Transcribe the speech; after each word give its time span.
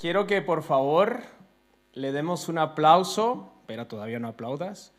quiero 0.00 0.26
que 0.26 0.40
por 0.40 0.62
favor 0.62 1.20
le 1.92 2.10
demos 2.10 2.48
un 2.48 2.58
aplauso, 2.58 3.52
pero 3.66 3.86
todavía 3.86 4.18
no 4.18 4.28
aplaudas, 4.28 4.94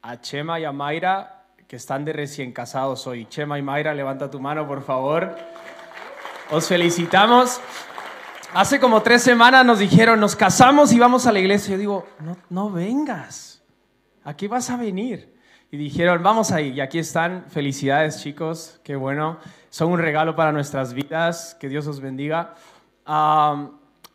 a 0.00 0.20
Chema 0.20 0.58
y 0.58 0.64
a 0.64 0.72
Mayra 0.72 1.44
que 1.68 1.76
están 1.76 2.04
de 2.04 2.12
recién 2.12 2.52
casados 2.52 3.06
hoy. 3.06 3.26
Chema 3.26 3.58
y 3.58 3.62
Mayra, 3.62 3.94
levanta 3.94 4.30
tu 4.30 4.40
mano 4.40 4.66
por 4.66 4.82
favor. 4.82 5.36
Os 6.50 6.66
felicitamos. 6.66 7.60
Hace 8.54 8.80
como 8.80 9.02
tres 9.02 9.22
semanas 9.22 9.64
nos 9.64 9.78
dijeron, 9.78 10.18
nos 10.20 10.36
casamos 10.36 10.92
y 10.92 10.98
vamos 10.98 11.26
a 11.26 11.32
la 11.32 11.38
iglesia. 11.38 11.72
Yo 11.72 11.78
digo, 11.78 12.06
no, 12.20 12.36
no 12.50 12.70
vengas. 12.70 13.62
Aquí 14.24 14.48
vas 14.48 14.68
a 14.70 14.76
venir? 14.76 15.34
Y 15.70 15.78
dijeron, 15.78 16.22
vamos 16.22 16.52
ahí. 16.52 16.72
Y 16.72 16.80
aquí 16.80 16.98
están. 16.98 17.46
Felicidades, 17.48 18.22
chicos. 18.22 18.80
Qué 18.84 18.94
bueno. 18.96 19.38
Son 19.70 19.90
un 19.90 19.98
regalo 19.98 20.36
para 20.36 20.52
nuestras 20.52 20.92
vidas. 20.92 21.56
Que 21.58 21.70
Dios 21.70 21.86
os 21.86 22.00
bendiga. 22.00 22.54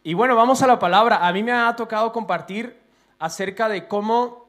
Y 0.07 0.13
bueno, 0.13 0.37
vamos 0.37 0.61
a 0.61 0.67
la 0.67 0.79
palabra. 0.79 1.27
A 1.27 1.33
mí 1.33 1.43
me 1.43 1.51
ha 1.51 1.75
tocado 1.75 2.13
compartir 2.13 2.79
acerca 3.19 3.67
de 3.67 3.89
cómo 3.89 4.47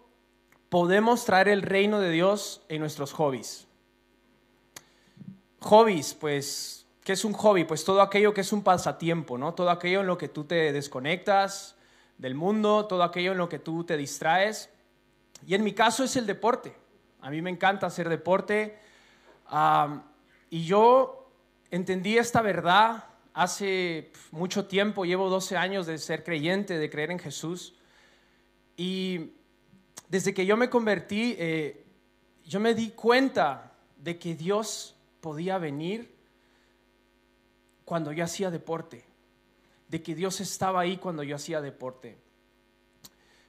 podemos 0.68 1.24
traer 1.24 1.48
el 1.48 1.62
reino 1.62 1.98
de 1.98 2.12
Dios 2.12 2.62
en 2.68 2.78
nuestros 2.78 3.12
hobbies. 3.12 3.66
Hobbies, 5.58 6.14
pues 6.14 6.86
¿Qué 7.02 7.14
es 7.14 7.24
un 7.24 7.32
hobby? 7.32 7.64
Pues 7.64 7.84
todo 7.84 8.02
aquello 8.02 8.32
que 8.32 8.42
es 8.42 8.52
un 8.52 8.62
pasatiempo, 8.62 9.36
¿no? 9.36 9.52
Todo 9.52 9.70
aquello 9.70 10.02
en 10.02 10.06
lo 10.06 10.16
que 10.16 10.28
tú 10.28 10.44
te 10.44 10.72
desconectas 10.72 11.74
del 12.18 12.36
mundo, 12.36 12.86
todo 12.86 13.02
aquello 13.02 13.32
en 13.32 13.38
lo 13.38 13.48
que 13.48 13.58
tú 13.58 13.82
te 13.82 13.96
distraes. 13.96 14.70
Y 15.44 15.56
en 15.56 15.64
mi 15.64 15.72
caso 15.72 16.04
es 16.04 16.14
el 16.14 16.26
deporte. 16.26 16.76
A 17.20 17.30
mí 17.30 17.42
me 17.42 17.50
encanta 17.50 17.88
hacer 17.88 18.08
deporte. 18.08 18.78
y 20.50 20.64
yo 20.64 21.32
entendí 21.72 22.16
esta 22.16 22.42
verdad 22.42 23.07
hace 23.38 24.10
mucho 24.32 24.66
tiempo, 24.66 25.04
llevo 25.04 25.30
12 25.30 25.56
años 25.56 25.86
de 25.86 25.96
ser 25.98 26.24
creyente, 26.24 26.76
de 26.76 26.90
creer 26.90 27.12
en 27.12 27.20
Jesús. 27.20 27.72
Y 28.76 29.30
desde 30.08 30.34
que 30.34 30.44
yo 30.44 30.56
me 30.56 30.68
convertí, 30.68 31.36
eh, 31.38 31.84
yo 32.44 32.58
me 32.58 32.74
di 32.74 32.90
cuenta 32.90 33.74
de 33.96 34.18
que 34.18 34.34
Dios 34.34 34.96
podía 35.20 35.56
venir 35.58 36.16
cuando 37.84 38.10
yo 38.10 38.24
hacía 38.24 38.50
deporte, 38.50 39.04
de 39.86 40.02
que 40.02 40.16
Dios 40.16 40.40
estaba 40.40 40.80
ahí 40.80 40.96
cuando 40.96 41.22
yo 41.22 41.36
hacía 41.36 41.60
deporte. 41.60 42.18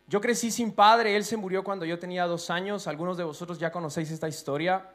Yo 0.06 0.22
crecí 0.22 0.52
sin 0.52 0.72
padre, 0.72 1.16
él 1.16 1.26
se 1.26 1.36
murió 1.36 1.64
cuando 1.64 1.86
yo 1.86 1.98
tenía 1.98 2.28
dos 2.28 2.52
años, 2.52 2.86
algunos 2.86 3.18
de 3.18 3.24
vosotros 3.24 3.58
ya 3.58 3.72
conocéis 3.72 4.12
esta 4.12 4.28
historia, 4.28 4.88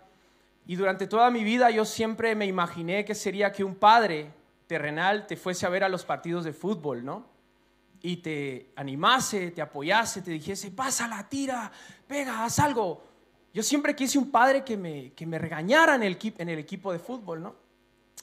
y 0.66 0.76
durante 0.76 1.08
toda 1.08 1.30
mi 1.32 1.42
vida 1.42 1.69
yo 1.70 1.84
siempre 1.84 2.36
me 2.36 2.47
imaginé 2.47 3.04
que 3.04 3.16
sería 3.16 3.50
que 3.50 3.64
un 3.64 3.74
padre 3.74 4.44
terrenal 4.66 5.26
te 5.26 5.36
fuese 5.36 5.66
a 5.66 5.68
ver 5.68 5.84
a 5.84 5.88
los 5.88 6.04
partidos 6.04 6.44
de 6.44 6.52
fútbol, 6.52 7.04
¿no? 7.04 7.26
Y 8.00 8.18
te 8.18 8.72
animase, 8.76 9.50
te 9.50 9.62
apoyase, 9.62 10.22
te 10.22 10.30
dijese, 10.30 10.70
pásala, 10.70 11.28
tira, 11.28 11.70
pega, 12.06 12.44
haz 12.44 12.58
algo. 12.58 13.02
Yo 13.52 13.62
siempre 13.62 13.94
quise 13.94 14.18
un 14.18 14.30
padre 14.30 14.64
que 14.64 14.76
me, 14.76 15.12
que 15.12 15.26
me 15.26 15.38
regañara 15.38 15.94
en 15.94 16.02
el, 16.02 16.18
en 16.38 16.48
el 16.48 16.58
equipo 16.58 16.92
de 16.92 16.98
fútbol, 16.98 17.42
¿no? 17.42 17.54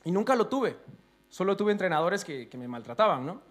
Y 0.04 0.12
nunca 0.12 0.36
lo 0.36 0.48
tuve. 0.48 0.78
Solo 1.30 1.56
tuve 1.56 1.72
entrenadores 1.72 2.26
que, 2.26 2.50
me 2.58 2.68
maltrataban, 2.68 3.26
¿no? 3.26 3.42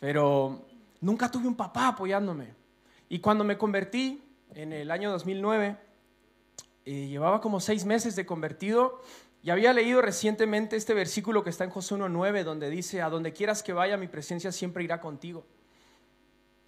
Pero 0.00 0.64
nunca 1.00 1.30
tuve 1.30 1.46
un 1.46 1.56
papá 1.56 1.88
apoyándome. 1.88 2.54
Y 3.08 3.18
cuando 3.18 3.44
me 3.44 3.58
convertí 3.58 4.22
en 4.54 4.72
el 4.72 4.90
año 4.90 5.10
2009, 5.10 5.76
eh, 6.86 7.06
llevaba 7.08 7.40
como 7.40 7.60
seis 7.60 7.84
meses 7.84 8.16
de 8.16 8.24
convertido 8.24 9.02
y 9.42 9.50
había 9.50 9.72
leído 9.72 10.02
recientemente 10.02 10.76
este 10.76 10.94
versículo 10.94 11.44
que 11.44 11.50
está 11.50 11.64
en 11.64 11.70
José 11.70 11.94
1.9, 11.94 12.42
donde 12.44 12.70
dice, 12.70 13.02
a 13.02 13.08
donde 13.08 13.32
quieras 13.32 13.62
que 13.62 13.72
vaya, 13.72 13.96
mi 13.96 14.08
presencia 14.08 14.52
siempre 14.52 14.84
irá 14.84 15.00
contigo. 15.00 15.46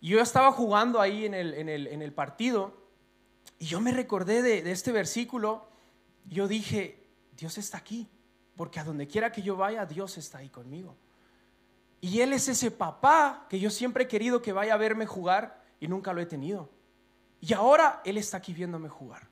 Y 0.00 0.10
yo 0.10 0.20
estaba 0.20 0.52
jugando 0.52 1.00
ahí 1.00 1.26
en 1.26 1.34
el, 1.34 2.12
partido 2.12 2.74
y 3.58 3.66
yo 3.66 3.80
me 3.80 3.92
recordé 3.92 4.40
de, 4.40 4.62
de 4.62 4.72
este 4.72 4.92
versículo 4.92 5.68
yo 6.26 6.48
dije, 6.48 7.02
Dios 7.36 7.58
está 7.58 7.78
aquí 7.78 8.08
porque 8.56 8.78
a 8.78 8.84
donde 8.84 9.06
quiera 9.06 9.32
que 9.32 9.42
yo 9.42 9.56
vaya, 9.56 9.86
Dios 9.86 10.18
está 10.18 10.38
ahí 10.38 10.48
conmigo. 10.48 10.94
Y 12.00 12.20
Él 12.20 12.32
es 12.32 12.48
ese 12.48 12.70
papá 12.70 13.46
que 13.48 13.58
yo 13.58 13.70
siempre 13.70 14.04
he 14.04 14.08
querido 14.08 14.42
que 14.42 14.52
vaya 14.52 14.74
a 14.74 14.76
verme 14.76 15.06
jugar 15.06 15.62
y 15.80 15.88
nunca 15.88 16.12
lo 16.12 16.20
he 16.20 16.26
tenido. 16.26 16.68
Y 17.40 17.52
ahora 17.54 18.02
Él 18.04 18.16
está 18.18 18.36
aquí 18.36 18.52
viéndome 18.52 18.88
jugar. 18.88 19.28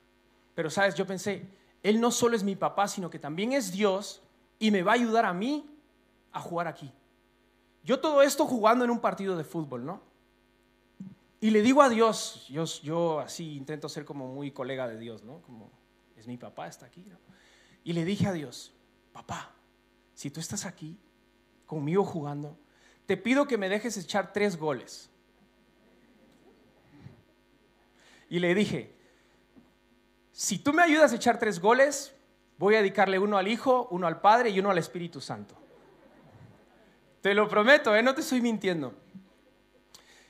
Pero 0.54 0.70
sabes, 0.70 0.94
yo 0.94 1.06
pensé, 1.06 1.46
Él 1.88 2.02
no 2.02 2.10
solo 2.10 2.36
es 2.36 2.44
mi 2.44 2.54
papá, 2.54 2.86
sino 2.86 3.08
que 3.08 3.18
también 3.18 3.54
es 3.54 3.72
Dios 3.72 4.20
y 4.58 4.70
me 4.70 4.82
va 4.82 4.92
a 4.92 4.96
ayudar 4.96 5.24
a 5.24 5.32
mí 5.32 5.64
a 6.32 6.38
jugar 6.38 6.68
aquí. 6.68 6.92
Yo 7.82 7.98
todo 7.98 8.20
esto 8.20 8.44
jugando 8.44 8.84
en 8.84 8.90
un 8.90 9.00
partido 9.00 9.38
de 9.38 9.44
fútbol, 9.44 9.86
¿no? 9.86 10.02
Y 11.40 11.48
le 11.48 11.62
digo 11.62 11.80
a 11.80 11.88
Dios, 11.88 12.46
yo, 12.50 12.66
yo 12.82 13.20
así 13.20 13.56
intento 13.56 13.88
ser 13.88 14.04
como 14.04 14.28
muy 14.28 14.50
colega 14.50 14.86
de 14.86 14.98
Dios, 14.98 15.24
¿no? 15.24 15.40
Como 15.40 15.70
es 16.14 16.26
mi 16.26 16.36
papá, 16.36 16.68
está 16.68 16.84
aquí. 16.84 17.06
Y 17.84 17.94
le 17.94 18.04
dije 18.04 18.26
a 18.26 18.34
Dios, 18.34 18.74
papá, 19.14 19.50
si 20.12 20.30
tú 20.30 20.40
estás 20.40 20.66
aquí 20.66 20.98
conmigo 21.64 22.04
jugando, 22.04 22.58
te 23.06 23.16
pido 23.16 23.46
que 23.46 23.56
me 23.56 23.70
dejes 23.70 23.96
echar 23.96 24.34
tres 24.34 24.58
goles. 24.58 25.08
Y 28.28 28.40
le 28.40 28.54
dije, 28.54 28.94
si 30.38 30.60
tú 30.60 30.72
me 30.72 30.84
ayudas 30.84 31.10
a 31.10 31.16
echar 31.16 31.36
tres 31.40 31.58
goles, 31.58 32.14
voy 32.58 32.76
a 32.76 32.78
dedicarle 32.78 33.18
uno 33.18 33.38
al 33.38 33.48
Hijo, 33.48 33.88
uno 33.90 34.06
al 34.06 34.20
Padre 34.20 34.50
y 34.50 34.60
uno 34.60 34.70
al 34.70 34.78
Espíritu 34.78 35.20
Santo. 35.20 35.56
Te 37.20 37.34
lo 37.34 37.48
prometo, 37.48 37.96
¿eh? 37.96 38.04
no 38.04 38.14
te 38.14 38.20
estoy 38.20 38.40
mintiendo. 38.40 38.94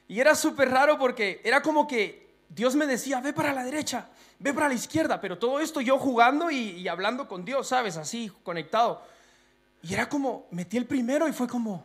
Y 0.09 0.19
era 0.19 0.35
súper 0.35 0.71
raro 0.71 0.99
porque 0.99 1.43
era 1.45 1.61
como 1.61 1.87
que 1.87 2.39
Dios 2.49 2.75
me 2.75 2.87
decía, 2.87 3.21
ve 3.21 3.35
para 3.35 3.53
la 3.53 3.63
derecha, 3.63 4.09
ve 4.39 4.55
para 4.55 4.69
la 4.69 4.73
izquierda, 4.73 5.21
pero 5.21 5.37
todo 5.37 5.61
esto 5.61 5.83
yo 5.83 5.99
jugando 5.99 6.51
y, 6.51 6.89
hablando 6.89 7.29
con 7.29 7.45
Dios, 7.45 7.69
¿sabes? 7.69 7.99
Así, 7.99 8.33
conectado. 8.43 9.03
Y 9.83 9.93
era 9.93 10.09
como, 10.09 10.47
metí 10.51 10.79
el 10.79 10.87
primero 10.87 11.29
y 11.29 11.33
fue 11.33 11.47
como... 11.47 11.85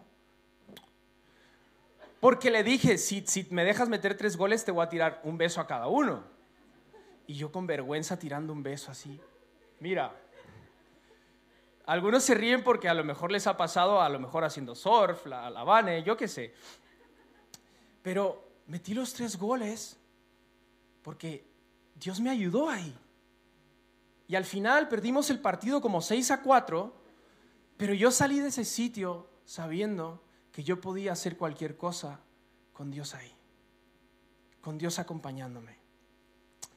Porque 2.22 2.50
le 2.50 2.64
dije, 2.64 2.98
si, 2.98 3.26
si 3.28 3.48
me 3.50 3.66
dejas 3.66 3.90
meter 3.90 4.16
tres 4.16 4.38
goles, 4.38 4.64
te 4.64 4.72
voy 4.72 4.86
a 4.86 4.88
tirar 4.88 5.20
un 5.26 5.38
beso 5.38 5.60
a 5.60 5.68
cada 5.68 5.88
uno. 5.88 6.32
Y 7.34 7.38
yo 7.38 7.52
con 7.52 7.66
vergüenza 7.66 8.20
tirando 8.20 8.54
un 8.54 8.62
beso 8.62 8.92
así. 8.92 9.20
Mira, 9.80 10.16
algunos 11.88 12.24
se 12.24 12.36
ríen 12.36 12.64
porque 12.64 12.88
a 12.88 12.94
lo 12.94 13.04
mejor 13.04 13.32
les 13.32 13.48
ha 13.48 13.58
pasado, 13.58 14.00
a 14.00 14.08
lo 14.08 14.20
mejor 14.20 14.44
haciendo 14.44 14.76
surf, 14.76 15.26
la, 15.26 15.50
la 15.50 16.00
yo 16.02 16.16
qué 16.16 16.28
sé. 16.28 16.54
Pero 18.04 18.48
metí 18.68 18.94
los 18.94 19.16
tres 19.16 19.36
goles 19.40 19.98
porque 21.02 21.44
Dios 21.96 22.22
me 22.22 22.30
ayudó 22.30 22.70
ahí. 22.70 22.96
Y 24.28 24.36
al 24.36 24.46
final 24.46 24.88
perdimos 24.88 25.32
el 25.32 25.40
partido 25.40 25.82
como 25.82 26.04
6 26.04 26.30
a 26.30 26.44
4, 26.44 26.94
pero 27.78 27.96
yo 27.96 28.12
salí 28.12 28.42
de 28.42 28.50
ese 28.50 28.64
sitio 28.64 29.28
sabiendo 29.46 30.22
que 30.52 30.64
yo 30.64 30.80
podía 30.80 31.14
hacer 31.14 31.36
cualquier 31.36 31.78
cosa 31.78 32.20
con 32.74 32.92
Dios 32.92 33.16
ahí, 33.16 33.34
con 34.62 34.78
Dios 34.78 35.00
acompañándome. 35.00 35.83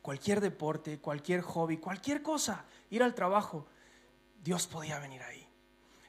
Cualquier 0.06 0.40
deporte, 0.40 1.00
cualquier 1.00 1.40
hobby, 1.40 1.78
cualquier 1.78 2.22
cosa, 2.22 2.64
ir 2.90 3.02
al 3.02 3.12
trabajo, 3.12 3.66
Dios 4.40 4.68
podía 4.68 5.00
venir 5.00 5.20
ahí. 5.20 5.44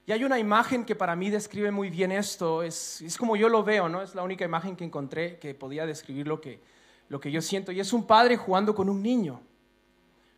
Y 0.06 0.12
hay 0.12 0.24
una 0.24 0.38
imagen 0.38 0.86
que 0.86 0.96
para 0.96 1.16
mí 1.16 1.32
describe 1.32 1.72
muy 1.72 1.90
bien 1.90 2.12
esto, 2.12 2.62
es, 2.62 3.02
es 3.02 3.18
como 3.18 3.36
yo 3.36 3.50
lo 3.50 3.64
veo, 3.64 3.90
¿no? 3.90 4.04
Es 4.04 4.14
la 4.14 4.22
única 4.22 4.46
imagen 4.46 4.76
que 4.76 4.84
encontré 4.84 5.40
que 5.40 5.56
podía 5.56 5.88
describir 5.88 6.28
lo 6.28 6.40
que, 6.40 6.62
lo 7.10 7.20
que 7.20 7.32
yo 7.32 7.42
siento. 7.42 7.72
Y 7.72 7.80
es 7.80 7.92
un 7.92 8.06
padre 8.06 8.38
jugando 8.38 8.76
con 8.76 8.88
un 8.88 9.02
niño. 9.02 9.42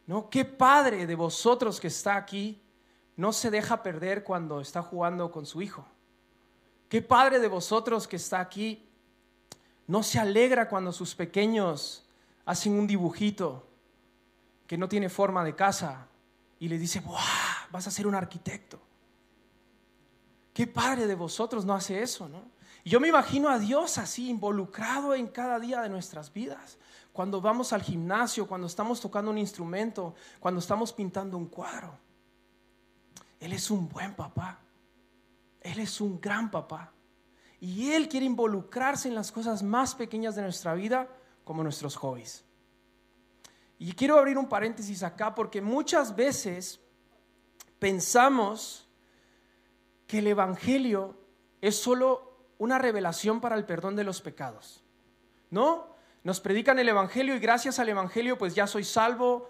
¿No? 0.08 0.30
¿Qué 0.30 0.46
padre 0.46 1.06
de 1.06 1.16
vosotros 1.16 1.82
que 1.82 1.88
está 1.88 2.16
aquí 2.16 2.62
no 3.18 3.34
se 3.34 3.52
deja 3.52 3.84
perder 3.84 4.24
cuando 4.24 4.62
está 4.62 4.82
jugando 4.82 5.34
con 5.34 5.46
su 5.46 5.62
hijo? 5.62 5.86
¿Qué 6.88 7.02
padre 7.02 7.40
de 7.40 7.50
vosotros 7.50 8.08
que 8.08 8.16
está 8.16 8.40
aquí 8.40 8.88
no 9.86 10.02
se 10.02 10.18
alegra 10.18 10.70
cuando 10.70 10.94
sus 10.94 11.14
pequeños 11.14 12.06
hacen 12.50 12.74
un 12.74 12.88
dibujito 12.88 13.64
que 14.66 14.76
no 14.76 14.90
tiene 14.90 15.08
forma 15.08 15.44
de 15.44 15.56
casa 15.56 16.08
y 16.58 16.68
le 16.68 16.80
dice, 16.80 17.00
¡buah! 17.00 17.70
Vas 17.72 17.86
a 17.86 17.92
ser 17.92 18.08
un 18.08 18.16
arquitecto. 18.16 18.82
¿Qué 20.52 20.66
padre 20.66 21.06
de 21.06 21.14
vosotros 21.14 21.64
no 21.64 21.76
hace 21.76 22.02
eso, 22.02 22.28
no? 22.28 22.42
yo 22.84 23.00
me 23.00 23.08
imagino 23.08 23.50
a 23.50 23.60
Dios 23.60 24.00
así, 24.00 24.32
involucrado 24.32 25.14
en 25.14 25.28
cada 25.28 25.60
día 25.60 25.82
de 25.82 25.90
nuestras 25.90 26.34
vidas. 26.34 26.80
Cuando 27.14 27.40
vamos 27.40 27.72
al 27.72 27.84
gimnasio, 27.84 28.48
cuando 28.48 28.66
estamos 28.66 29.00
tocando 29.00 29.30
un 29.30 29.38
instrumento, 29.38 30.16
cuando 30.40 30.60
estamos 30.60 30.92
pintando 30.92 31.38
un 31.38 31.46
cuadro. 31.46 32.00
Él 33.40 33.54
es 33.54 33.70
un 33.70 33.88
buen 33.88 34.16
papá. 34.16 34.60
Él 35.62 35.80
es 35.80 36.02
un 36.02 36.20
gran 36.20 36.50
papá. 36.50 36.94
Y 37.60 37.92
Él 37.92 38.10
quiere 38.10 38.26
involucrarse 38.26 39.08
en 39.08 39.14
las 39.14 39.32
cosas 39.32 39.62
más 39.62 39.94
pequeñas 39.94 40.36
de 40.36 40.42
nuestra 40.42 40.74
vida, 40.74 41.08
como 41.50 41.64
nuestros 41.64 41.96
hobbies. 41.96 42.46
Y 43.80 43.94
quiero 43.94 44.20
abrir 44.20 44.38
un 44.38 44.48
paréntesis 44.48 45.02
acá 45.02 45.34
porque 45.34 45.64
muchas 45.64 46.16
veces 46.16 46.80
pensamos 47.80 48.88
que 50.06 50.20
el 50.20 50.28
Evangelio 50.28 51.18
es 51.60 51.76
solo 51.76 52.38
una 52.60 52.78
revelación 52.78 53.42
para 53.42 53.56
el 53.56 53.66
perdón 53.66 53.96
de 53.96 54.04
los 54.04 54.22
pecados. 54.22 54.84
¿No? 55.50 55.88
Nos 56.24 56.40
predican 56.40 56.78
el 56.78 56.88
Evangelio 56.88 57.36
y 57.36 57.40
gracias 57.40 57.80
al 57.80 57.90
Evangelio 57.90 58.38
pues 58.38 58.54
ya 58.54 58.68
soy 58.68 58.84
salvo, 58.84 59.50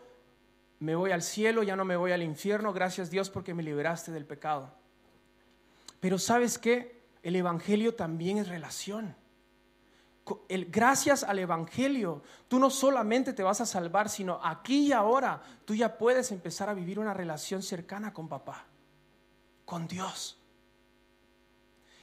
me 0.80 0.96
voy 0.96 1.12
al 1.12 1.22
cielo, 1.22 1.64
ya 1.64 1.76
no 1.76 1.84
me 1.84 1.98
voy 1.98 2.14
al 2.14 2.24
infierno, 2.24 2.72
gracias 2.72 3.10
Dios 3.10 3.30
porque 3.30 3.54
me 3.54 3.62
liberaste 3.62 4.14
del 4.14 4.26
pecado. 4.26 4.74
Pero 6.00 6.18
sabes 6.18 6.58
qué? 6.58 7.04
El 7.24 7.36
Evangelio 7.36 7.94
también 7.94 8.38
es 8.38 8.48
relación. 8.48 9.18
Gracias 10.50 11.24
al 11.24 11.40
Evangelio, 11.40 12.22
tú 12.48 12.60
no 12.60 12.70
solamente 12.70 13.34
te 13.34 13.44
vas 13.44 13.62
a 13.62 13.66
salvar, 13.66 14.10
sino 14.10 14.40
aquí 14.44 14.88
y 14.88 14.92
ahora 14.92 15.42
tú 15.66 15.76
ya 15.76 15.98
puedes 15.98 16.32
empezar 16.32 16.70
a 16.70 16.74
vivir 16.74 17.00
una 17.00 17.14
relación 17.14 17.62
cercana 17.62 18.14
con 18.14 18.28
papá, 18.28 18.66
con 19.66 19.88
Dios. 19.88 20.38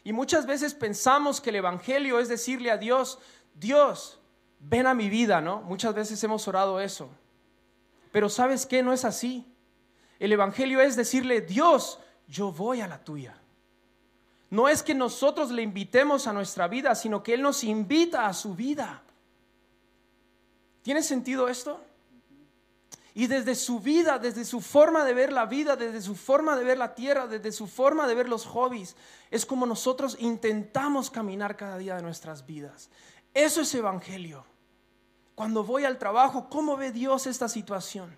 Y 0.05 0.12
muchas 0.12 0.46
veces 0.46 0.75
pensamos 0.75 1.40
que 1.40 1.50
el 1.50 1.56
Evangelio 1.56 2.20
es 2.20 2.28
decirle 2.28 2.70
a 2.70 2.76
Dios, 2.76 3.19
Dios, 3.55 4.20
ven 4.61 4.87
a 4.87 4.94
mi 4.94 5.08
vida, 5.08 5.40
¿no? 5.40 5.62
Muchas 5.62 5.94
veces 5.94 6.23
hemos 6.23 6.46
orado 6.46 6.81
eso. 6.81 7.11
Pero 8.12 8.28
sabes 8.28 8.67
qué, 8.67 8.82
no 8.82 8.93
es 8.93 9.05
así. 9.05 9.52
El 10.19 10.32
Evangelio 10.32 10.81
es 10.81 10.96
decirle, 10.96 11.40
Dios, 11.40 11.99
yo 12.28 12.52
voy 12.52 12.81
a 12.81 12.88
la 12.88 13.02
tuya. 13.02 13.37
No 14.51 14.69
es 14.69 14.83
que 14.83 14.95
nosotros 14.95 15.51
le 15.51 15.63
invitemos 15.63 16.27
a 16.27 16.33
nuestra 16.33 16.69
vida, 16.69 16.95
sino 16.95 17.23
que 17.23 17.35
Él 17.35 17.43
nos 17.43 17.65
invita 17.65 18.27
a 18.27 18.33
su 18.33 18.55
vida. 18.55 19.03
¿Tiene 20.83 21.03
sentido 21.03 21.49
esto? 21.49 21.81
Y 23.13 23.27
desde 23.27 23.55
su 23.55 23.81
vida, 23.81 24.19
desde 24.19 24.45
su 24.45 24.61
forma 24.61 25.03
de 25.05 25.15
ver 25.15 25.33
la 25.33 25.47
vida, 25.47 25.75
desde 25.75 26.03
su 26.03 26.15
forma 26.15 26.55
de 26.55 26.65
ver 26.65 26.79
la 26.79 26.95
tierra, 26.95 27.27
desde 27.27 27.51
su 27.51 27.67
forma 27.67 28.07
de 28.07 28.15
ver 28.15 28.29
los 28.29 28.45
hobbies, 28.45 28.95
es 29.31 29.47
como 29.47 29.67
nosotros 29.67 30.17
intentamos 30.21 31.11
caminar 31.11 31.57
cada 31.57 31.79
día 31.79 31.97
de 31.97 32.03
nuestras 32.03 32.47
vidas. 32.47 32.91
Eso 33.33 33.63
es 33.63 33.75
evangelio. 33.75 34.45
Cuando 35.35 35.65
voy 35.65 35.85
al 35.85 35.99
trabajo, 35.99 36.49
¿cómo 36.51 36.77
ve 36.77 36.93
Dios 36.93 37.27
esta 37.27 37.49
situación? 37.49 38.17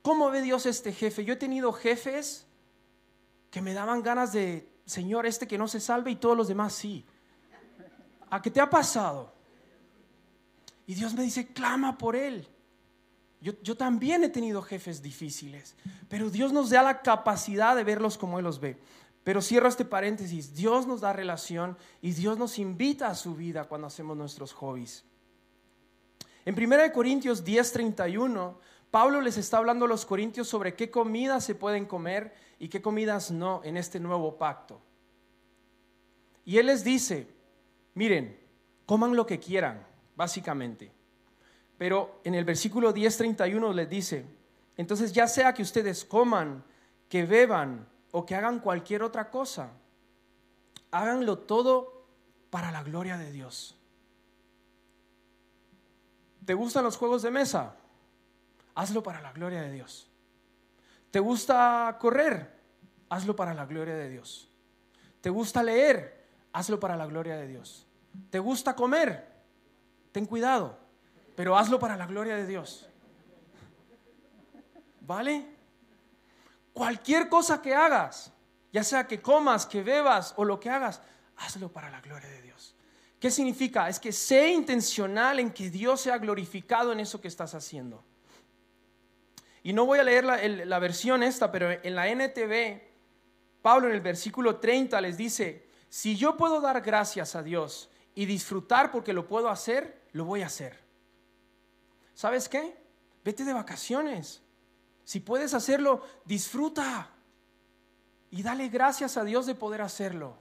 ¿Cómo 0.00 0.30
ve 0.30 0.42
Dios 0.42 0.66
este 0.66 0.92
jefe? 0.92 1.24
Yo 1.24 1.34
he 1.34 1.36
tenido 1.36 1.72
jefes 1.72 2.46
que 3.50 3.62
me 3.62 3.74
daban 3.74 4.02
ganas 4.02 4.32
de 4.32 4.71
Señor, 4.92 5.26
este 5.26 5.46
que 5.46 5.58
no 5.58 5.66
se 5.66 5.80
salve 5.80 6.10
y 6.10 6.16
todos 6.16 6.36
los 6.36 6.48
demás 6.48 6.74
sí. 6.74 7.04
¿A 8.30 8.40
qué 8.40 8.50
te 8.50 8.60
ha 8.60 8.68
pasado? 8.68 9.32
Y 10.86 10.94
Dios 10.94 11.14
me 11.14 11.22
dice, 11.22 11.48
clama 11.48 11.96
por 11.98 12.14
él. 12.14 12.46
Yo, 13.40 13.54
yo, 13.62 13.76
también 13.76 14.22
he 14.22 14.28
tenido 14.28 14.62
jefes 14.62 15.02
difíciles, 15.02 15.74
pero 16.08 16.30
Dios 16.30 16.52
nos 16.52 16.70
da 16.70 16.82
la 16.82 17.02
capacidad 17.02 17.74
de 17.74 17.82
verlos 17.82 18.16
como 18.16 18.38
Él 18.38 18.44
los 18.44 18.60
ve. 18.60 18.78
Pero 19.24 19.42
cierro 19.42 19.68
este 19.68 19.84
paréntesis, 19.84 20.54
Dios 20.54 20.86
nos 20.86 21.00
da 21.00 21.12
relación 21.12 21.76
y 22.00 22.12
Dios 22.12 22.38
nos 22.38 22.58
invita 22.58 23.08
a 23.08 23.16
su 23.16 23.34
vida 23.34 23.64
cuando 23.64 23.88
hacemos 23.88 24.16
nuestros 24.16 24.52
hobbies. 24.52 25.04
En 26.44 26.54
1 26.54 26.92
Corintios 26.92 27.44
10:31, 27.44 28.54
Pablo 28.90 29.20
les 29.20 29.38
está 29.38 29.58
hablando 29.58 29.86
a 29.86 29.88
los 29.88 30.04
corintios 30.04 30.48
sobre 30.48 30.74
qué 30.74 30.90
comidas 30.90 31.44
se 31.44 31.54
pueden 31.54 31.86
comer 31.86 32.34
y 32.62 32.68
qué 32.68 32.80
comidas 32.80 33.32
no 33.32 33.60
en 33.64 33.76
este 33.76 33.98
nuevo 33.98 34.38
pacto. 34.38 34.80
Y 36.44 36.58
Él 36.58 36.66
les 36.66 36.84
dice, 36.84 37.26
miren, 37.94 38.38
coman 38.86 39.16
lo 39.16 39.26
que 39.26 39.40
quieran, 39.40 39.84
básicamente. 40.14 40.92
Pero 41.76 42.20
en 42.22 42.36
el 42.36 42.44
versículo 42.44 42.94
10:31 42.94 43.74
les 43.74 43.90
dice, 43.90 44.24
entonces 44.76 45.12
ya 45.12 45.26
sea 45.26 45.52
que 45.52 45.62
ustedes 45.62 46.04
coman, 46.04 46.62
que 47.08 47.24
beban 47.26 47.84
o 48.12 48.24
que 48.24 48.36
hagan 48.36 48.60
cualquier 48.60 49.02
otra 49.02 49.28
cosa, 49.28 49.72
háganlo 50.92 51.38
todo 51.38 52.06
para 52.48 52.70
la 52.70 52.84
gloria 52.84 53.18
de 53.18 53.32
Dios. 53.32 53.76
¿Te 56.46 56.54
gustan 56.54 56.84
los 56.84 56.96
juegos 56.96 57.22
de 57.22 57.32
mesa? 57.32 57.74
Hazlo 58.76 59.02
para 59.02 59.20
la 59.20 59.32
gloria 59.32 59.62
de 59.62 59.72
Dios. 59.72 60.11
¿Te 61.12 61.20
gusta 61.20 61.94
correr? 62.00 62.58
Hazlo 63.10 63.36
para 63.36 63.52
la 63.52 63.66
gloria 63.66 63.94
de 63.94 64.08
Dios. 64.08 64.48
¿Te 65.20 65.28
gusta 65.28 65.62
leer? 65.62 66.26
Hazlo 66.54 66.80
para 66.80 66.96
la 66.96 67.04
gloria 67.04 67.36
de 67.36 67.46
Dios. 67.46 67.86
¿Te 68.30 68.38
gusta 68.38 68.74
comer? 68.74 69.30
Ten 70.10 70.24
cuidado, 70.24 70.78
pero 71.36 71.56
hazlo 71.56 71.78
para 71.78 71.98
la 71.98 72.06
gloria 72.06 72.34
de 72.34 72.46
Dios. 72.46 72.88
¿Vale? 75.02 75.54
Cualquier 76.72 77.28
cosa 77.28 77.60
que 77.60 77.74
hagas, 77.74 78.32
ya 78.72 78.82
sea 78.82 79.06
que 79.06 79.20
comas, 79.20 79.66
que 79.66 79.82
bebas 79.82 80.32
o 80.38 80.46
lo 80.46 80.58
que 80.58 80.70
hagas, 80.70 81.02
hazlo 81.36 81.70
para 81.70 81.90
la 81.90 82.00
gloria 82.00 82.30
de 82.30 82.40
Dios. 82.40 82.74
¿Qué 83.20 83.30
significa? 83.30 83.90
Es 83.90 84.00
que 84.00 84.12
sé 84.12 84.48
intencional 84.48 85.40
en 85.40 85.52
que 85.52 85.68
Dios 85.68 86.00
sea 86.00 86.16
glorificado 86.16 86.90
en 86.90 87.00
eso 87.00 87.20
que 87.20 87.28
estás 87.28 87.54
haciendo. 87.54 88.02
Y 89.62 89.72
no 89.72 89.86
voy 89.86 90.00
a 90.00 90.04
leer 90.04 90.24
la, 90.24 90.78
versión 90.80 91.22
esta, 91.22 91.52
pero 91.52 91.70
en 91.70 91.94
la 91.94 92.08
NTV, 92.08 92.82
Pablo 93.62 93.88
en 93.88 93.94
el 93.94 94.00
versículo 94.00 94.56
30 94.56 95.00
les 95.00 95.16
dice, 95.16 95.68
si 95.88 96.16
yo 96.16 96.36
puedo 96.36 96.60
dar 96.60 96.80
gracias 96.80 97.36
a 97.36 97.42
Dios 97.42 97.88
y 98.14 98.26
disfrutar 98.26 98.90
porque 98.90 99.12
lo 99.12 99.28
puedo 99.28 99.48
hacer, 99.48 100.02
lo 100.12 100.24
voy 100.24 100.42
a 100.42 100.46
hacer. 100.46 100.80
¿Sabes 102.14 102.48
qué? 102.48 102.76
Vete 103.24 103.44
de 103.44 103.52
vacaciones. 103.52 104.42
Si 105.04 105.20
puedes 105.20 105.54
hacerlo, 105.54 106.04
disfruta. 106.24 107.10
Y 108.30 108.42
dale 108.42 108.68
gracias 108.68 109.16
a 109.16 109.22
Dios 109.22 109.46
de 109.46 109.54
poder 109.54 109.82
hacerlo. 109.82 110.38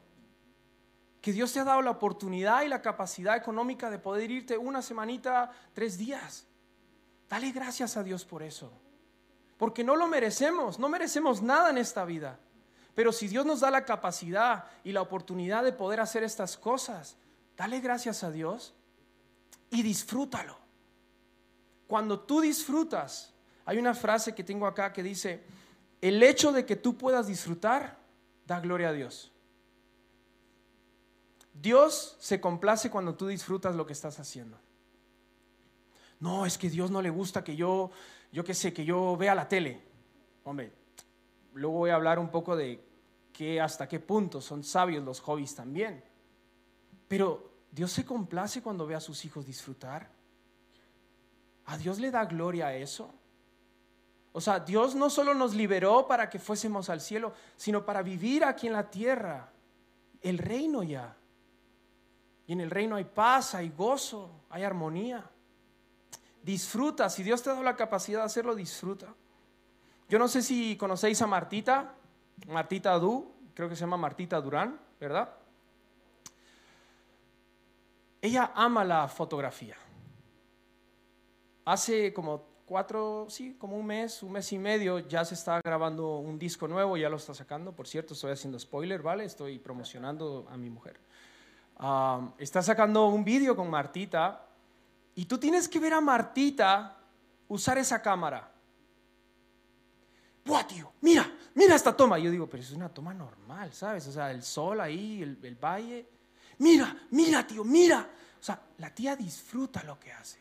Que 1.22 1.32
Dios 1.32 1.54
te 1.54 1.60
ha 1.60 1.64
dado 1.64 1.84
la 1.84 1.92
oportunidad 1.92 2.64
y 2.64 2.70
la 2.70 2.82
capacidad 2.82 3.38
económica 3.38 3.92
de 3.92 4.00
poder 4.00 4.32
irte 4.32 4.58
una 4.58 4.82
semanita, 4.82 5.52
tres 5.74 6.00
días. 6.00 6.48
Dale 7.30 7.52
gracias 7.52 7.98
a 7.98 8.04
Dios 8.04 8.26
por 8.26 8.42
eso 8.42 8.72
porque 9.62 9.84
no 9.84 9.96
lo 9.96 10.08
merecemos, 10.08 10.80
no 10.80 10.90
merecemos 10.90 11.44
nada 11.44 11.70
en 11.70 11.78
esta 11.78 12.04
vida. 12.04 12.40
Pero 12.96 13.12
si 13.12 13.28
Dios 13.28 13.46
nos 13.46 13.60
da 13.60 13.70
la 13.70 13.86
capacidad 13.86 14.66
y 14.84 14.92
la 14.92 15.04
oportunidad 15.04 15.64
de 15.64 15.72
poder 15.72 16.00
hacer 16.00 16.24
estas 16.24 16.58
cosas, 16.58 17.16
dale 17.56 17.80
gracias 17.80 18.24
a 18.24 18.32
Dios 18.32 18.74
y 19.70 19.84
disfrútalo. 19.84 20.58
Cuando 21.86 22.22
tú 22.22 22.42
disfrutas, 22.42 23.36
hay 23.64 23.78
una 23.78 23.94
frase 23.94 24.34
que 24.34 24.44
tengo 24.44 24.66
acá 24.66 24.92
que 24.92 25.04
dice, 25.04 25.44
el 26.02 26.24
hecho 26.24 26.52
de 26.52 26.66
que 26.66 26.76
tú 26.76 26.98
puedas 26.98 27.28
disfrutar, 27.28 28.00
da 28.48 28.60
gloria 28.62 28.90
a 28.90 28.94
Dios. 28.94 29.32
Dios 31.54 32.18
se 32.20 32.42
complace 32.42 32.90
cuando 32.90 33.14
tú 33.14 33.28
disfrutas 33.28 33.76
lo 33.76 33.86
que 33.86 33.94
estás 33.94 34.20
haciendo. 34.20 34.58
No, 36.20 36.48
es 36.48 36.58
que 36.58 36.72
Dios 36.72 36.90
no 36.90 37.04
le 37.04 37.12
gusta 37.12 37.44
que 37.44 37.56
yo 37.56 37.92
yo 38.32 38.44
qué 38.44 38.54
sé, 38.54 38.74
que 38.74 38.86
yo 38.86 39.18
vea 39.18 39.36
la 39.36 39.48
tele. 39.48 39.82
Hombre, 40.44 40.72
luego 41.54 41.78
voy 41.78 41.90
a 41.90 41.96
hablar 41.96 42.20
un 42.20 42.30
poco 42.30 42.56
de 42.56 42.84
que 43.34 43.60
hasta 43.60 43.88
qué 43.88 44.00
punto 44.00 44.42
son 44.42 44.64
sabios 44.64 45.04
los 45.04 45.20
hobbies 45.20 45.56
también. 45.56 46.04
Pero 47.08 47.52
Dios 47.72 47.92
se 47.92 48.06
complace 48.06 48.62
cuando 48.62 48.88
ve 48.88 48.96
a 48.96 49.00
sus 49.00 49.24
hijos 49.26 49.46
disfrutar. 49.46 50.10
¿A 51.66 51.78
Dios 51.78 52.00
le 52.00 52.12
da 52.12 52.26
gloria 52.26 52.68
a 52.68 52.76
eso? 52.76 53.14
O 54.34 54.40
sea, 54.40 54.60
Dios 54.60 54.96
no 54.96 55.10
solo 55.10 55.34
nos 55.34 55.54
liberó 55.54 56.08
para 56.08 56.30
que 56.30 56.40
fuésemos 56.40 56.90
al 56.90 57.02
cielo, 57.02 57.34
sino 57.58 57.86
para 57.86 58.02
vivir 58.02 58.46
aquí 58.46 58.68
en 58.68 58.74
la 58.74 58.90
tierra, 58.90 59.52
el 60.22 60.38
reino 60.38 60.84
ya. 60.84 61.16
Y 62.48 62.54
en 62.54 62.62
el 62.62 62.70
reino 62.70 62.96
hay 62.96 63.06
paz, 63.06 63.56
hay 63.56 63.70
gozo, 63.70 64.30
hay 64.50 64.64
armonía. 64.64 65.30
Disfruta, 66.44 67.10
si 67.10 67.24
Dios 67.24 67.44
te 67.44 67.50
ha 67.50 67.54
dado 67.54 67.64
la 67.64 67.76
capacidad 67.76 68.20
de 68.20 68.26
hacerlo, 68.26 68.56
disfruta. 68.56 69.14
Yo 70.10 70.20
no 70.20 70.28
sé 70.28 70.42
si 70.42 70.76
conocéis 70.76 71.22
a 71.22 71.28
Martita, 71.28 71.94
Martita 72.48 72.98
Du, 72.98 73.32
creo 73.54 73.70
que 73.70 73.76
se 73.76 73.82
llama 73.82 73.98
Martita 73.98 74.42
Durán, 74.42 74.80
¿verdad? 75.00 75.30
Ella 78.22 78.52
ama 78.56 78.84
la 78.84 79.08
fotografía. 79.08 79.76
Hace 81.66 82.14
como 82.14 82.44
cuatro, 82.66 83.28
sí, 83.30 83.56
como 83.60 83.78
un 83.78 83.86
mes, 83.86 84.24
un 84.24 84.32
mes 84.32 84.52
y 84.52 84.58
medio, 84.58 85.00
ya 85.00 85.26
se 85.26 85.36
está 85.36 85.60
grabando 85.64 86.18
un 86.18 86.40
disco 86.40 86.68
nuevo, 86.68 86.98
ya 86.98 87.10
lo 87.10 87.18
está 87.18 87.34
sacando. 87.34 87.72
Por 87.72 87.88
cierto, 87.88 88.14
estoy 88.14 88.32
haciendo 88.32 88.58
spoiler, 88.60 89.02
¿vale? 89.02 89.26
Estoy 89.26 89.60
promocionando 89.60 90.48
a 90.50 90.58
mi 90.58 90.70
mujer. 90.70 91.00
Ah, 91.78 92.34
está 92.38 92.62
sacando 92.62 93.08
un 93.08 93.24
vídeo 93.24 93.56
con 93.56 93.70
Martita 93.70 94.48
y 95.22 95.26
tú 95.26 95.38
tienes 95.38 95.70
que 95.70 95.80
ver 95.80 95.94
a 95.94 96.02
Martita 96.02 96.98
usar 97.48 97.78
esa 97.78 98.02
cámara. 98.02 98.52
¡Buah, 100.44 100.66
tío! 100.66 100.94
Mira, 101.02 101.32
mira 101.54 101.76
esta 101.76 101.96
toma. 101.96 102.18
yo 102.18 102.32
digo, 102.32 102.50
pero 102.50 102.64
es 102.64 102.72
una 102.72 102.90
toma 102.90 103.14
normal, 103.14 103.72
¿sabes? 103.72 104.08
O 104.08 104.12
sea, 104.12 104.32
el 104.32 104.42
sol 104.42 104.82
ahí, 104.82 105.22
el, 105.22 105.38
el 105.44 105.56
valle. 105.64 106.10
Mira, 106.58 107.06
mira, 107.12 107.46
tío, 107.46 107.64
mira. 107.64 108.10
O 108.40 108.44
sea, 108.44 108.60
la 108.80 108.96
tía 108.96 109.16
disfruta 109.16 109.84
lo 109.84 110.00
que 110.00 110.12
hace. 110.12 110.40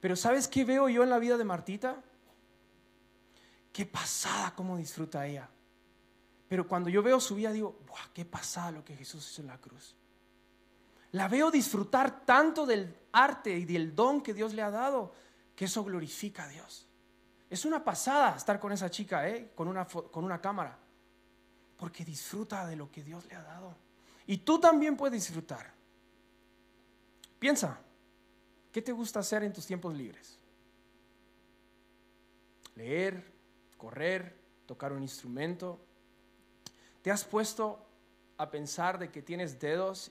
Pero 0.00 0.16
¿sabes 0.16 0.48
qué 0.48 0.64
veo 0.64 0.88
yo 0.88 1.04
en 1.04 1.10
la 1.10 1.20
vida 1.20 1.36
de 1.36 1.44
Martita? 1.44 2.02
Qué 3.72 3.86
pasada 3.86 4.52
cómo 4.56 4.76
disfruta 4.76 5.28
ella. 5.28 5.48
Pero 6.48 6.66
cuando 6.66 6.90
yo 6.90 7.04
veo 7.04 7.20
su 7.20 7.36
vida 7.36 7.52
digo, 7.52 7.78
¡buah, 7.86 8.12
qué 8.12 8.24
pasada 8.24 8.72
lo 8.72 8.84
que 8.84 8.96
Jesús 8.96 9.30
hizo 9.30 9.42
en 9.42 9.46
la 9.46 9.60
cruz! 9.60 9.94
La 11.14 11.28
veo 11.28 11.48
disfrutar 11.48 12.24
tanto 12.26 12.66
del 12.66 12.92
arte 13.12 13.56
y 13.56 13.64
del 13.64 13.94
don 13.94 14.20
que 14.20 14.34
Dios 14.34 14.52
le 14.52 14.62
ha 14.62 14.70
dado, 14.70 15.14
que 15.54 15.66
eso 15.66 15.84
glorifica 15.84 16.42
a 16.42 16.48
Dios. 16.48 16.88
Es 17.48 17.64
una 17.64 17.84
pasada 17.84 18.34
estar 18.34 18.58
con 18.58 18.72
esa 18.72 18.90
chica, 18.90 19.28
¿eh? 19.28 19.52
con, 19.54 19.68
una, 19.68 19.86
con 19.86 20.24
una 20.24 20.40
cámara, 20.40 20.76
porque 21.76 22.04
disfruta 22.04 22.66
de 22.66 22.74
lo 22.74 22.90
que 22.90 23.04
Dios 23.04 23.24
le 23.26 23.36
ha 23.36 23.44
dado. 23.44 23.76
Y 24.26 24.38
tú 24.38 24.58
también 24.58 24.96
puedes 24.96 25.12
disfrutar. 25.12 25.72
Piensa, 27.38 27.78
¿qué 28.72 28.82
te 28.82 28.90
gusta 28.90 29.20
hacer 29.20 29.44
en 29.44 29.52
tus 29.52 29.66
tiempos 29.66 29.94
libres? 29.94 30.36
Leer, 32.74 33.24
correr, 33.76 34.36
tocar 34.66 34.92
un 34.92 35.02
instrumento. 35.02 35.78
¿Te 37.02 37.12
has 37.12 37.24
puesto 37.24 37.86
a 38.36 38.50
pensar 38.50 38.98
de 38.98 39.12
que 39.12 39.22
tienes 39.22 39.60
dedos 39.60 40.10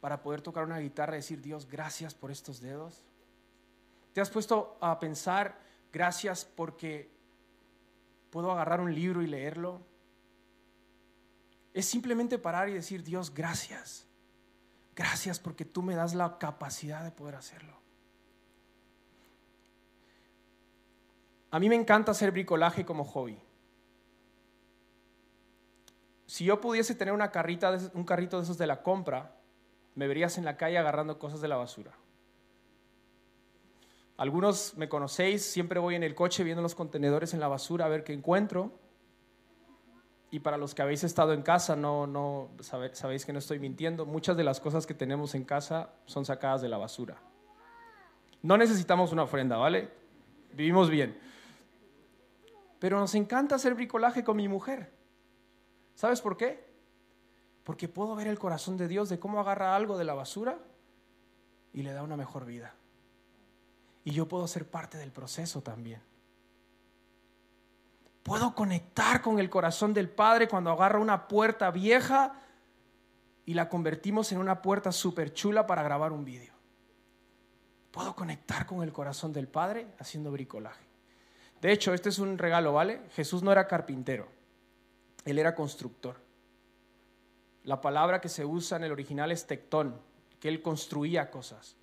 para 0.00 0.22
poder 0.22 0.40
tocar 0.40 0.64
una 0.64 0.78
guitarra 0.78 1.14
y 1.14 1.18
decir, 1.18 1.40
Dios, 1.42 1.68
gracias 1.68 2.14
por 2.14 2.30
estos 2.30 2.60
dedos? 2.60 3.02
¿Te 4.12 4.20
has 4.20 4.30
puesto 4.30 4.76
a 4.80 4.98
pensar, 4.98 5.58
gracias 5.92 6.44
porque 6.44 7.10
puedo 8.30 8.50
agarrar 8.50 8.80
un 8.80 8.94
libro 8.94 9.22
y 9.22 9.26
leerlo? 9.26 9.80
Es 11.74 11.86
simplemente 11.86 12.38
parar 12.38 12.68
y 12.68 12.72
decir, 12.72 13.04
Dios, 13.04 13.32
gracias. 13.32 14.06
Gracias 14.96 15.38
porque 15.38 15.64
tú 15.64 15.82
me 15.82 15.94
das 15.94 16.14
la 16.14 16.38
capacidad 16.38 17.04
de 17.04 17.12
poder 17.12 17.36
hacerlo. 17.36 17.78
A 21.52 21.58
mí 21.58 21.68
me 21.68 21.74
encanta 21.74 22.12
hacer 22.12 22.30
bricolaje 22.30 22.84
como 22.84 23.04
hobby. 23.04 23.40
Si 26.26 26.44
yo 26.44 26.60
pudiese 26.60 26.94
tener 26.94 27.12
una 27.12 27.32
carrita, 27.32 27.76
un 27.94 28.04
carrito 28.04 28.36
de 28.36 28.44
esos 28.44 28.56
de 28.56 28.66
la 28.66 28.82
compra, 28.82 29.39
me 29.94 30.06
verías 30.06 30.38
en 30.38 30.44
la 30.44 30.56
calle 30.56 30.78
agarrando 30.78 31.18
cosas 31.18 31.40
de 31.40 31.48
la 31.48 31.56
basura. 31.56 31.92
Algunos 34.16 34.76
me 34.76 34.88
conocéis, 34.88 35.44
siempre 35.44 35.80
voy 35.80 35.94
en 35.94 36.02
el 36.02 36.14
coche 36.14 36.44
viendo 36.44 36.62
los 36.62 36.74
contenedores 36.74 37.32
en 37.32 37.40
la 37.40 37.48
basura 37.48 37.86
a 37.86 37.88
ver 37.88 38.04
qué 38.04 38.12
encuentro. 38.12 38.72
Y 40.30 40.40
para 40.40 40.58
los 40.58 40.74
que 40.74 40.82
habéis 40.82 41.02
estado 41.04 41.32
en 41.32 41.42
casa, 41.42 41.74
no, 41.74 42.06
no 42.06 42.50
sabéis 42.60 43.24
que 43.24 43.32
no 43.32 43.38
estoy 43.38 43.58
mintiendo. 43.58 44.06
Muchas 44.06 44.36
de 44.36 44.44
las 44.44 44.60
cosas 44.60 44.86
que 44.86 44.94
tenemos 44.94 45.34
en 45.34 45.44
casa 45.44 45.94
son 46.04 46.24
sacadas 46.24 46.62
de 46.62 46.68
la 46.68 46.76
basura. 46.76 47.16
No 48.42 48.56
necesitamos 48.56 49.10
una 49.10 49.24
ofrenda, 49.24 49.56
¿vale? 49.56 49.88
Vivimos 50.52 50.88
bien. 50.88 51.18
Pero 52.78 52.98
nos 52.98 53.14
encanta 53.14 53.56
hacer 53.56 53.74
bricolaje 53.74 54.22
con 54.22 54.36
mi 54.36 54.48
mujer. 54.48 54.92
¿Sabes 55.94 56.20
por 56.20 56.36
qué? 56.36 56.69
Porque 57.70 57.86
puedo 57.86 58.16
ver 58.16 58.26
el 58.26 58.36
corazón 58.36 58.76
de 58.76 58.88
Dios 58.88 59.08
de 59.08 59.20
cómo 59.20 59.38
agarra 59.38 59.76
algo 59.76 59.96
de 59.96 60.02
la 60.02 60.14
basura 60.14 60.58
y 61.72 61.82
le 61.82 61.92
da 61.92 62.02
una 62.02 62.16
mejor 62.16 62.44
vida. 62.44 62.74
Y 64.02 64.10
yo 64.10 64.26
puedo 64.26 64.48
ser 64.48 64.68
parte 64.68 64.98
del 64.98 65.12
proceso 65.12 65.62
también. 65.62 66.02
Puedo 68.24 68.56
conectar 68.56 69.22
con 69.22 69.38
el 69.38 69.48
corazón 69.48 69.94
del 69.94 70.08
Padre 70.08 70.48
cuando 70.48 70.72
agarra 70.72 70.98
una 70.98 71.28
puerta 71.28 71.70
vieja 71.70 72.34
y 73.46 73.54
la 73.54 73.68
convertimos 73.68 74.32
en 74.32 74.38
una 74.38 74.62
puerta 74.62 74.90
súper 74.90 75.32
chula 75.32 75.68
para 75.68 75.84
grabar 75.84 76.10
un 76.10 76.24
vídeo. 76.24 76.52
Puedo 77.92 78.16
conectar 78.16 78.66
con 78.66 78.82
el 78.82 78.92
corazón 78.92 79.32
del 79.32 79.46
Padre 79.46 79.86
haciendo 80.00 80.32
bricolaje. 80.32 80.84
De 81.60 81.70
hecho, 81.70 81.94
este 81.94 82.08
es 82.08 82.18
un 82.18 82.36
regalo, 82.36 82.72
¿vale? 82.72 83.02
Jesús 83.12 83.44
no 83.44 83.52
era 83.52 83.68
carpintero. 83.68 84.26
Él 85.24 85.38
era 85.38 85.54
constructor. 85.54 86.29
La 87.64 87.80
palabra 87.80 88.20
que 88.20 88.28
se 88.28 88.44
usa 88.44 88.76
en 88.76 88.84
el 88.84 88.92
original 88.92 89.30
es 89.32 89.46
tectón, 89.46 90.00
que 90.38 90.48
él 90.48 90.62
construía 90.62 91.30
cosas. 91.30 91.76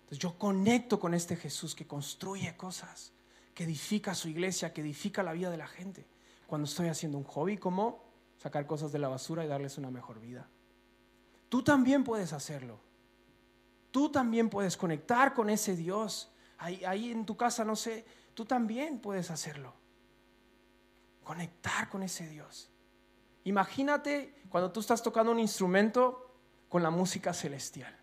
Entonces 0.00 0.18
yo 0.18 0.38
conecto 0.38 0.98
con 0.98 1.12
este 1.12 1.36
Jesús 1.36 1.74
que 1.74 1.86
construye 1.86 2.56
cosas, 2.56 3.12
que 3.54 3.64
edifica 3.64 4.14
su 4.14 4.28
iglesia, 4.28 4.72
que 4.72 4.80
edifica 4.80 5.22
la 5.22 5.32
vida 5.32 5.50
de 5.50 5.58
la 5.58 5.66
gente. 5.66 6.06
Cuando 6.46 6.66
estoy 6.66 6.88
haciendo 6.88 7.18
un 7.18 7.24
hobby 7.24 7.58
como 7.58 8.08
sacar 8.38 8.66
cosas 8.66 8.90
de 8.90 8.98
la 8.98 9.08
basura 9.08 9.44
y 9.44 9.48
darles 9.48 9.76
una 9.76 9.90
mejor 9.90 10.20
vida. 10.20 10.48
Tú 11.50 11.62
también 11.62 12.04
puedes 12.04 12.32
hacerlo. 12.32 12.80
Tú 13.90 14.10
también 14.10 14.48
puedes 14.48 14.76
conectar 14.76 15.34
con 15.34 15.50
ese 15.50 15.76
Dios. 15.76 16.32
Ahí, 16.56 16.84
ahí 16.84 17.10
en 17.10 17.26
tu 17.26 17.36
casa, 17.36 17.64
no 17.64 17.76
sé, 17.76 18.06
tú 18.34 18.46
también 18.46 19.00
puedes 19.00 19.30
hacerlo. 19.30 19.74
Conectar 21.22 21.90
con 21.90 22.02
ese 22.02 22.26
Dios. 22.28 22.70
Imagínate 23.48 24.34
cuando 24.50 24.70
tú 24.70 24.80
estás 24.80 25.02
tocando 25.02 25.32
un 25.32 25.40
instrumento 25.40 26.34
con 26.68 26.82
la 26.82 26.90
música 26.90 27.32
celestial, 27.32 27.96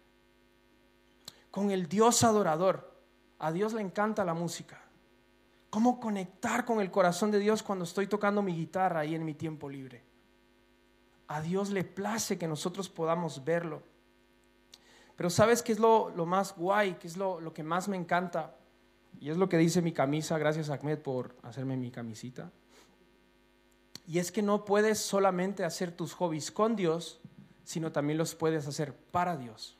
con 1.51 1.69
el 1.69 1.87
Dios 1.87 2.23
adorador. 2.23 2.95
A 3.37 3.51
Dios 3.51 3.73
le 3.73 3.81
encanta 3.81 4.25
la 4.25 4.33
música. 4.33 4.81
¿Cómo 5.69 5.99
conectar 5.99 6.65
con 6.65 6.81
el 6.81 6.89
corazón 6.89 7.29
de 7.29 7.37
Dios 7.37 7.61
cuando 7.61 7.85
estoy 7.85 8.07
tocando 8.07 8.41
mi 8.41 8.55
guitarra 8.55 9.01
ahí 9.01 9.13
en 9.13 9.23
mi 9.23 9.35
tiempo 9.35 9.69
libre? 9.69 10.03
A 11.27 11.41
Dios 11.41 11.69
le 11.69 11.83
place 11.83 12.39
que 12.39 12.47
nosotros 12.47 12.89
podamos 12.89 13.45
verlo. 13.45 13.83
Pero 15.15 15.29
¿sabes 15.29 15.61
qué 15.61 15.73
es 15.73 15.79
lo, 15.79 16.11
más 16.25 16.55
guay? 16.55 16.95
¿Qué 16.95 17.05
es 17.05 17.17
lo, 17.17 17.39
lo 17.39 17.53
que 17.53 17.61
más 17.61 17.87
me 17.87 17.97
encanta? 17.97 18.55
Y 19.19 19.29
es 19.29 19.37
lo 19.37 19.47
que 19.47 19.57
dice 19.57 19.83
mi 19.83 19.91
camisa. 19.91 20.39
Gracias 20.39 20.71
Ahmed 20.71 20.97
por 20.97 21.35
hacerme 21.43 21.77
mi 21.77 21.91
camisita. 21.91 22.51
Y 24.07 24.19
es 24.19 24.31
que 24.31 24.41
no 24.41 24.65
puedes 24.65 24.99
solamente 24.99 25.63
hacer 25.63 25.91
tus 25.91 26.13
hobbies 26.13 26.51
con 26.51 26.75
Dios, 26.75 27.19
sino 27.63 27.91
también 27.91 28.17
los 28.17 28.35
puedes 28.35 28.67
hacer 28.67 28.93
para 28.93 29.35
Dios. 29.35 29.77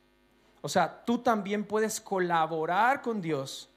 O 0.61 0.69
sea, 0.69 1.05
tú 1.05 1.19
también 1.19 1.63
puedes 1.63 2.01
colaborar 2.01 3.01
con 3.01 3.21
Dios 3.21 3.69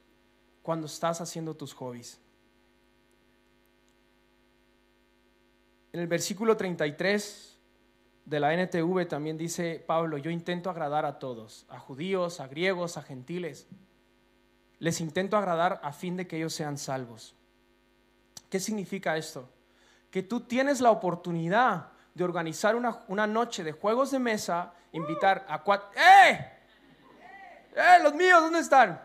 cuando 0.62 0.87
estás 0.87 1.21
haciendo 1.21 1.55
tus 1.55 1.75
hobbies. 1.75 2.19
En 5.93 6.00
el 6.00 6.07
versículo 6.07 6.57
33 6.57 7.59
de 8.25 8.40
la 8.40 8.55
NTV 8.55 9.07
también 9.07 9.37
dice 9.37 9.83
Pablo, 9.87 10.19
yo 10.19 10.31
intento 10.31 10.71
agradar 10.71 11.05
a 11.05 11.19
todos, 11.19 11.67
a 11.69 11.78
judíos, 11.78 12.40
a 12.40 12.47
griegos, 12.47 12.97
a 12.97 13.02
gentiles. 13.02 13.67
Les 14.78 15.00
intento 15.00 15.37
agradar 15.37 15.81
a 15.83 15.93
fin 15.93 16.17
de 16.17 16.26
que 16.26 16.37
ellos 16.37 16.55
sean 16.55 16.78
salvos. 16.78 17.35
¿Qué 18.49 18.61
significa 18.61 19.17
esto? 19.17 19.49
Que 20.11 20.23
tú 20.23 20.41
tienes 20.41 20.81
la 20.81 20.91
oportunidad 20.91 21.88
de 22.15 22.25
organizar 22.25 22.75
una, 22.75 23.27
noche 23.27 23.62
de 23.62 23.73
juegos 23.73 24.11
de 24.11 24.19
mesa, 24.19 24.73
invitar 24.93 25.47
a 25.49 25.62
cuatro... 25.62 25.88
¡Eh! 25.95 26.53
¡Eh! 27.77 28.03
Los 28.03 28.15
míos, 28.15 28.41
¿dónde 28.43 28.59
están? 28.59 29.00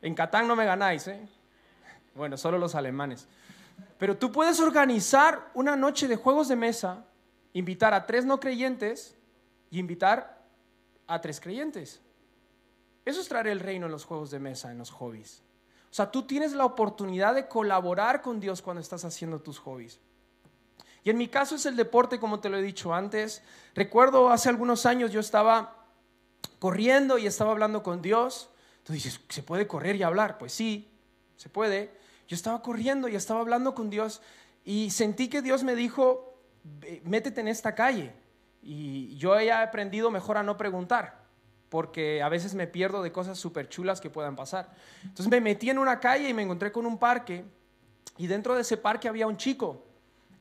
En 0.00 0.14
Catán 0.14 0.46
no 0.46 0.54
me 0.54 0.64
ganáis, 0.64 1.08
¿eh? 1.08 1.28
Bueno, 2.14 2.36
solo 2.36 2.58
los 2.58 2.74
alemanes. 2.74 3.26
Pero 3.98 4.16
tú 4.16 4.30
puedes 4.30 4.60
organizar 4.60 5.50
una 5.54 5.76
noche 5.76 6.06
de 6.06 6.16
juegos 6.16 6.48
de 6.48 6.56
mesa, 6.56 7.04
invitar 7.52 7.94
a 7.94 8.06
tres 8.06 8.24
no 8.24 8.38
creyentes 8.38 9.16
y 9.70 9.78
invitar 9.78 10.40
a 11.06 11.20
tres 11.20 11.40
creyentes. 11.40 12.00
Eso 13.04 13.20
es 13.20 13.28
traer 13.28 13.48
el 13.48 13.60
reino 13.60 13.86
en 13.86 13.92
los 13.92 14.04
juegos 14.04 14.30
de 14.30 14.38
mesa, 14.38 14.70
en 14.70 14.78
los 14.78 14.90
hobbies. 14.90 15.42
O 15.90 15.94
sea, 15.94 16.10
tú 16.10 16.22
tienes 16.22 16.52
la 16.52 16.64
oportunidad 16.64 17.34
de 17.34 17.48
colaborar 17.48 18.22
con 18.22 18.38
Dios 18.38 18.62
cuando 18.62 18.80
estás 18.80 19.04
haciendo 19.04 19.40
tus 19.40 19.58
hobbies. 19.58 19.98
Y 21.02 21.10
en 21.10 21.18
mi 21.18 21.28
caso 21.28 21.54
es 21.54 21.66
el 21.66 21.76
deporte, 21.76 22.18
como 22.18 22.40
te 22.40 22.48
lo 22.48 22.58
he 22.58 22.62
dicho 22.62 22.94
antes. 22.94 23.42
Recuerdo 23.74 24.30
hace 24.30 24.48
algunos 24.48 24.86
años 24.86 25.12
yo 25.12 25.20
estaba 25.20 25.86
corriendo 26.58 27.18
y 27.18 27.26
estaba 27.26 27.52
hablando 27.52 27.82
con 27.82 28.02
Dios. 28.02 28.50
Tú 28.84 28.92
dices, 28.92 29.20
¿se 29.28 29.42
puede 29.42 29.66
correr 29.66 29.96
y 29.96 30.02
hablar? 30.02 30.38
Pues 30.38 30.52
sí, 30.52 30.90
se 31.36 31.48
puede. 31.48 31.92
Yo 32.28 32.36
estaba 32.36 32.62
corriendo 32.62 33.08
y 33.08 33.16
estaba 33.16 33.40
hablando 33.40 33.74
con 33.74 33.90
Dios 33.90 34.20
y 34.64 34.90
sentí 34.90 35.28
que 35.28 35.42
Dios 35.42 35.64
me 35.64 35.74
dijo, 35.74 36.38
métete 37.04 37.40
en 37.40 37.48
esta 37.48 37.74
calle. 37.74 38.12
Y 38.62 39.16
yo 39.16 39.38
he 39.38 39.50
aprendido 39.50 40.10
mejor 40.10 40.36
a 40.36 40.42
no 40.42 40.58
preguntar, 40.58 41.24
porque 41.70 42.22
a 42.22 42.28
veces 42.28 42.54
me 42.54 42.66
pierdo 42.66 43.02
de 43.02 43.10
cosas 43.10 43.38
súper 43.38 43.68
chulas 43.70 44.00
que 44.00 44.10
puedan 44.10 44.36
pasar. 44.36 44.70
Entonces 45.02 45.28
me 45.28 45.40
metí 45.40 45.70
en 45.70 45.78
una 45.78 45.98
calle 45.98 46.28
y 46.28 46.34
me 46.34 46.42
encontré 46.42 46.70
con 46.70 46.84
un 46.84 46.98
parque 46.98 47.44
y 48.18 48.26
dentro 48.26 48.54
de 48.54 48.60
ese 48.60 48.76
parque 48.76 49.08
había 49.08 49.26
un 49.26 49.38
chico 49.38 49.89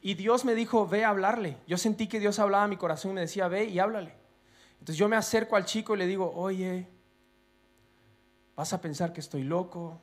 y 0.01 0.13
Dios 0.13 0.46
me 0.46 0.56
dijo, 0.56 0.88
ve 0.88 1.03
a 1.03 1.10
hablarle. 1.10 1.58
Yo 1.68 1.77
sentí 1.77 2.08
que 2.08 2.20
Dios 2.20 2.39
hablaba 2.39 2.63
a 2.63 2.68
mi 2.68 2.77
corazón 2.77 3.12
y 3.12 3.13
me 3.15 3.22
decía, 3.22 3.48
ve 3.48 3.65
y 3.65 3.79
háblale. 3.79 4.13
Entonces 4.74 4.98
yo 4.98 5.10
me 5.10 5.18
acerco 5.18 5.56
al 5.56 5.65
chico 5.65 5.96
y 5.96 6.00
le 6.00 6.08
digo, 6.08 6.32
oye, 6.34 6.88
vas 8.56 8.72
a 8.72 8.79
pensar 8.79 9.12
que 9.12 9.20
estoy 9.20 9.44
loco, 9.44 10.01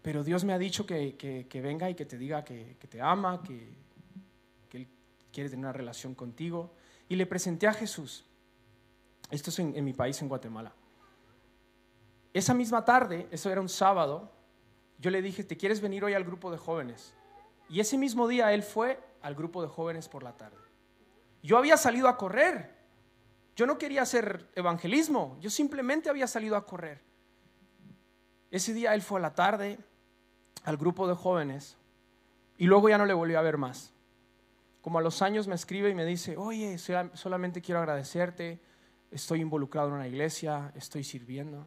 pero 0.00 0.24
Dios 0.24 0.44
me 0.44 0.54
ha 0.54 0.58
dicho 0.58 0.86
que, 0.86 1.46
venga 1.62 1.90
y 1.90 1.94
que 1.94 2.06
te 2.06 2.16
diga 2.16 2.42
que, 2.42 2.76
te 2.88 3.02
ama, 3.02 3.42
que, 3.42 3.68
Él 4.72 4.88
quiere 5.30 5.50
tener 5.50 5.66
una 5.66 5.72
relación 5.72 6.14
contigo. 6.14 6.74
Y 7.10 7.16
le 7.16 7.26
presenté 7.26 7.66
a 7.66 7.74
Jesús. 7.74 8.24
Esto 9.30 9.50
es 9.50 9.58
en, 9.58 9.76
en 9.76 9.84
mi 9.84 9.92
país, 9.92 10.20
en 10.22 10.28
Guatemala. 10.28 10.72
Esa 12.32 12.54
misma 12.54 12.84
tarde, 12.84 13.28
eso 13.30 13.50
era 13.50 13.60
un 13.60 13.68
sábado, 13.68 14.32
yo 14.98 15.10
le 15.10 15.20
dije, 15.20 15.44
¿te 15.44 15.56
quieres 15.56 15.80
venir 15.80 16.04
hoy 16.04 16.14
al 16.14 16.24
grupo 16.24 16.50
de 16.50 16.56
jóvenes? 16.56 17.14
Y 17.68 17.80
ese 17.80 17.98
mismo 17.98 18.28
día 18.28 18.52
él 18.52 18.62
fue 18.62 19.00
al 19.22 19.34
grupo 19.34 19.62
de 19.62 19.68
jóvenes 19.68 20.08
por 20.08 20.22
la 20.22 20.36
tarde. 20.36 20.56
Yo 21.42 21.58
había 21.58 21.76
salido 21.76 22.08
a 22.08 22.16
correr. 22.16 22.76
Yo 23.56 23.66
no 23.66 23.76
quería 23.76 24.02
hacer 24.02 24.48
evangelismo, 24.54 25.36
yo 25.40 25.50
simplemente 25.50 26.08
había 26.08 26.28
salido 26.28 26.54
a 26.54 26.64
correr. 26.64 27.02
Ese 28.52 28.72
día 28.72 28.94
él 28.94 29.02
fue 29.02 29.18
a 29.18 29.22
la 29.22 29.34
tarde 29.34 29.80
al 30.62 30.76
grupo 30.76 31.08
de 31.08 31.14
jóvenes 31.14 31.76
y 32.56 32.66
luego 32.66 32.88
ya 32.88 32.98
no 32.98 33.04
le 33.04 33.14
volvió 33.14 33.36
a 33.36 33.42
ver 33.42 33.58
más. 33.58 33.92
Como 34.80 35.00
a 35.00 35.02
los 35.02 35.22
años 35.22 35.48
me 35.48 35.56
escribe 35.56 35.90
y 35.90 35.94
me 35.94 36.04
dice, 36.04 36.36
oye, 36.36 36.78
solamente 36.78 37.60
quiero 37.60 37.80
agradecerte, 37.80 38.60
estoy 39.10 39.40
involucrado 39.40 39.88
en 39.88 39.94
una 39.94 40.06
iglesia, 40.06 40.72
estoy 40.76 41.02
sirviendo. 41.02 41.66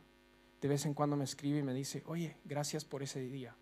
De 0.62 0.70
vez 0.70 0.86
en 0.86 0.94
cuando 0.94 1.18
me 1.18 1.26
escribe 1.26 1.60
y 1.60 1.64
me 1.64 1.74
dice, 1.74 2.04
oye, 2.06 2.38
gracias 2.46 2.86
por 2.86 3.04
ese 3.04 3.20
día. 3.20 3.54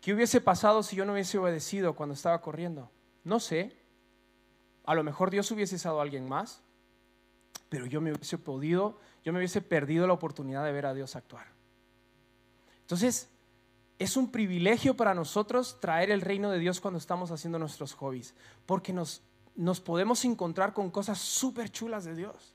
¿Qué 0.00 0.14
hubiese 0.14 0.40
pasado 0.40 0.82
si 0.82 0.96
yo 0.96 1.04
no 1.04 1.12
hubiese 1.12 1.38
obedecido 1.38 1.94
cuando 1.94 2.14
estaba 2.14 2.40
corriendo? 2.40 2.90
No 3.22 3.38
sé. 3.38 3.76
A 4.84 4.94
lo 4.94 5.04
mejor 5.04 5.30
Dios 5.30 5.50
hubiese 5.50 5.76
usado 5.76 6.00
a 6.00 6.02
alguien 6.02 6.26
más, 6.28 6.62
pero 7.68 7.86
yo 7.86 8.00
me 8.00 8.12
hubiese 8.12 8.38
podido, 8.38 8.98
yo 9.22 9.32
me 9.32 9.38
hubiese 9.38 9.60
perdido 9.60 10.06
la 10.06 10.14
oportunidad 10.14 10.64
de 10.64 10.72
ver 10.72 10.86
a 10.86 10.94
Dios 10.94 11.16
actuar. 11.16 11.46
Entonces, 12.80 13.28
es 13.98 14.16
un 14.16 14.32
privilegio 14.32 14.96
para 14.96 15.14
nosotros 15.14 15.78
traer 15.80 16.10
el 16.10 16.22
reino 16.22 16.50
de 16.50 16.58
Dios 16.58 16.80
cuando 16.80 16.98
estamos 16.98 17.30
haciendo 17.30 17.58
nuestros 17.58 17.92
hobbies, 17.92 18.34
porque 18.64 18.94
nos, 18.94 19.22
nos 19.54 19.80
podemos 19.80 20.24
encontrar 20.24 20.72
con 20.72 20.90
cosas 20.90 21.18
súper 21.18 21.70
chulas 21.70 22.04
de 22.04 22.14
Dios. 22.14 22.54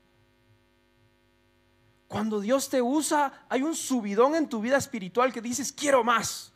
Cuando 2.08 2.40
Dios 2.40 2.68
te 2.68 2.82
usa, 2.82 3.46
hay 3.48 3.62
un 3.62 3.76
subidón 3.76 4.34
en 4.34 4.48
tu 4.48 4.60
vida 4.60 4.76
espiritual 4.76 5.32
que 5.32 5.40
dices, 5.40 5.72
quiero 5.72 6.02
más 6.02 6.52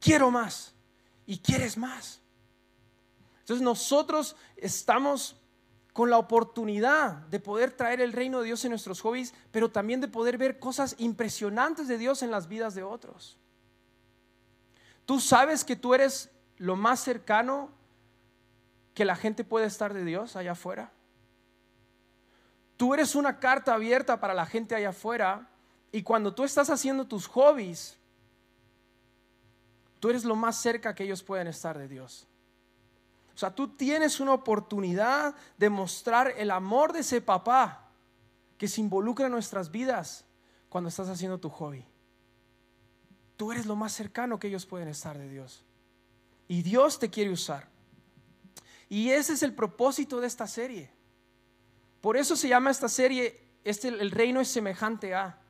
quiero 0.00 0.30
más 0.30 0.74
y 1.26 1.38
quieres 1.38 1.76
más. 1.76 2.20
Entonces 3.40 3.62
nosotros 3.62 4.36
estamos 4.56 5.36
con 5.92 6.10
la 6.10 6.18
oportunidad 6.18 7.14
de 7.26 7.40
poder 7.40 7.72
traer 7.72 8.00
el 8.00 8.12
reino 8.12 8.38
de 8.38 8.46
Dios 8.46 8.64
en 8.64 8.70
nuestros 8.70 9.00
hobbies, 9.00 9.34
pero 9.50 9.70
también 9.70 10.00
de 10.00 10.06
poder 10.06 10.38
ver 10.38 10.60
cosas 10.60 10.94
impresionantes 10.98 11.88
de 11.88 11.98
Dios 11.98 12.22
en 12.22 12.30
las 12.30 12.46
vidas 12.46 12.74
de 12.76 12.84
otros. 12.84 13.36
Tú 15.06 15.18
sabes 15.18 15.64
que 15.64 15.74
tú 15.74 15.94
eres 15.94 16.30
lo 16.56 16.76
más 16.76 17.00
cercano 17.00 17.70
que 18.94 19.04
la 19.04 19.16
gente 19.16 19.42
puede 19.42 19.66
estar 19.66 19.92
de 19.92 20.04
Dios 20.04 20.36
allá 20.36 20.52
afuera. 20.52 20.92
Tú 22.76 22.94
eres 22.94 23.16
una 23.16 23.40
carta 23.40 23.74
abierta 23.74 24.20
para 24.20 24.34
la 24.34 24.46
gente 24.46 24.76
allá 24.76 24.90
afuera 24.90 25.50
y 25.90 26.04
cuando 26.04 26.32
tú 26.32 26.44
estás 26.44 26.70
haciendo 26.70 27.08
tus 27.08 27.26
hobbies, 27.26 27.97
tú 30.00 30.10
eres 30.10 30.24
lo 30.24 30.36
más 30.36 30.60
cerca 30.60 30.94
que 30.94 31.04
ellos 31.04 31.22
pueden 31.22 31.46
estar 31.46 31.78
de 31.78 31.88
Dios. 31.88 32.26
O 33.34 33.38
sea, 33.38 33.54
tú 33.54 33.68
tienes 33.68 34.18
una 34.18 34.32
oportunidad 34.32 35.34
de 35.56 35.70
mostrar 35.70 36.34
el 36.36 36.50
amor 36.50 36.92
de 36.92 37.00
ese 37.00 37.20
papá 37.20 37.88
que 38.56 38.66
se 38.66 38.80
involucra 38.80 39.26
en 39.26 39.32
nuestras 39.32 39.70
vidas 39.70 40.24
cuando 40.68 40.88
estás 40.88 41.08
haciendo 41.08 41.38
tu 41.38 41.48
hobby. 41.48 41.86
Tú 43.36 43.52
eres 43.52 43.66
lo 43.66 43.76
más 43.76 43.92
cercano 43.92 44.40
que 44.40 44.48
ellos 44.48 44.66
pueden 44.66 44.88
estar 44.88 45.16
de 45.16 45.28
Dios. 45.28 45.64
Y 46.48 46.62
Dios 46.62 46.98
te 46.98 47.10
quiere 47.10 47.30
usar. 47.30 47.68
Y 48.88 49.10
ese 49.10 49.34
es 49.34 49.42
el 49.44 49.54
propósito 49.54 50.20
de 50.20 50.26
esta 50.26 50.46
serie. 50.46 50.90
Por 52.00 52.16
eso 52.16 52.34
se 52.34 52.48
llama 52.48 52.70
esta 52.70 52.88
serie, 52.88 53.40
este, 53.62 53.88
el 53.88 54.10
reino 54.10 54.40
es 54.40 54.48
semejante 54.48 55.14
a. 55.14 55.40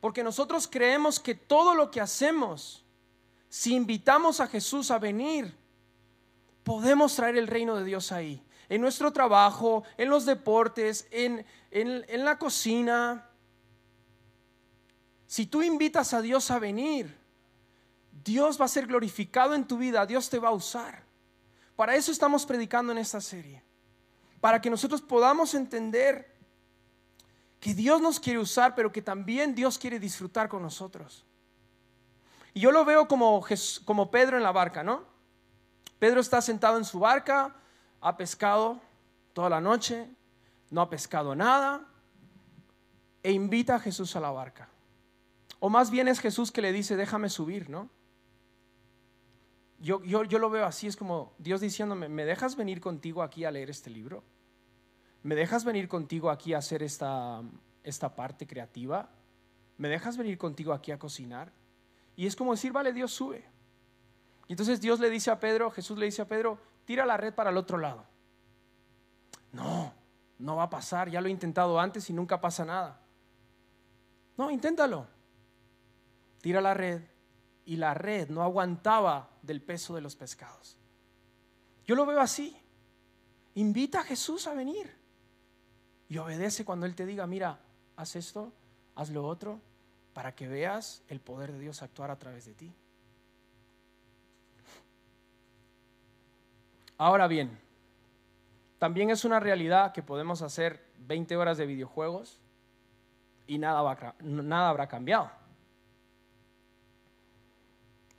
Porque 0.00 0.24
nosotros 0.24 0.66
creemos 0.66 1.20
que 1.20 1.34
todo 1.34 1.74
lo 1.74 1.90
que 1.90 2.00
hacemos 2.00 2.83
si 3.54 3.72
invitamos 3.72 4.40
a 4.40 4.48
Jesús 4.48 4.90
a 4.90 4.98
venir, 4.98 5.56
podemos 6.64 7.14
traer 7.14 7.36
el 7.36 7.46
reino 7.46 7.76
de 7.76 7.84
Dios 7.84 8.10
ahí. 8.10 8.44
En 8.68 8.80
nuestro 8.80 9.12
trabajo, 9.12 9.84
en 9.96 10.10
los 10.10 10.26
deportes, 10.26 11.06
en, 11.12 11.46
en 11.70 12.24
la 12.24 12.36
cocina. 12.36 13.30
Si 15.28 15.46
tú 15.46 15.62
invitas 15.62 16.12
a 16.14 16.20
Dios 16.20 16.50
a 16.50 16.58
venir, 16.58 17.16
Dios 18.24 18.60
va 18.60 18.64
a 18.64 18.68
ser 18.68 18.88
glorificado 18.88 19.54
en 19.54 19.68
tu 19.68 19.78
vida, 19.78 20.04
Dios 20.04 20.28
te 20.28 20.40
va 20.40 20.48
a 20.48 20.52
usar. 20.52 21.04
Para 21.76 21.94
eso 21.94 22.10
estamos 22.10 22.44
predicando 22.44 22.90
en 22.90 22.98
esta 22.98 23.20
serie. 23.20 23.62
Para 24.40 24.60
que 24.60 24.68
nosotros 24.68 25.00
podamos 25.00 25.54
entender 25.54 26.34
que 27.60 27.72
Dios 27.72 28.00
nos 28.00 28.18
quiere 28.18 28.40
usar, 28.40 28.74
pero 28.74 28.90
que 28.90 29.00
también 29.00 29.54
Dios 29.54 29.78
quiere 29.78 30.00
disfrutar 30.00 30.48
con 30.48 30.60
nosotros. 30.60 31.24
Y 32.54 32.60
yo 32.60 32.70
lo 32.70 32.84
veo 32.84 33.08
como, 33.08 33.44
como 33.84 34.10
Pedro 34.12 34.36
en 34.36 34.44
la 34.44 34.52
barca, 34.52 34.84
¿no? 34.84 35.02
Pedro 35.98 36.20
está 36.20 36.40
sentado 36.40 36.78
en 36.78 36.84
su 36.84 37.00
barca, 37.00 37.56
ha 38.00 38.16
pescado 38.16 38.80
toda 39.32 39.50
la 39.50 39.60
noche, 39.60 40.08
no 40.70 40.80
ha 40.80 40.88
pescado 40.88 41.34
nada, 41.34 41.86
e 43.24 43.32
invita 43.32 43.74
a 43.76 43.80
Jesús 43.80 44.14
a 44.14 44.20
la 44.20 44.30
barca. 44.30 44.68
O 45.58 45.68
más 45.68 45.90
bien 45.90 46.06
es 46.06 46.20
Jesús 46.20 46.52
que 46.52 46.62
le 46.62 46.72
dice, 46.72 46.94
déjame 46.94 47.28
subir, 47.28 47.68
¿no? 47.68 47.90
Yo, 49.80 50.02
yo, 50.04 50.24
yo, 50.24 50.38
lo 50.38 50.48
veo 50.48 50.64
así, 50.64 50.86
es 50.86 50.96
como 50.96 51.34
Dios 51.38 51.60
diciéndome, 51.60 52.08
¿me 52.08 52.24
dejas 52.24 52.54
venir 52.54 52.80
contigo 52.80 53.22
aquí 53.22 53.44
a 53.44 53.50
leer 53.50 53.68
este 53.68 53.90
libro? 53.90 54.22
¿Me 55.22 55.34
dejas 55.34 55.64
venir 55.64 55.88
contigo 55.88 56.30
aquí 56.30 56.54
a 56.54 56.58
hacer 56.58 56.82
esta, 56.82 57.42
esta 57.82 58.14
parte 58.14 58.46
creativa? 58.46 59.10
¿Me 59.76 59.88
dejas 59.88 60.16
venir 60.16 60.38
contigo 60.38 60.72
aquí 60.72 60.92
a 60.92 60.98
cocinar? 60.98 61.52
Y 62.16 62.26
es 62.26 62.36
como 62.36 62.52
decir, 62.52 62.72
vale, 62.72 62.92
Dios 62.92 63.12
sube. 63.12 63.44
Y 64.46 64.52
entonces 64.52 64.80
Dios 64.80 65.00
le 65.00 65.10
dice 65.10 65.30
a 65.30 65.40
Pedro, 65.40 65.70
Jesús 65.70 65.98
le 65.98 66.06
dice 66.06 66.22
a 66.22 66.28
Pedro, 66.28 66.58
tira 66.84 67.06
la 67.06 67.16
red 67.16 67.34
para 67.34 67.50
el 67.50 67.56
otro 67.56 67.78
lado. 67.78 68.04
No, 69.52 69.92
no 70.38 70.56
va 70.56 70.64
a 70.64 70.70
pasar, 70.70 71.08
ya 71.08 71.20
lo 71.20 71.28
he 71.28 71.30
intentado 71.30 71.78
antes 71.80 72.08
y 72.10 72.12
nunca 72.12 72.40
pasa 72.40 72.64
nada. 72.64 73.00
No, 74.36 74.50
inténtalo. 74.50 75.06
Tira 76.40 76.60
la 76.60 76.74
red 76.74 77.02
y 77.64 77.76
la 77.76 77.94
red 77.94 78.28
no 78.28 78.42
aguantaba 78.42 79.30
del 79.42 79.62
peso 79.62 79.94
de 79.94 80.02
los 80.02 80.16
pescados. 80.16 80.76
Yo 81.86 81.94
lo 81.94 82.04
veo 82.06 82.20
así. 82.20 82.56
Invita 83.54 84.00
a 84.00 84.04
Jesús 84.04 84.46
a 84.46 84.54
venir 84.54 84.94
y 86.08 86.18
obedece 86.18 86.64
cuando 86.64 86.86
Él 86.86 86.94
te 86.94 87.06
diga, 87.06 87.26
mira, 87.26 87.60
haz 87.96 88.16
esto, 88.16 88.52
haz 88.94 89.10
lo 89.10 89.26
otro, 89.26 89.60
para 90.14 90.34
que 90.34 90.48
veas 90.48 91.02
el 91.08 91.20
poder 91.20 91.52
de 91.52 91.58
Dios 91.58 91.82
actuar 91.82 92.10
a 92.10 92.18
través 92.18 92.46
de 92.46 92.54
ti. 92.54 92.72
Ahora 96.96 97.26
bien, 97.26 97.58
también 98.78 99.10
es 99.10 99.24
una 99.24 99.40
realidad 99.40 99.92
que 99.92 100.02
podemos 100.02 100.40
hacer 100.40 100.86
20 100.98 101.36
horas 101.36 101.58
de 101.58 101.66
videojuegos 101.66 102.40
y 103.46 103.58
nada, 103.58 104.14
nada 104.20 104.68
habrá 104.68 104.86
cambiado. 104.86 105.30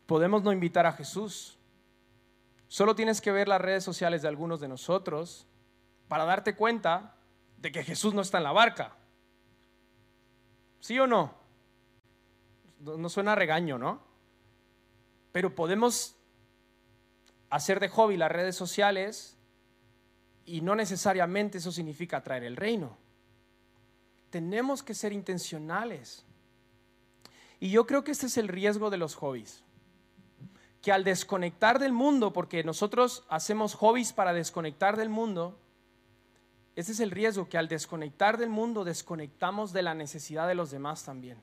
Podemos 0.06 0.44
no 0.44 0.52
invitar 0.52 0.86
a 0.86 0.92
Jesús. 0.92 1.58
Solo 2.68 2.96
tienes 2.96 3.22
que 3.22 3.32
ver 3.32 3.48
las 3.48 3.62
redes 3.62 3.84
sociales 3.84 4.22
de 4.22 4.28
algunos 4.28 4.60
de 4.60 4.68
nosotros 4.68 5.48
para 6.10 6.26
darte 6.26 6.56
cuenta 6.56 7.16
de 7.58 7.72
que 7.72 7.84
Jesús 7.84 8.14
no 8.14 8.22
está 8.22 8.38
en 8.40 8.44
la 8.44 8.52
barca. 8.52 8.96
¿Sí 10.82 11.00
o 11.00 11.08
no? 11.08 11.45
No 12.86 13.10
suena 13.10 13.36
regaño, 13.36 13.78
¿no? 13.78 14.02
Pero 15.32 15.56
podemos 15.56 16.16
hacer 17.50 17.80
de 17.80 17.90
hobby 17.90 18.18
las 18.18 18.32
redes 18.32 18.56
sociales 18.56 19.38
y 20.46 20.62
no 20.62 20.76
necesariamente 20.76 21.58
eso 21.58 21.72
significa 21.72 22.24
traer 22.24 22.44
el 22.44 22.56
reino. 22.56 22.98
Tenemos 24.30 24.84
que 24.84 24.94
ser 24.94 25.14
intencionales. 25.14 26.26
Y 27.60 27.70
yo 27.70 27.88
creo 27.88 28.04
que 28.04 28.12
este 28.12 28.28
es 28.28 28.38
el 28.38 28.48
riesgo 28.48 28.90
de 28.90 28.98
los 28.98 29.16
hobbies. 29.16 29.64
Que 30.82 30.92
al 30.92 31.04
desconectar 31.04 31.80
del 31.80 31.94
mundo, 31.94 32.32
porque 32.32 32.64
nosotros 32.64 33.26
hacemos 33.30 33.74
hobbies 33.74 34.14
para 34.14 34.34
desconectar 34.34 34.98
del 34.98 35.10
mundo, 35.10 35.58
ese 36.76 36.92
es 36.92 37.00
el 37.00 37.12
riesgo, 37.12 37.50
que 37.50 37.58
al 37.58 37.70
desconectar 37.70 38.38
del 38.38 38.50
mundo 38.50 38.84
desconectamos 38.84 39.74
de 39.74 39.82
la 39.82 39.96
necesidad 39.96 40.48
de 40.48 40.56
los 40.56 40.70
demás 40.70 41.04
también. 41.06 41.42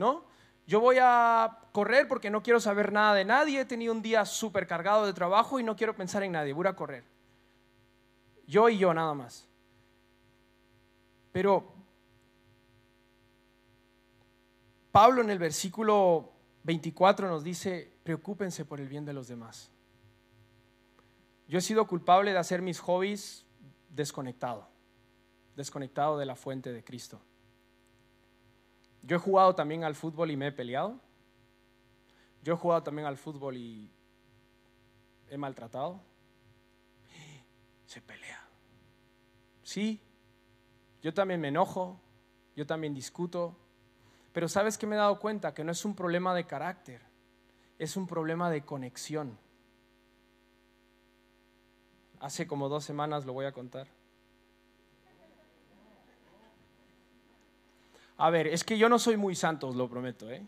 ¿No? 0.00 0.24
Yo 0.66 0.80
voy 0.80 0.96
a 0.98 1.58
correr 1.72 2.08
porque 2.08 2.30
no 2.30 2.42
quiero 2.42 2.58
saber 2.58 2.90
nada 2.90 3.14
de 3.14 3.24
nadie, 3.24 3.60
he 3.60 3.64
tenido 3.66 3.92
un 3.92 4.00
día 4.00 4.24
súper 4.24 4.66
cargado 4.66 5.04
de 5.04 5.12
trabajo 5.12 5.60
y 5.60 5.62
no 5.62 5.76
quiero 5.76 5.94
pensar 5.94 6.22
en 6.22 6.32
nadie, 6.32 6.54
voy 6.54 6.66
a 6.66 6.74
correr. 6.74 7.04
Yo 8.46 8.68
y 8.68 8.78
yo 8.78 8.94
nada 8.94 9.12
más. 9.14 9.46
Pero 11.32 11.72
Pablo 14.90 15.20
en 15.20 15.30
el 15.30 15.38
versículo 15.38 16.32
24 16.64 17.28
nos 17.28 17.44
dice, 17.44 17.92
preocúpense 18.02 18.64
por 18.64 18.80
el 18.80 18.88
bien 18.88 19.04
de 19.04 19.12
los 19.12 19.28
demás. 19.28 19.70
Yo 21.46 21.58
he 21.58 21.62
sido 21.62 21.86
culpable 21.86 22.32
de 22.32 22.38
hacer 22.38 22.62
mis 22.62 22.80
hobbies 22.80 23.44
desconectado, 23.90 24.66
desconectado 25.56 26.16
de 26.16 26.26
la 26.26 26.36
fuente 26.36 26.72
de 26.72 26.82
Cristo. 26.82 27.20
Yo 29.02 29.16
he 29.16 29.18
jugado 29.18 29.54
también 29.54 29.84
al 29.84 29.94
fútbol 29.94 30.30
y 30.30 30.36
me 30.36 30.48
he 30.48 30.52
peleado. 30.52 31.00
Yo 32.42 32.54
he 32.54 32.56
jugado 32.56 32.82
también 32.82 33.06
al 33.06 33.16
fútbol 33.16 33.56
y 33.56 33.90
he 35.28 35.36
maltratado. 35.36 36.00
Se 37.86 38.00
pelea. 38.00 38.48
Sí, 39.62 40.00
yo 41.02 41.14
también 41.14 41.40
me 41.40 41.48
enojo, 41.48 42.00
yo 42.56 42.66
también 42.66 42.94
discuto, 42.94 43.56
pero 44.32 44.48
sabes 44.48 44.76
que 44.76 44.86
me 44.86 44.96
he 44.96 44.98
dado 44.98 45.18
cuenta 45.18 45.54
que 45.54 45.64
no 45.64 45.72
es 45.72 45.84
un 45.84 45.94
problema 45.94 46.34
de 46.34 46.46
carácter, 46.46 47.02
es 47.78 47.96
un 47.96 48.06
problema 48.06 48.50
de 48.50 48.64
conexión. 48.64 49.38
Hace 52.20 52.46
como 52.46 52.68
dos 52.68 52.84
semanas 52.84 53.24
lo 53.24 53.32
voy 53.32 53.46
a 53.46 53.52
contar. 53.52 53.88
A 58.20 58.28
ver, 58.28 58.48
es 58.48 58.64
que 58.64 58.76
yo 58.76 58.90
no 58.90 58.98
soy 58.98 59.16
muy 59.16 59.34
santo, 59.34 59.66
os 59.68 59.76
lo 59.76 59.88
prometo, 59.88 60.30
¿eh? 60.30 60.46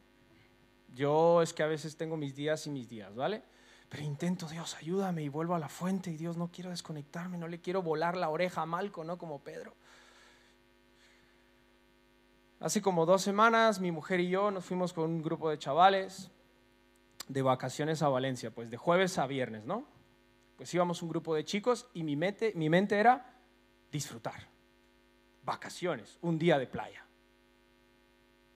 Yo 0.94 1.40
es 1.40 1.54
que 1.54 1.62
a 1.62 1.66
veces 1.66 1.96
tengo 1.96 2.18
mis 2.18 2.36
días 2.36 2.66
y 2.66 2.70
mis 2.70 2.86
días, 2.86 3.14
¿vale? 3.14 3.42
Pero 3.88 4.02
intento, 4.02 4.46
Dios, 4.46 4.76
ayúdame 4.76 5.22
y 5.22 5.30
vuelvo 5.30 5.54
a 5.54 5.58
la 5.58 5.70
fuente 5.70 6.10
y 6.10 6.18
Dios, 6.18 6.36
no 6.36 6.50
quiero 6.52 6.68
desconectarme, 6.68 7.38
no 7.38 7.48
le 7.48 7.62
quiero 7.62 7.80
volar 7.80 8.14
la 8.14 8.28
oreja 8.28 8.60
a 8.60 8.66
Malco, 8.66 9.04
¿no? 9.04 9.16
Como 9.16 9.38
Pedro. 9.38 9.74
Hace 12.60 12.82
como 12.82 13.06
dos 13.06 13.22
semanas 13.22 13.80
mi 13.80 13.90
mujer 13.90 14.20
y 14.20 14.28
yo 14.28 14.50
nos 14.50 14.66
fuimos 14.66 14.92
con 14.92 15.04
un 15.04 15.22
grupo 15.22 15.48
de 15.48 15.58
chavales 15.58 16.30
de 17.26 17.40
vacaciones 17.40 18.02
a 18.02 18.10
Valencia, 18.10 18.50
pues 18.50 18.70
de 18.70 18.76
jueves 18.76 19.16
a 19.16 19.26
viernes, 19.26 19.64
¿no? 19.64 19.86
Pues 20.58 20.74
íbamos 20.74 21.00
un 21.00 21.08
grupo 21.08 21.34
de 21.34 21.46
chicos 21.46 21.86
y 21.94 22.02
mi 22.04 22.16
mente, 22.16 22.52
mi 22.54 22.68
mente 22.68 22.98
era 22.98 23.34
disfrutar. 23.90 24.46
Vacaciones, 25.42 26.18
un 26.20 26.38
día 26.38 26.58
de 26.58 26.66
playa. 26.66 27.06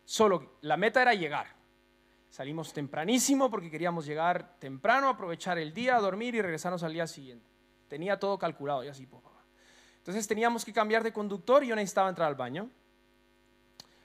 Solo 0.06 0.56
la 0.62 0.76
meta 0.76 1.02
era 1.02 1.12
llegar. 1.14 1.48
Salimos 2.30 2.72
tempranísimo 2.72 3.50
porque 3.50 3.70
queríamos 3.70 4.06
llegar 4.06 4.56
temprano, 4.60 5.08
aprovechar 5.08 5.58
el 5.58 5.74
día, 5.74 5.98
dormir 5.98 6.34
y 6.36 6.40
regresarnos 6.40 6.82
al 6.84 6.92
día 6.92 7.06
siguiente. 7.06 7.46
Tenía 7.88 8.18
todo 8.18 8.38
calculado 8.38 8.84
y 8.84 8.88
así. 8.88 9.06
Entonces 9.98 10.28
teníamos 10.28 10.64
que 10.64 10.72
cambiar 10.72 11.02
de 11.02 11.12
conductor 11.12 11.64
y 11.64 11.68
yo 11.68 11.74
necesitaba 11.74 12.08
entrar 12.08 12.28
al 12.28 12.36
baño. 12.36 12.70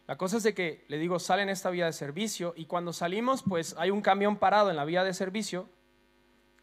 La 0.07 0.17
cosa 0.17 0.37
es 0.37 0.43
de 0.43 0.55
que, 0.55 0.83
le 0.87 0.97
digo, 0.97 1.19
sale 1.19 1.43
en 1.43 1.49
esta 1.49 1.69
vía 1.69 1.85
de 1.85 1.93
servicio 1.93 2.53
y 2.57 2.65
cuando 2.65 2.93
salimos, 2.93 3.43
pues 3.43 3.75
hay 3.77 3.91
un 3.91 4.01
camión 4.01 4.37
parado 4.37 4.71
en 4.71 4.75
la 4.77 4.85
vía 4.85 5.03
de 5.03 5.13
servicio, 5.13 5.69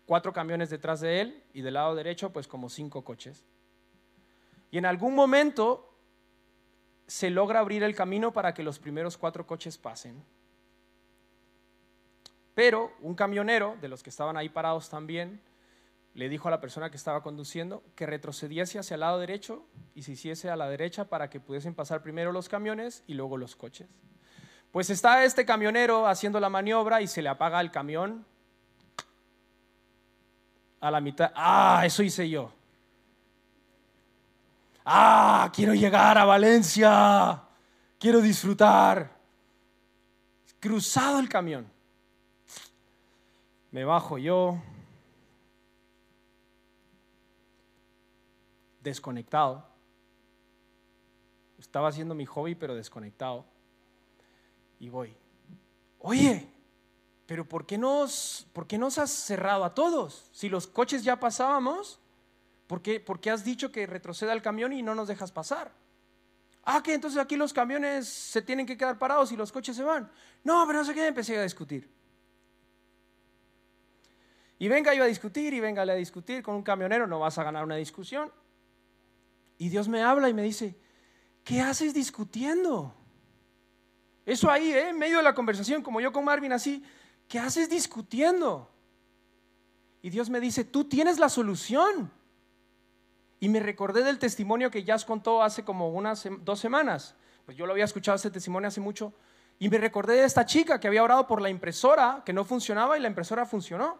cuatro 0.04 0.32
camiones 0.32 0.68
detrás 0.70 1.00
de 1.00 1.20
él 1.20 1.44
y 1.52 1.60
del 1.60 1.74
lado 1.74 1.94
derecho, 1.94 2.32
pues 2.32 2.48
como 2.48 2.68
cinco 2.68 3.04
coches. 3.04 3.46
Y 4.72 4.78
en 4.78 4.86
algún 4.86 5.14
momento 5.14 5.87
se 7.08 7.30
logra 7.30 7.60
abrir 7.60 7.82
el 7.82 7.94
camino 7.94 8.32
para 8.32 8.54
que 8.54 8.62
los 8.62 8.78
primeros 8.78 9.16
cuatro 9.16 9.46
coches 9.46 9.78
pasen. 9.78 10.22
Pero 12.54 12.92
un 13.00 13.14
camionero, 13.14 13.76
de 13.80 13.88
los 13.88 14.02
que 14.02 14.10
estaban 14.10 14.36
ahí 14.36 14.50
parados 14.50 14.90
también, 14.90 15.40
le 16.14 16.28
dijo 16.28 16.48
a 16.48 16.50
la 16.50 16.60
persona 16.60 16.90
que 16.90 16.96
estaba 16.96 17.22
conduciendo 17.22 17.82
que 17.94 18.04
retrocediese 18.04 18.78
hacia 18.78 18.94
el 18.94 19.00
lado 19.00 19.18
derecho 19.18 19.64
y 19.94 20.02
se 20.02 20.12
hiciese 20.12 20.50
a 20.50 20.56
la 20.56 20.68
derecha 20.68 21.08
para 21.08 21.30
que 21.30 21.40
pudiesen 21.40 21.74
pasar 21.74 22.02
primero 22.02 22.30
los 22.30 22.48
camiones 22.48 23.02
y 23.06 23.14
luego 23.14 23.36
los 23.36 23.56
coches. 23.56 23.88
Pues 24.70 24.90
está 24.90 25.24
este 25.24 25.46
camionero 25.46 26.06
haciendo 26.06 26.40
la 26.40 26.50
maniobra 26.50 27.00
y 27.00 27.06
se 27.06 27.22
le 27.22 27.30
apaga 27.30 27.60
el 27.60 27.70
camión 27.70 28.26
a 30.80 30.90
la 30.90 31.00
mitad. 31.00 31.32
Ah, 31.34 31.82
eso 31.86 32.02
hice 32.02 32.28
yo. 32.28 32.52
Ah, 34.90 35.52
quiero 35.54 35.74
llegar 35.74 36.16
a 36.16 36.24
Valencia. 36.24 37.42
Quiero 37.98 38.22
disfrutar. 38.22 39.18
Cruzado 40.58 41.18
el 41.18 41.28
camión. 41.28 41.70
Me 43.70 43.84
bajo 43.84 44.16
yo, 44.16 44.58
desconectado. 48.82 49.62
Estaba 51.58 51.88
haciendo 51.88 52.14
mi 52.14 52.24
hobby, 52.24 52.54
pero 52.54 52.74
desconectado. 52.74 53.44
Y 54.80 54.88
voy, 54.88 55.14
oye, 55.98 56.48
pero 57.26 57.46
¿por 57.46 57.66
qué 57.66 57.76
nos, 57.76 58.46
por 58.54 58.66
qué 58.66 58.78
nos 58.78 58.96
has 58.96 59.10
cerrado 59.10 59.64
a 59.64 59.74
todos? 59.74 60.30
Si 60.32 60.48
los 60.48 60.66
coches 60.66 61.04
ya 61.04 61.20
pasábamos, 61.20 62.00
¿por 62.68 62.80
qué, 62.80 63.00
¿por 63.00 63.18
qué 63.18 63.32
has 63.32 63.44
dicho 63.44 63.72
que 63.72 63.84
retroceda 63.86 64.32
el 64.32 64.42
camión 64.42 64.72
y 64.72 64.82
no 64.82 64.94
nos 64.94 65.08
dejas 65.08 65.32
pasar? 65.32 65.72
Ah, 66.62 66.82
que 66.82 66.94
entonces 66.94 67.18
aquí 67.18 67.34
los 67.34 67.52
camiones 67.52 68.06
se 68.06 68.42
tienen 68.42 68.66
que 68.66 68.76
quedar 68.76 68.98
parados 68.98 69.32
y 69.32 69.36
los 69.36 69.50
coches 69.50 69.74
se 69.74 69.82
van. 69.82 70.08
No, 70.44 70.64
pero 70.66 70.78
no 70.80 70.84
sé 70.84 70.94
qué, 70.94 71.06
empecé 71.06 71.36
a 71.36 71.42
discutir. 71.42 71.90
Y 74.58 74.68
venga 74.68 74.92
yo 74.94 75.02
a 75.02 75.06
discutir 75.06 75.54
y 75.54 75.60
venga 75.60 75.82
a 75.82 75.94
discutir 75.94 76.42
con 76.42 76.56
un 76.56 76.62
camionero, 76.62 77.06
no 77.06 77.20
vas 77.20 77.38
a 77.38 77.44
ganar 77.44 77.64
una 77.64 77.76
discusión. 77.76 78.30
Y 79.56 79.70
Dios 79.70 79.88
me 79.88 80.02
habla 80.02 80.28
y 80.28 80.34
me 80.34 80.42
dice, 80.42 80.76
¿qué 81.42 81.60
haces 81.60 81.94
discutiendo? 81.94 82.94
Eso 84.26 84.50
ahí, 84.50 84.70
¿eh? 84.70 84.90
en 84.90 84.98
medio 84.98 85.16
de 85.16 85.22
la 85.22 85.34
conversación, 85.34 85.82
como 85.82 86.02
yo 86.02 86.12
con 86.12 86.24
Marvin 86.24 86.52
así, 86.52 86.84
¿qué 87.28 87.38
haces 87.38 87.70
discutiendo? 87.70 88.70
Y 90.02 90.10
Dios 90.10 90.28
me 90.28 90.38
dice, 90.38 90.64
tú 90.64 90.84
tienes 90.84 91.18
la 91.18 91.30
solución. 91.30 92.10
Y 93.40 93.48
me 93.48 93.60
recordé 93.60 94.02
del 94.02 94.18
testimonio 94.18 94.70
que 94.70 94.84
Jazz 94.84 95.04
contó 95.04 95.42
hace 95.42 95.64
como 95.64 95.90
unas 95.90 96.28
dos 96.40 96.58
semanas. 96.58 97.14
Pues 97.44 97.56
yo 97.56 97.66
lo 97.66 97.72
había 97.72 97.84
escuchado 97.84 98.16
este 98.16 98.30
testimonio 98.30 98.68
hace 98.68 98.80
mucho. 98.80 99.12
Y 99.58 99.68
me 99.68 99.78
recordé 99.78 100.14
de 100.14 100.24
esta 100.24 100.44
chica 100.44 100.78
que 100.78 100.88
había 100.88 101.02
orado 101.02 101.26
por 101.26 101.40
la 101.40 101.48
impresora, 101.48 102.22
que 102.24 102.32
no 102.32 102.44
funcionaba 102.44 102.96
y 102.98 103.00
la 103.00 103.08
impresora 103.08 103.46
funcionó. 103.46 103.98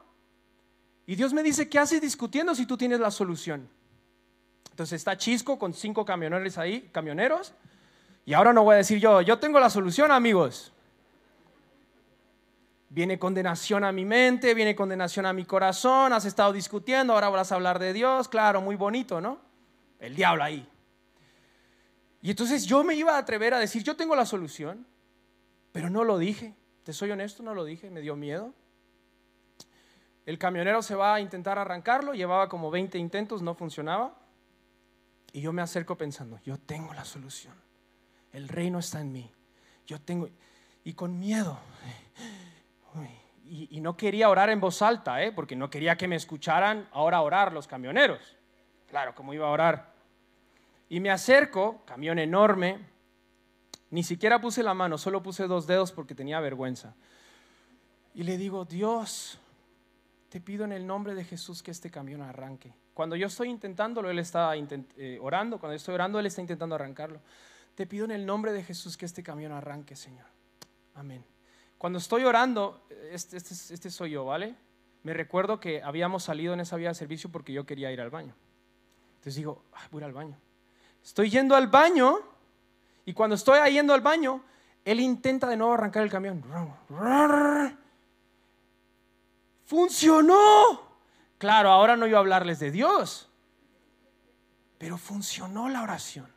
Y 1.07 1.17
Dios 1.17 1.33
me 1.33 1.43
dice, 1.43 1.69
¿qué 1.69 1.79
haces 1.79 2.01
discutiendo 2.01 2.55
si 2.55 2.67
tú 2.67 2.77
tienes 2.77 3.01
la 3.01 3.11
solución? 3.11 3.69
Entonces 4.71 4.97
está 5.01 5.17
Chisco 5.17 5.59
con 5.59 5.75
cinco 5.75 6.05
camioneros 6.05 6.59
ahí, 6.59 6.89
camioneros. 6.93 7.55
Y 8.25 8.35
ahora 8.35 8.53
no 8.53 8.63
voy 8.63 8.75
a 8.75 8.79
decir 8.79 8.99
yo, 9.01 9.23
yo 9.23 9.39
tengo 9.39 9.59
la 9.59 9.71
solución, 9.71 10.13
amigos. 10.13 10.73
Viene 12.91 13.19
condenación 13.19 13.85
a 13.85 13.93
mi 13.93 14.05
mente, 14.05 14.55
viene 14.55 14.75
condenación 14.75 15.27
a 15.27 15.33
mi 15.33 15.45
corazón, 15.45 16.13
has 16.13 16.25
estado 16.25 16.53
discutiendo, 16.53 17.13
ahora 17.13 17.29
vas 17.29 17.53
a 17.53 17.57
hablar 17.57 17.79
de 17.79 17.93
Dios, 17.93 18.29
claro, 18.29 18.63
muy 18.63 18.77
bonito, 18.77 19.21
¿no? 19.21 19.39
El 19.99 20.17
diablo 20.17 20.43
ahí. 20.43 20.67
Y 22.23 22.31
entonces 22.31 22.65
yo 22.65 22.83
me 22.85 22.95
iba 22.95 23.15
a 23.15 23.19
atrever 23.19 23.55
a 23.55 23.59
decir, 23.59 23.83
yo 23.83 23.95
tengo 23.95 24.17
la 24.17 24.25
solución, 24.25 24.87
pero 25.73 25.91
no 25.91 26.03
lo 26.05 26.19
dije, 26.19 26.55
te 26.83 26.93
soy 26.93 27.11
honesto, 27.11 27.43
no 27.43 27.55
lo 27.55 27.65
dije, 27.65 27.91
me 27.91 28.01
dio 28.01 28.17
miedo. 28.17 28.55
El 30.25 30.39
camionero 30.39 30.83
se 30.83 30.95
va 30.95 31.15
a 31.15 31.21
intentar 31.21 31.59
arrancarlo, 31.59 32.15
llevaba 32.15 32.49
como 32.49 32.71
20 32.71 32.99
intentos, 32.99 33.43
no 33.43 33.55
funcionaba. 33.55 34.15
Y 35.33 35.41
yo 35.41 35.53
me 35.53 35.63
acerco 35.63 35.97
pensando, 35.97 36.41
yo 36.45 36.59
tengo 36.59 36.93
la 36.95 37.05
solución. 37.05 37.55
El 38.33 38.49
reino 38.49 38.79
está 38.79 39.01
en 39.01 39.13
mí. 39.13 39.31
Yo 39.87 40.01
tengo, 40.01 40.29
y 40.85 40.95
con 40.95 41.19
miedo. 41.19 41.59
Y, 43.47 43.81
no 43.81 43.97
quería 43.97 44.29
orar 44.29 44.51
en 44.51 44.61
voz 44.61 44.83
alta, 44.83 45.23
¿eh? 45.23 45.33
porque 45.33 45.57
no 45.57 45.71
quería 45.71 45.97
que 45.97 46.07
me 46.07 46.17
escucharan 46.17 46.87
ahora 46.93 47.23
orar 47.23 47.53
los 47.53 47.67
camioneros. 47.67 48.37
Claro, 48.89 49.15
como 49.15 49.33
iba 49.33 49.47
a 49.47 49.51
orar. 49.51 49.93
Y 50.89 51.01
me 51.01 51.11
acerco, 51.11 51.83
camión 51.87 52.19
enorme, 52.19 52.79
ni 53.91 54.03
siquiera 54.03 54.41
puse 54.41 54.63
la 54.63 54.75
mano, 54.75 54.99
solo 54.99 55.23
puse 55.23 55.47
dos 55.47 55.67
dedos 55.67 55.93
porque 55.93 56.15
tenía 56.15 56.41
vergüenza. 56.41 56.95
Y 58.15 58.25
le 58.25 58.37
digo, 58.37 58.65
Dios, 58.65 59.39
te 60.29 60.41
pido 60.41 60.65
en 60.65 60.73
el 60.73 60.87
nombre 60.87 61.15
de 61.15 61.25
Jesús 61.25 61.63
que 61.63 61.71
este 61.71 61.91
camión 61.91 62.21
arranque. 62.21 62.75
Cuando 62.93 63.17
yo 63.17 63.29
estoy 63.29 63.49
intentándolo, 63.49 64.11
Él 64.11 64.19
está 64.19 64.53
eh, 64.57 65.19
orando. 65.23 65.59
Cuando 65.59 65.75
yo 65.75 65.77
estoy 65.77 65.95
orando, 65.95 66.19
Él 66.19 66.27
está 66.27 66.41
intentando 66.41 66.75
arrancarlo. 66.75 67.21
Te 67.75 67.87
pido 67.87 68.05
en 68.05 68.11
el 68.11 68.27
nombre 68.27 68.53
de 68.53 68.65
Jesús 68.65 68.97
que 68.97 69.07
este 69.07 69.23
camión 69.23 69.53
arranque, 69.53 69.95
Señor. 69.95 70.27
Amén. 70.95 71.25
Cuando 71.79 71.99
estoy 71.99 72.25
orando, 72.25 72.85
este, 73.11 73.37
este, 73.37 73.55
este 73.75 73.91
soy 73.91 74.11
yo, 74.11 74.25
¿vale? 74.25 74.57
Me 75.05 75.15
recuerdo 75.15 75.61
que 75.61 75.83
habíamos 75.83 76.25
salido 76.25 76.53
en 76.53 76.61
esa 76.61 76.77
vía 76.77 76.89
de 76.89 76.95
servicio 76.95 77.31
porque 77.31 77.53
yo 77.53 77.65
quería 77.65 77.93
ir 77.93 78.01
al 78.01 78.11
baño. 78.11 78.35
Entonces 79.11 79.37
digo, 79.37 79.63
voy 79.91 80.03
al 80.03 80.13
baño. 80.13 80.37
Estoy 81.03 81.31
yendo 81.31 81.55
al 81.55 81.69
baño 81.69 82.19
y 83.05 83.15
cuando 83.15 83.37
estoy 83.37 83.73
yendo 83.73 83.95
al 83.95 84.01
baño, 84.01 84.43
Él 84.85 85.01
intenta 85.01 85.47
de 85.47 85.57
nuevo 85.57 85.73
arrancar 85.73 86.03
el 86.03 86.11
camión. 86.11 86.45
Funcionó. 89.65 90.83
Claro, 91.39 91.71
ahora 91.71 91.97
no 91.97 92.07
iba 92.07 92.19
a 92.19 92.21
hablarles 92.21 92.59
de 92.59 92.73
Dios, 92.73 93.31
pero 94.77 94.99
funcionó 94.99 95.69
la 95.69 95.83
oración. 95.83 96.31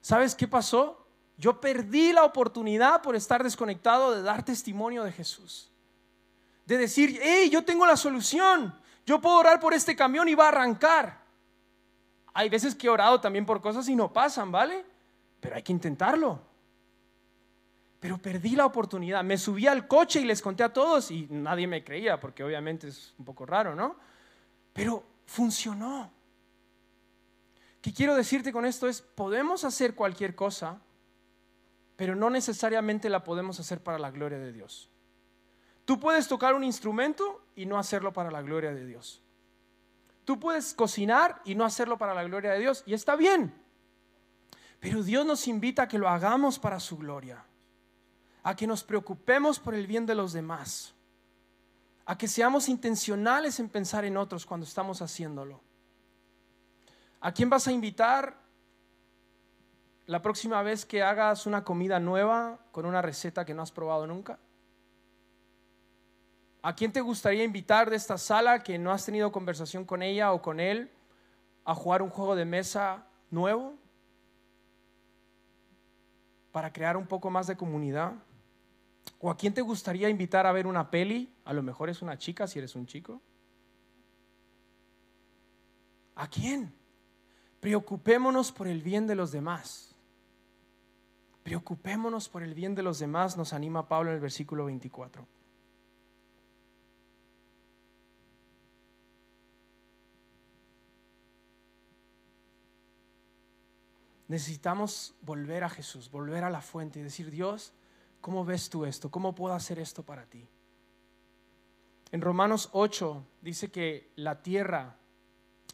¿Sabes 0.00 0.34
qué 0.34 0.48
pasó? 0.48 1.01
Yo 1.36 1.60
perdí 1.60 2.12
la 2.12 2.24
oportunidad 2.24 3.02
por 3.02 3.16
estar 3.16 3.42
desconectado 3.42 4.14
de 4.14 4.22
dar 4.22 4.44
testimonio 4.44 5.02
de 5.04 5.12
Jesús. 5.12 5.70
De 6.66 6.78
decir, 6.78 7.18
hey, 7.22 7.50
yo 7.50 7.64
tengo 7.64 7.86
la 7.86 7.96
solución. 7.96 8.74
Yo 9.04 9.20
puedo 9.20 9.38
orar 9.38 9.58
por 9.58 9.74
este 9.74 9.96
camión 9.96 10.28
y 10.28 10.34
va 10.34 10.46
a 10.46 10.48
arrancar. 10.48 11.20
Hay 12.34 12.48
veces 12.48 12.74
que 12.74 12.86
he 12.86 12.90
orado 12.90 13.20
también 13.20 13.44
por 13.44 13.60
cosas 13.60 13.88
y 13.88 13.96
no 13.96 14.12
pasan, 14.12 14.52
¿vale? 14.52 14.84
Pero 15.40 15.56
hay 15.56 15.62
que 15.62 15.72
intentarlo. 15.72 16.40
Pero 18.00 18.18
perdí 18.18 18.56
la 18.56 18.66
oportunidad. 18.66 19.22
Me 19.22 19.38
subí 19.38 19.66
al 19.66 19.86
coche 19.86 20.20
y 20.20 20.24
les 20.24 20.40
conté 20.40 20.62
a 20.62 20.72
todos 20.72 21.10
y 21.10 21.26
nadie 21.30 21.66
me 21.66 21.84
creía 21.84 22.18
porque 22.18 22.42
obviamente 22.42 22.88
es 22.88 23.14
un 23.18 23.24
poco 23.24 23.44
raro, 23.46 23.74
¿no? 23.74 23.96
Pero 24.72 25.04
funcionó. 25.26 26.10
¿Qué 27.80 27.92
quiero 27.92 28.14
decirte 28.14 28.52
con 28.52 28.64
esto? 28.64 28.88
Es, 28.88 29.02
podemos 29.02 29.64
hacer 29.64 29.94
cualquier 29.94 30.34
cosa, 30.34 30.80
pero 32.02 32.16
no 32.16 32.30
necesariamente 32.30 33.08
la 33.08 33.22
podemos 33.22 33.60
hacer 33.60 33.80
para 33.80 33.96
la 33.96 34.10
gloria 34.10 34.36
de 34.36 34.52
Dios. 34.52 34.90
Tú 35.84 36.00
puedes 36.00 36.26
tocar 36.26 36.52
un 36.52 36.64
instrumento 36.64 37.46
y 37.54 37.64
no 37.64 37.78
hacerlo 37.78 38.12
para 38.12 38.28
la 38.28 38.42
gloria 38.42 38.74
de 38.74 38.84
Dios. 38.84 39.22
Tú 40.24 40.40
puedes 40.40 40.74
cocinar 40.74 41.40
y 41.44 41.54
no 41.54 41.64
hacerlo 41.64 41.98
para 41.98 42.12
la 42.12 42.24
gloria 42.24 42.50
de 42.50 42.58
Dios, 42.58 42.82
y 42.86 42.94
está 42.94 43.14
bien. 43.14 43.54
Pero 44.80 45.04
Dios 45.04 45.24
nos 45.24 45.46
invita 45.46 45.84
a 45.84 45.86
que 45.86 45.96
lo 45.96 46.08
hagamos 46.08 46.58
para 46.58 46.80
su 46.80 46.98
gloria, 46.98 47.44
a 48.42 48.56
que 48.56 48.66
nos 48.66 48.82
preocupemos 48.82 49.60
por 49.60 49.72
el 49.72 49.86
bien 49.86 50.04
de 50.04 50.16
los 50.16 50.32
demás, 50.32 50.94
a 52.04 52.18
que 52.18 52.26
seamos 52.26 52.68
intencionales 52.68 53.60
en 53.60 53.68
pensar 53.68 54.04
en 54.04 54.16
otros 54.16 54.44
cuando 54.44 54.66
estamos 54.66 55.02
haciéndolo. 55.02 55.60
¿A 57.20 57.30
quién 57.30 57.48
vas 57.48 57.68
a 57.68 57.70
invitar 57.70 58.41
la 60.12 60.20
próxima 60.20 60.62
vez 60.62 60.84
que 60.84 61.02
hagas 61.02 61.46
una 61.46 61.64
comida 61.64 61.98
nueva 61.98 62.58
con 62.70 62.84
una 62.84 63.00
receta 63.00 63.46
que 63.46 63.54
no 63.54 63.62
has 63.62 63.72
probado 63.72 64.06
nunca? 64.06 64.38
¿A 66.60 66.76
quién 66.76 66.92
te 66.92 67.00
gustaría 67.00 67.42
invitar 67.42 67.88
de 67.88 67.96
esta 67.96 68.18
sala 68.18 68.62
que 68.62 68.78
no 68.78 68.92
has 68.92 69.06
tenido 69.06 69.32
conversación 69.32 69.86
con 69.86 70.02
ella 70.02 70.32
o 70.32 70.42
con 70.42 70.60
él 70.60 70.90
a 71.64 71.74
jugar 71.74 72.02
un 72.02 72.10
juego 72.10 72.36
de 72.36 72.44
mesa 72.44 73.06
nuevo? 73.30 73.74
Para 76.52 76.74
crear 76.74 76.98
un 76.98 77.06
poco 77.06 77.30
más 77.30 77.46
de 77.46 77.56
comunidad. 77.56 78.12
¿O 79.18 79.30
a 79.30 79.36
quién 79.38 79.54
te 79.54 79.62
gustaría 79.62 80.10
invitar 80.10 80.46
a 80.46 80.52
ver 80.52 80.66
una 80.66 80.90
peli? 80.90 81.34
A 81.46 81.54
lo 81.54 81.62
mejor 81.62 81.88
es 81.88 82.02
una 82.02 82.18
chica 82.18 82.46
si 82.46 82.58
eres 82.58 82.76
un 82.76 82.84
chico. 82.84 83.22
¿A 86.16 86.28
quién? 86.28 86.70
Preocupémonos 87.60 88.52
por 88.52 88.68
el 88.68 88.82
bien 88.82 89.06
de 89.06 89.14
los 89.14 89.32
demás. 89.32 89.91
Preocupémonos 91.42 92.28
por 92.28 92.42
el 92.42 92.54
bien 92.54 92.74
de 92.74 92.82
los 92.82 92.98
demás, 92.98 93.36
nos 93.36 93.52
anima 93.52 93.88
Pablo 93.88 94.10
en 94.10 94.16
el 94.16 94.20
versículo 94.20 94.66
24. 94.66 95.26
necesitamos 104.32 105.14
volver 105.20 105.62
a 105.62 105.68
Jesús, 105.68 106.10
volver 106.10 106.42
a 106.42 106.48
la 106.48 106.62
fuente 106.62 106.98
y 106.98 107.02
decir, 107.02 107.30
Dios, 107.30 107.74
¿cómo 108.22 108.46
ves 108.46 108.70
tú 108.70 108.86
esto? 108.86 109.10
¿Cómo 109.10 109.34
puedo 109.34 109.54
hacer 109.54 109.78
esto 109.78 110.04
para 110.04 110.24
ti? 110.24 110.48
En 112.12 112.22
Romanos 112.22 112.70
8 112.72 113.26
dice 113.42 113.70
que 113.70 114.10
la 114.16 114.42
tierra 114.42 114.96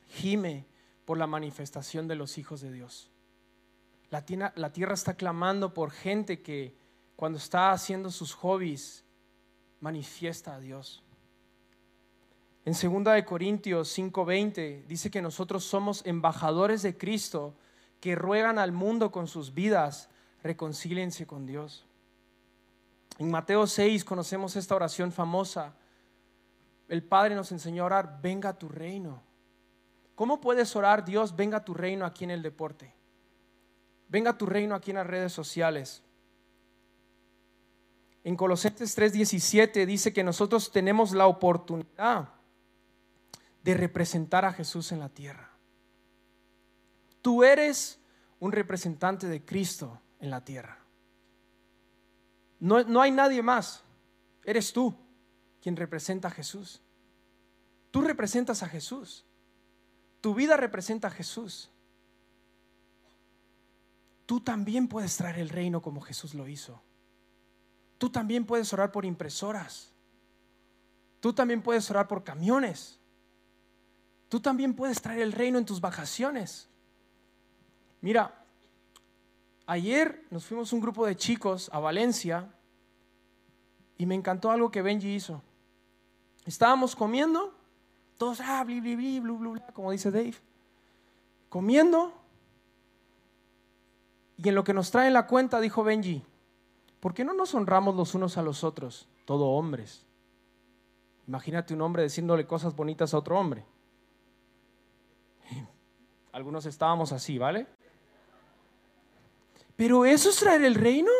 gime 0.08 0.66
por 1.04 1.18
la 1.18 1.28
manifestación 1.28 2.08
de 2.08 2.16
los 2.16 2.36
hijos 2.36 2.60
de 2.60 2.72
Dios. 2.72 3.12
La 4.10 4.24
tierra, 4.24 4.94
está 4.94 5.14
clamando 5.14 5.74
por 5.74 5.90
gente 5.90 6.40
que 6.40 6.74
cuando 7.16 7.38
está 7.38 7.72
haciendo 7.72 8.10
sus 8.10 8.32
hobbies 8.34 9.04
manifiesta 9.80 10.54
a 10.54 10.60
Dios. 10.60 11.02
En 12.64 12.72
2 12.72 13.14
de 13.14 13.24
Corintios 13.24 13.88
5:20 13.96 14.84
dice 14.86 15.10
que 15.10 15.20
nosotros 15.20 15.64
somos 15.64 16.04
embajadores 16.06 16.82
de 16.82 16.96
Cristo 16.96 17.54
que 18.00 18.14
ruegan 18.14 18.58
al 18.58 18.72
mundo 18.72 19.10
con 19.10 19.26
sus 19.26 19.52
vidas, 19.52 20.08
reconcíliense 20.42 21.26
con 21.26 21.46
Dios. 21.46 21.86
En 23.18 23.30
Mateo 23.30 23.66
6 23.66 24.04
conocemos 24.04 24.56
esta 24.56 24.74
oración 24.74 25.12
famosa. 25.12 25.74
El 26.88 27.02
Padre 27.02 27.34
nos 27.34 27.52
enseñó 27.52 27.82
a 27.82 27.86
orar, 27.86 28.20
venga 28.22 28.58
tu 28.58 28.68
reino. 28.68 29.22
¿Cómo 30.14 30.40
puedes 30.40 30.74
orar, 30.76 31.04
Dios, 31.04 31.36
venga 31.36 31.64
tu 31.64 31.74
reino 31.74 32.06
aquí 32.06 32.24
en 32.24 32.30
el 32.30 32.42
deporte? 32.42 32.97
Venga 34.08 34.36
tu 34.36 34.46
reino 34.46 34.74
aquí 34.74 34.90
en 34.90 34.96
las 34.96 35.06
redes 35.06 35.32
sociales. 35.32 36.02
En 38.24 38.36
Colosenses 38.36 38.96
3:17 38.96 39.86
dice 39.86 40.12
que 40.12 40.24
nosotros 40.24 40.72
tenemos 40.72 41.12
la 41.12 41.26
oportunidad 41.26 42.28
de 43.62 43.74
representar 43.74 44.44
a 44.44 44.52
Jesús 44.52 44.92
en 44.92 45.00
la 45.00 45.08
tierra. 45.08 45.50
Tú 47.22 47.44
eres 47.44 47.98
un 48.40 48.52
representante 48.52 49.26
de 49.26 49.44
Cristo 49.44 50.00
en 50.20 50.30
la 50.30 50.44
tierra. 50.44 50.78
No, 52.60 52.82
no, 52.84 53.00
hay 53.00 53.10
nadie 53.10 53.42
más. 53.42 53.82
Eres 54.44 54.72
tú 54.72 54.94
quien 55.60 55.76
representa 55.76 56.28
a 56.28 56.30
Jesús. 56.30 56.80
Tú 57.90 58.00
representas 58.02 58.62
a 58.62 58.68
Jesús. 58.68 59.24
Tu 60.20 60.34
vida 60.34 60.56
representa 60.56 61.08
a 61.08 61.10
Jesús. 61.10 61.70
Tú 64.28 64.40
también 64.40 64.88
puedes 64.88 65.16
traer 65.16 65.38
el 65.38 65.48
reino 65.48 65.80
como 65.80 66.02
Jesús 66.02 66.34
lo 66.34 66.46
hizo. 66.46 66.82
Tú 67.96 68.10
también 68.10 68.44
puedes 68.44 68.70
orar 68.74 68.92
por 68.92 69.06
impresoras. 69.06 69.90
Tú 71.18 71.32
también 71.32 71.62
puedes 71.62 71.90
orar 71.90 72.08
por 72.08 72.24
camiones. 72.24 73.00
Tú 74.28 74.38
también 74.38 74.74
puedes 74.74 75.00
traer 75.00 75.20
el 75.20 75.32
reino 75.32 75.56
en 75.56 75.64
tus 75.64 75.80
vacaciones. 75.80 76.68
Mira, 78.02 78.44
ayer 79.64 80.22
nos 80.28 80.44
fuimos 80.44 80.74
un 80.74 80.80
grupo 80.82 81.06
de 81.06 81.16
chicos 81.16 81.70
a 81.72 81.78
Valencia 81.78 82.54
y 83.96 84.04
me 84.04 84.14
encantó 84.14 84.50
algo 84.50 84.70
que 84.70 84.82
Benji 84.82 85.14
hizo. 85.14 85.40
Estábamos 86.44 86.94
comiendo, 86.94 87.54
todos, 88.18 88.42
ah, 88.42 88.62
bli, 88.62 88.82
bli, 88.82 88.94
bli, 88.94 89.22
como 89.72 89.90
dice 89.90 90.10
Dave, 90.10 90.34
comiendo. 91.48 92.27
Y 94.40 94.48
en 94.48 94.54
lo 94.54 94.62
que 94.64 94.72
nos 94.72 94.90
trae 94.90 95.10
la 95.10 95.26
cuenta, 95.26 95.60
dijo 95.60 95.82
Benji, 95.82 96.24
¿por 97.00 97.12
qué 97.12 97.24
no 97.24 97.34
nos 97.34 97.54
honramos 97.54 97.96
los 97.96 98.14
unos 98.14 98.38
a 98.38 98.42
los 98.42 98.62
otros? 98.62 99.08
Todo 99.24 99.46
hombres. 99.46 100.06
Imagínate 101.26 101.74
un 101.74 101.82
hombre 101.82 102.04
diciéndole 102.04 102.46
cosas 102.46 102.74
bonitas 102.74 103.12
a 103.12 103.18
otro 103.18 103.38
hombre. 103.38 103.64
Algunos 106.32 106.66
estábamos 106.66 107.10
así, 107.10 107.36
¿vale? 107.36 107.66
Pero 109.74 110.04
eso 110.04 110.30
es 110.30 110.36
traer 110.36 110.62
el 110.62 110.76
reino. 110.76 111.10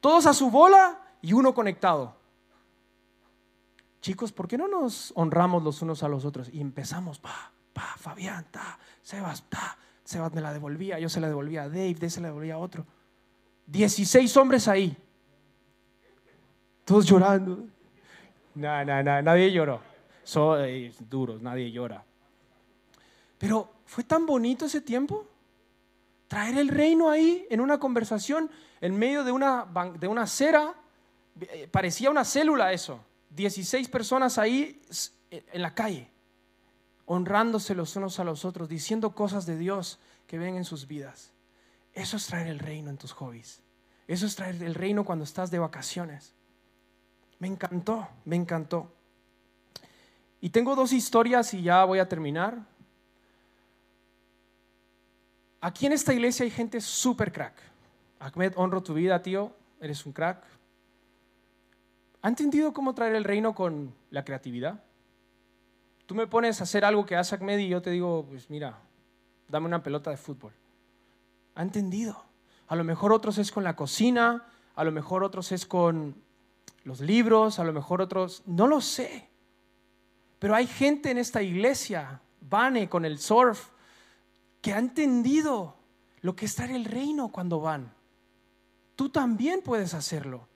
Todos 0.00 0.26
a 0.26 0.34
su 0.34 0.50
bola 0.50 1.00
y 1.22 1.32
uno 1.32 1.54
conectado. 1.54 2.16
Chicos, 4.02 4.30
¿por 4.30 4.46
qué 4.46 4.58
no 4.58 4.68
nos 4.68 5.12
honramos 5.16 5.62
los 5.62 5.82
unos 5.82 6.02
a 6.02 6.08
los 6.08 6.24
otros? 6.24 6.48
Y 6.52 6.60
empezamos, 6.60 7.18
pa, 7.18 7.50
pa, 7.72 7.94
Fabián, 7.96 8.46
ta, 8.50 8.78
Sebas, 9.02 9.42
ta. 9.48 9.76
Sebas 10.08 10.32
me 10.32 10.40
la 10.40 10.54
devolvía, 10.54 10.98
yo 10.98 11.10
se 11.10 11.20
la 11.20 11.28
devolvía 11.28 11.64
a 11.64 11.68
Dave, 11.68 11.92
Dave 11.92 12.08
se 12.08 12.22
la 12.22 12.28
devolvía 12.28 12.54
a 12.54 12.58
otro. 12.58 12.86
Dieciséis 13.66 14.34
hombres 14.38 14.66
ahí. 14.66 14.96
Todos 16.86 17.04
llorando. 17.04 17.66
No, 18.54 18.84
no, 18.86 19.02
no, 19.02 19.20
nadie 19.20 19.52
lloró. 19.52 19.82
Son 20.24 20.64
eh, 20.64 20.94
duros, 21.10 21.42
nadie 21.42 21.70
llora. 21.70 22.02
Pero 23.36 23.70
fue 23.84 24.02
tan 24.02 24.24
bonito 24.24 24.64
ese 24.64 24.80
tiempo 24.80 25.26
traer 26.26 26.56
el 26.56 26.68
reino 26.68 27.10
ahí 27.10 27.46
en 27.50 27.60
una 27.60 27.78
conversación 27.78 28.50
en 28.80 28.98
medio 28.98 29.24
de 29.24 29.32
una, 29.32 29.66
de 30.00 30.08
una 30.08 30.22
acera. 30.22 30.74
Eh, 31.38 31.68
parecía 31.70 32.08
una 32.08 32.24
célula 32.24 32.72
eso. 32.72 32.98
16 33.28 33.86
personas 33.90 34.38
ahí 34.38 34.80
eh, 35.30 35.44
en 35.52 35.60
la 35.60 35.74
calle, 35.74 36.08
honrándose 37.10 37.74
los 37.74 37.96
unos 37.96 38.20
a 38.20 38.24
los 38.24 38.44
otros, 38.44 38.68
diciendo 38.68 39.14
cosas 39.14 39.46
de 39.46 39.56
Dios 39.56 39.98
que 40.26 40.38
ven 40.38 40.56
en 40.56 40.64
sus 40.64 40.86
vidas. 40.86 41.32
Eso 41.94 42.18
es 42.18 42.26
traer 42.26 42.48
el 42.48 42.58
reino 42.58 42.90
en 42.90 42.98
tus 42.98 43.12
hobbies. 43.12 43.62
Eso 44.06 44.26
es 44.26 44.36
traer 44.36 44.62
el 44.62 44.74
reino 44.74 45.04
cuando 45.04 45.24
estás 45.24 45.50
de 45.50 45.58
vacaciones. 45.58 46.34
Me 47.38 47.48
encantó, 47.48 48.06
me 48.26 48.36
encantó. 48.36 48.92
Y 50.42 50.50
tengo 50.50 50.76
dos 50.76 50.92
historias 50.92 51.54
y 51.54 51.62
ya 51.62 51.82
voy 51.86 51.98
a 51.98 52.08
terminar. 52.08 52.58
Aquí 55.62 55.86
en 55.86 55.92
esta 55.92 56.12
iglesia 56.12 56.44
hay 56.44 56.50
gente 56.50 56.78
súper 56.78 57.32
crack. 57.32 57.54
Ahmed, 58.20 58.52
honro 58.56 58.82
tu 58.82 58.92
vida, 58.92 59.22
tío. 59.22 59.50
Eres 59.80 60.04
un 60.04 60.12
crack. 60.12 60.44
¿Ha 62.20 62.28
entendido 62.28 62.74
cómo 62.74 62.94
traer 62.94 63.14
el 63.14 63.24
reino 63.24 63.54
con 63.54 63.94
la 64.10 64.26
creatividad? 64.26 64.82
Tú 66.08 66.14
me 66.14 66.26
pones 66.26 66.58
a 66.58 66.64
hacer 66.64 66.86
algo 66.86 67.04
que 67.04 67.16
hace 67.16 67.34
Ahmed 67.34 67.58
y 67.58 67.68
yo 67.68 67.82
te 67.82 67.90
digo, 67.90 68.24
pues 68.26 68.48
mira, 68.48 68.78
dame 69.46 69.66
una 69.66 69.82
pelota 69.82 70.10
de 70.10 70.16
fútbol. 70.16 70.54
¿Ha 71.54 71.60
entendido? 71.60 72.24
A 72.66 72.76
lo 72.76 72.82
mejor 72.82 73.12
otros 73.12 73.36
es 73.36 73.52
con 73.52 73.62
la 73.62 73.76
cocina, 73.76 74.46
a 74.74 74.84
lo 74.84 74.90
mejor 74.90 75.22
otros 75.22 75.52
es 75.52 75.66
con 75.66 76.16
los 76.84 77.00
libros, 77.00 77.58
a 77.58 77.64
lo 77.64 77.74
mejor 77.74 78.00
otros, 78.00 78.42
no 78.46 78.66
lo 78.66 78.80
sé. 78.80 79.28
Pero 80.38 80.54
hay 80.54 80.66
gente 80.66 81.10
en 81.10 81.18
esta 81.18 81.42
iglesia, 81.42 82.22
Vane 82.40 82.88
con 82.88 83.04
el 83.04 83.18
surf, 83.18 83.68
que 84.62 84.72
ha 84.72 84.78
entendido 84.78 85.76
lo 86.22 86.34
que 86.34 86.46
es 86.46 86.52
estar 86.52 86.70
el 86.70 86.86
reino 86.86 87.28
cuando 87.28 87.60
van. 87.60 87.92
Tú 88.96 89.10
también 89.10 89.60
puedes 89.60 89.92
hacerlo. 89.92 90.48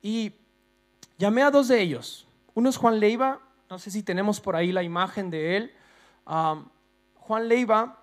Y 0.00 0.32
llamé 1.18 1.42
a 1.42 1.50
dos 1.50 1.66
de 1.66 1.80
ellos. 1.82 2.28
Uno 2.54 2.68
es 2.68 2.76
Juan 2.76 3.00
Leiva, 3.00 3.40
no 3.68 3.78
sé 3.78 3.90
si 3.90 4.02
tenemos 4.02 4.40
por 4.40 4.56
ahí 4.56 4.72
la 4.72 4.82
imagen 4.82 5.30
de 5.30 5.56
él. 5.56 5.74
Juan 6.24 7.48
Leiva 7.48 8.02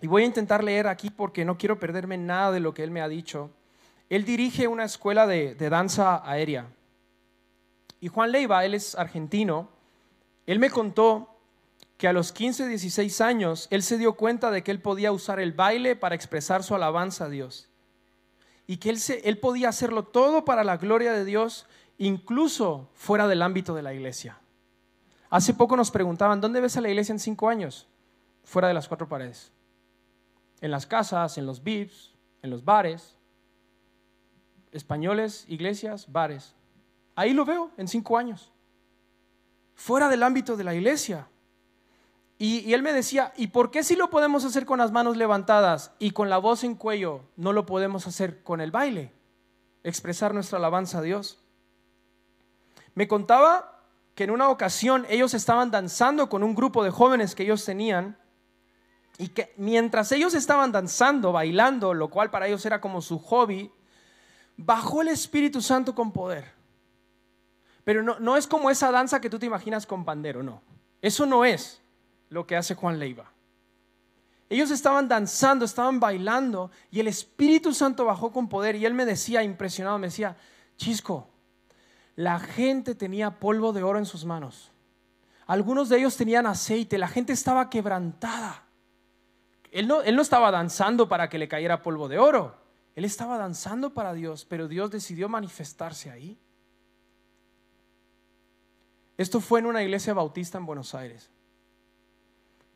Y 0.00 0.06
voy 0.06 0.22
a 0.22 0.26
intentar 0.26 0.62
leer 0.62 0.86
aquí 0.86 1.10
porque 1.10 1.44
no 1.44 1.56
quiero 1.58 1.78
perderme 1.78 2.18
nada 2.18 2.52
de 2.52 2.60
lo 2.60 2.74
que 2.74 2.82
él 2.82 2.90
me 2.90 3.00
ha 3.00 3.08
dicho. 3.08 3.50
Él 4.08 4.24
dirige 4.24 4.68
una 4.68 4.84
escuela 4.84 5.26
de, 5.26 5.54
danza 5.54 6.22
aérea. 6.28 6.66
Y 8.00 8.08
Juan 8.08 8.30
Leiva, 8.30 8.64
él 8.64 8.74
es 8.74 8.94
argentino, 8.94 9.68
él 10.46 10.58
me 10.58 10.70
contó 10.70 11.34
que 11.96 12.06
a 12.06 12.12
los 12.12 12.30
15, 12.30 12.68
16 12.68 13.20
años, 13.22 13.68
él 13.70 13.82
se 13.82 13.96
dio 13.96 14.14
cuenta 14.14 14.50
de 14.50 14.62
que 14.62 14.70
él 14.70 14.80
podía 14.80 15.12
usar 15.12 15.40
el 15.40 15.52
baile 15.52 15.96
para 15.96 16.14
expresar 16.14 16.62
su 16.62 16.74
alabanza 16.74 17.24
a 17.24 17.28
Dios. 17.30 17.68
Y 18.66 18.76
que 18.76 18.94
él 19.24 19.38
podía 19.38 19.70
hacerlo 19.70 20.04
todo 20.04 20.44
para 20.44 20.62
la 20.62 20.76
gloria 20.76 21.12
de 21.12 21.24
Dios, 21.24 21.66
incluso 21.98 22.90
fuera 22.94 23.26
del 23.28 23.42
ámbito 23.42 23.74
de 23.74 23.82
la 23.82 23.94
iglesia. 23.94 24.38
Hace 25.30 25.54
poco 25.54 25.76
nos 25.76 25.90
preguntaban, 25.90 26.40
¿dónde 26.40 26.60
ves 26.60 26.76
a 26.76 26.80
la 26.80 26.88
iglesia 26.88 27.12
en 27.12 27.18
cinco 27.18 27.48
años? 27.48 27.88
Fuera 28.44 28.68
de 28.68 28.74
las 28.74 28.88
cuatro 28.88 29.08
paredes. 29.08 29.52
En 30.60 30.70
las 30.70 30.86
casas, 30.86 31.36
en 31.38 31.46
los 31.46 31.62
VIPs, 31.62 32.14
en 32.42 32.50
los 32.50 32.64
bares. 32.64 33.16
Españoles, 34.72 35.44
iglesias, 35.48 36.10
bares. 36.10 36.54
Ahí 37.14 37.32
lo 37.32 37.44
veo 37.44 37.70
en 37.76 37.88
cinco 37.88 38.18
años. 38.18 38.52
Fuera 39.74 40.08
del 40.08 40.22
ámbito 40.22 40.56
de 40.56 40.64
la 40.64 40.74
iglesia. 40.74 41.28
Y, 42.38 42.72
él 42.74 42.82
me 42.82 42.92
decía, 42.92 43.32
¿y 43.36 43.48
por 43.48 43.70
qué 43.70 43.82
si 43.82 43.96
lo 43.96 44.10
podemos 44.10 44.44
hacer 44.44 44.66
con 44.66 44.78
las 44.78 44.92
manos 44.92 45.16
levantadas 45.16 45.92
y 45.98 46.10
con 46.10 46.28
la 46.28 46.36
voz 46.36 46.64
en 46.64 46.74
cuello, 46.74 47.22
no 47.36 47.52
lo 47.54 47.64
podemos 47.64 48.06
hacer 48.06 48.42
con 48.42 48.60
el 48.60 48.70
baile? 48.70 49.12
Expresar 49.82 50.34
nuestra 50.34 50.58
alabanza 50.58 50.98
a 50.98 51.02
Dios. 51.02 51.38
Me 52.94 53.08
contaba 53.08 53.75
que 54.16 54.24
en 54.24 54.30
una 54.30 54.48
ocasión 54.48 55.06
ellos 55.10 55.34
estaban 55.34 55.70
danzando 55.70 56.30
con 56.30 56.42
un 56.42 56.54
grupo 56.54 56.82
de 56.82 56.90
jóvenes 56.90 57.34
que 57.34 57.42
ellos 57.42 57.66
tenían 57.66 58.16
y 59.18 59.28
que 59.28 59.52
mientras 59.58 60.10
ellos 60.10 60.34
estaban 60.34 60.72
danzando, 60.72 61.32
bailando, 61.32 61.92
lo 61.92 62.08
cual 62.08 62.30
para 62.30 62.48
ellos 62.48 62.64
era 62.64 62.80
como 62.80 63.02
su 63.02 63.18
hobby, 63.18 63.70
bajó 64.56 65.02
el 65.02 65.08
Espíritu 65.08 65.60
Santo 65.60 65.94
con 65.94 66.12
poder. 66.12 66.50
Pero 67.84 68.02
no, 68.02 68.18
no 68.18 68.38
es 68.38 68.46
como 68.46 68.70
esa 68.70 68.90
danza 68.90 69.20
que 69.20 69.28
tú 69.28 69.38
te 69.38 69.46
imaginas 69.46 69.86
con 69.86 70.06
pandero, 70.06 70.42
no. 70.42 70.62
Eso 71.02 71.26
no 71.26 71.44
es 71.44 71.82
lo 72.30 72.46
que 72.46 72.56
hace 72.56 72.74
Juan 72.74 72.98
Leiva. 72.98 73.30
Ellos 74.48 74.70
estaban 74.70 75.08
danzando, 75.08 75.66
estaban 75.66 76.00
bailando 76.00 76.70
y 76.90 77.00
el 77.00 77.08
Espíritu 77.08 77.74
Santo 77.74 78.06
bajó 78.06 78.32
con 78.32 78.48
poder 78.48 78.76
y 78.76 78.86
él 78.86 78.94
me 78.94 79.04
decía, 79.04 79.42
impresionado, 79.42 79.98
me 79.98 80.06
decía, 80.06 80.38
Chisco, 80.78 81.28
la 82.16 82.40
gente 82.40 82.94
tenía 82.94 83.38
polvo 83.38 83.72
de 83.72 83.82
oro 83.82 83.98
en 83.98 84.06
sus 84.06 84.24
manos. 84.24 84.72
Algunos 85.46 85.88
de 85.88 85.98
ellos 85.98 86.16
tenían 86.16 86.46
aceite, 86.46 86.98
la 86.98 87.08
gente 87.08 87.32
estaba 87.32 87.70
quebrantada. 87.70 88.64
Él 89.70 89.86
no, 89.86 90.00
estaba 90.02 90.50
danzando 90.50 91.08
para 91.08 91.28
que 91.28 91.38
le 91.38 91.48
cayera 91.48 91.82
polvo 91.82 92.08
de 92.08 92.18
oro, 92.18 92.56
él 92.94 93.04
estaba 93.04 93.36
danzando 93.36 93.92
para 93.92 94.14
Dios, 94.14 94.46
pero 94.46 94.68
Dios 94.68 94.90
decidió 94.90 95.28
manifestarse 95.28 96.10
ahí. 96.10 96.38
Esto 99.18 99.40
fue 99.40 99.60
en 99.60 99.66
una 99.66 99.82
iglesia 99.82 100.14
bautista 100.14 100.56
en 100.56 100.66
Buenos 100.66 100.94
Aires. 100.94 101.30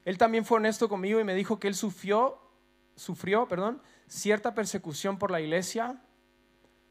Él 0.04 0.18
también 0.18 0.44
fue 0.44 0.58
honesto 0.58 0.88
conmigo 0.88 1.20
y 1.20 1.24
me 1.24 1.34
dijo 1.34 1.58
que 1.58 1.68
él 1.68 1.74
sufrió, 1.74 2.38
sufrió 2.96 3.48
perdón, 3.48 3.80
cierta 4.06 4.54
persecución 4.54 5.18
por 5.18 5.30
la 5.30 5.40
iglesia, 5.40 6.02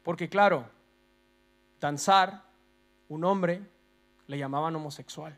porque 0.02 0.28
claro, 0.28 0.68
danzar, 1.80 2.44
un 3.08 3.24
hombre, 3.24 3.62
le 4.26 4.38
llamaban 4.38 4.74
homosexual. 4.76 5.36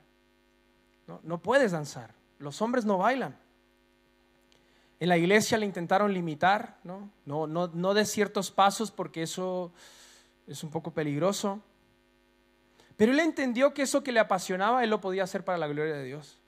No, 1.22 1.38
puedes 1.38 1.72
danzar, 1.72 2.14
los 2.38 2.61
hombres 2.62 2.85
no 2.85 2.98
bailan. 2.98 3.37
En 5.00 5.09
la 5.09 5.18
iglesia 5.18 5.59
le 5.59 5.66
intentaron 5.66 6.12
limitar, 6.12 6.78
¿no? 6.85 7.11
No, 7.24 7.46
no, 7.46 7.68
no 7.68 7.92
de 7.92 8.05
ciertos 8.05 8.50
pasos 8.50 8.90
porque 8.90 9.22
eso 9.22 9.72
es 10.46 10.62
un 10.62 10.70
poco 10.70 10.92
peligroso. 10.92 11.61
Pero 12.96 13.12
él 13.12 13.20
entendió 13.20 13.74
que 13.74 13.83
eso 13.83 14.05
que 14.05 14.12
le 14.12 14.20
apasionaba, 14.20 14.85
él 14.85 14.90
lo 14.90 15.00
podía 15.00 15.24
hacer 15.24 15.44
para 15.44 15.59
la 15.59 15.66
gloria 15.66 15.94
de 15.94 16.05
Dios 16.05 16.38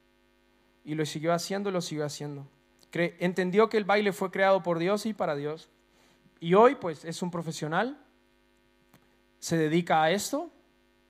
y 0.85 0.95
lo 0.95 1.05
siguió 1.07 1.33
haciendo 1.33 1.71
lo 1.71 1.81
siguió 1.81 2.05
haciendo. 2.05 2.47
entendió 2.93 3.69
que 3.69 3.77
el 3.77 3.85
baile 3.85 4.13
fue 4.13 4.31
creado 4.31 4.63
por 4.63 4.79
Dios 4.79 5.07
y 5.07 5.15
para 5.15 5.35
Dios. 5.35 5.69
Y 6.39 6.55
hoy 6.55 6.77
pues 6.77 7.05
es 7.05 7.23
un 7.23 7.31
profesional, 7.31 7.99
se 9.45 9.59
dedica 9.59 10.03
a 10.03 10.11
esto, 10.11 10.49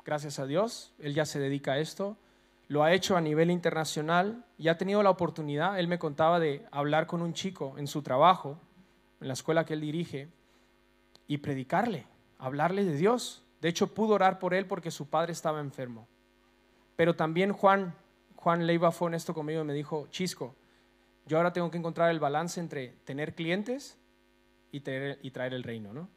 gracias 0.04 0.40
a 0.40 0.46
Dios, 0.46 0.92
él 0.98 1.14
ya 1.14 1.24
se 1.24 1.38
dedica 1.38 1.74
a 1.74 1.78
esto, 1.78 2.16
lo 2.66 2.82
ha 2.82 2.92
hecho 2.92 3.16
a 3.16 3.20
nivel 3.20 3.48
internacional 3.48 4.44
y 4.58 4.66
ha 4.66 4.76
tenido 4.76 5.04
la 5.04 5.10
oportunidad, 5.10 5.78
él 5.78 5.86
me 5.86 6.00
contaba 6.00 6.40
de 6.40 6.66
hablar 6.72 7.06
con 7.06 7.22
un 7.22 7.32
chico 7.32 7.76
en 7.78 7.86
su 7.86 8.02
trabajo, 8.02 8.58
en 9.20 9.28
la 9.28 9.34
escuela 9.34 9.64
que 9.64 9.74
él 9.74 9.82
dirige, 9.82 10.26
y 11.28 11.38
predicarle, 11.38 12.08
hablarle 12.38 12.84
de 12.84 12.96
Dios. 12.96 13.44
De 13.60 13.68
hecho, 13.68 13.94
pudo 13.94 14.14
orar 14.14 14.40
por 14.40 14.52
él 14.52 14.66
porque 14.66 14.90
su 14.90 15.08
padre 15.08 15.30
estaba 15.30 15.60
enfermo. 15.60 16.08
Pero 16.96 17.14
también 17.14 17.52
Juan 17.52 17.94
Juan 18.34 18.66
Leiva 18.66 18.90
fue 18.90 19.06
honesto 19.06 19.32
conmigo 19.32 19.60
y 19.60 19.64
me 19.64 19.74
dijo, 19.74 20.08
Chisco, 20.10 20.56
yo 21.24 21.36
ahora 21.36 21.52
tengo 21.52 21.70
que 21.70 21.78
encontrar 21.78 22.10
el 22.10 22.18
balance 22.18 22.58
entre 22.58 22.88
tener 23.04 23.36
clientes 23.36 23.96
y, 24.72 24.80
traer 24.80 25.54
el 25.54 25.62
reino, 25.62 25.92
¿no? 25.92 26.08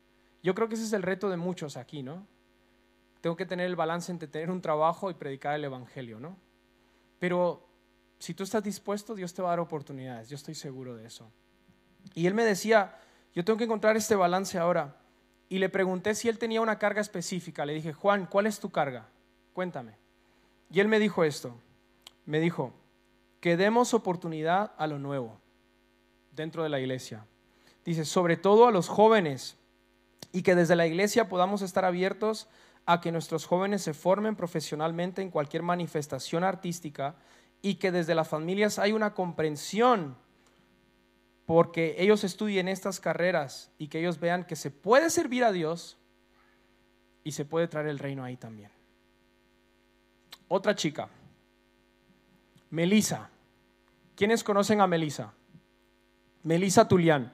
Yo 0.44 0.56
creo 0.56 0.70
que 0.70 0.76
ese 0.76 0.84
es 0.84 0.94
el 0.94 1.04
reto 1.04 1.30
de 1.30 1.38
muchos 1.38 1.78
aquí, 1.78 2.04
¿no? 2.04 2.26
Tengo 3.22 3.36
que 3.36 3.46
tener 3.46 3.66
el 3.66 3.76
balance 3.76 4.12
entre 4.12 4.28
tener 4.28 4.50
un 4.52 4.62
trabajo 4.62 5.10
y 5.10 5.16
predicar 5.16 5.56
el 5.56 5.64
Evangelio, 5.66 6.20
¿no? 6.20 6.38
Pero 7.20 7.68
si 8.20 8.34
tú 8.34 8.44
estás 8.44 8.64
dispuesto, 8.64 9.16
Dios 9.16 9.34
te 9.34 9.42
va 9.42 9.50
a 9.50 9.52
dar 9.52 9.60
oportunidades, 9.60 10.30
yo 10.30 10.36
estoy 10.36 10.56
seguro 10.56 10.96
de 10.96 11.08
eso. 11.08 11.30
Y 12.14 12.28
él 12.28 12.34
me 12.34 12.44
decía, 12.44 12.96
yo 13.34 13.44
tengo 13.44 13.58
que 13.58 13.66
encontrar 13.66 13.98
este 13.98 14.16
balance 14.16 14.58
ahora. 14.58 14.96
Y 15.50 15.60
le 15.60 15.70
pregunté 15.70 16.16
si 16.16 16.30
él 16.30 16.38
tenía 16.38 16.62
una 16.62 16.80
carga 16.80 17.02
específica. 17.02 17.66
Le 17.66 17.74
dije, 17.74 17.94
Juan, 17.94 18.26
¿cuál 18.26 18.48
es 18.48 18.60
tu 18.60 18.70
carga? 18.70 19.08
Cuéntame. 19.54 19.96
Y 20.72 20.80
él 20.80 20.88
me 20.88 21.00
dijo 21.00 21.24
esto, 21.24 21.56
me 22.26 22.40
dijo, 22.40 22.74
que 23.40 23.56
demos 23.56 23.94
oportunidad 23.94 24.74
a 24.78 24.88
lo 24.88 25.00
nuevo 25.00 25.40
dentro 26.32 26.64
de 26.64 26.70
la 26.70 26.80
iglesia. 26.80 27.26
Dice, 27.86 28.04
sobre 28.04 28.36
todo 28.36 28.68
a 28.68 28.72
los 28.72 28.90
jóvenes, 28.90 29.56
y 30.38 30.44
que 30.44 30.54
desde 30.54 30.76
la 30.76 30.86
iglesia 30.86 31.30
podamos 31.30 31.64
estar 31.64 31.84
abiertos 31.84 32.48
a 32.86 33.02
que 33.02 33.12
nuestros 33.12 33.48
jóvenes 33.48 33.82
se 33.82 33.96
formen 33.96 34.36
profesionalmente 34.36 35.24
en 35.24 35.32
cualquier 35.32 35.64
manifestación 35.64 36.44
artística 36.44 37.16
y 37.64 37.76
que 37.76 37.92
desde 37.92 38.14
las 38.14 38.28
familias 38.28 38.78
hay 38.78 38.92
una 38.92 39.16
comprensión 39.16 40.16
porque 41.48 41.96
ellos 41.98 42.24
estudien 42.24 42.68
estas 42.68 43.00
carreras 43.00 43.72
y 43.80 43.88
que 43.88 43.98
ellos 43.98 44.20
vean 44.20 44.44
que 44.44 44.56
se 44.56 44.70
puede 44.70 45.10
servir 45.10 45.44
a 45.44 45.52
Dios 45.52 45.98
y 47.24 47.32
se 47.32 47.44
puede 47.44 47.68
traer 47.68 47.88
el 47.88 47.98
reino 47.98 48.24
ahí 48.24 48.38
también. 48.38 48.70
Otra 50.50 50.76
chica, 50.76 51.10
Melisa. 52.70 53.32
¿Quiénes 54.16 54.44
conocen 54.44 54.82
a 54.82 54.88
Melisa? 54.88 55.34
Melisa 56.44 56.88
Tulián. 56.88 57.34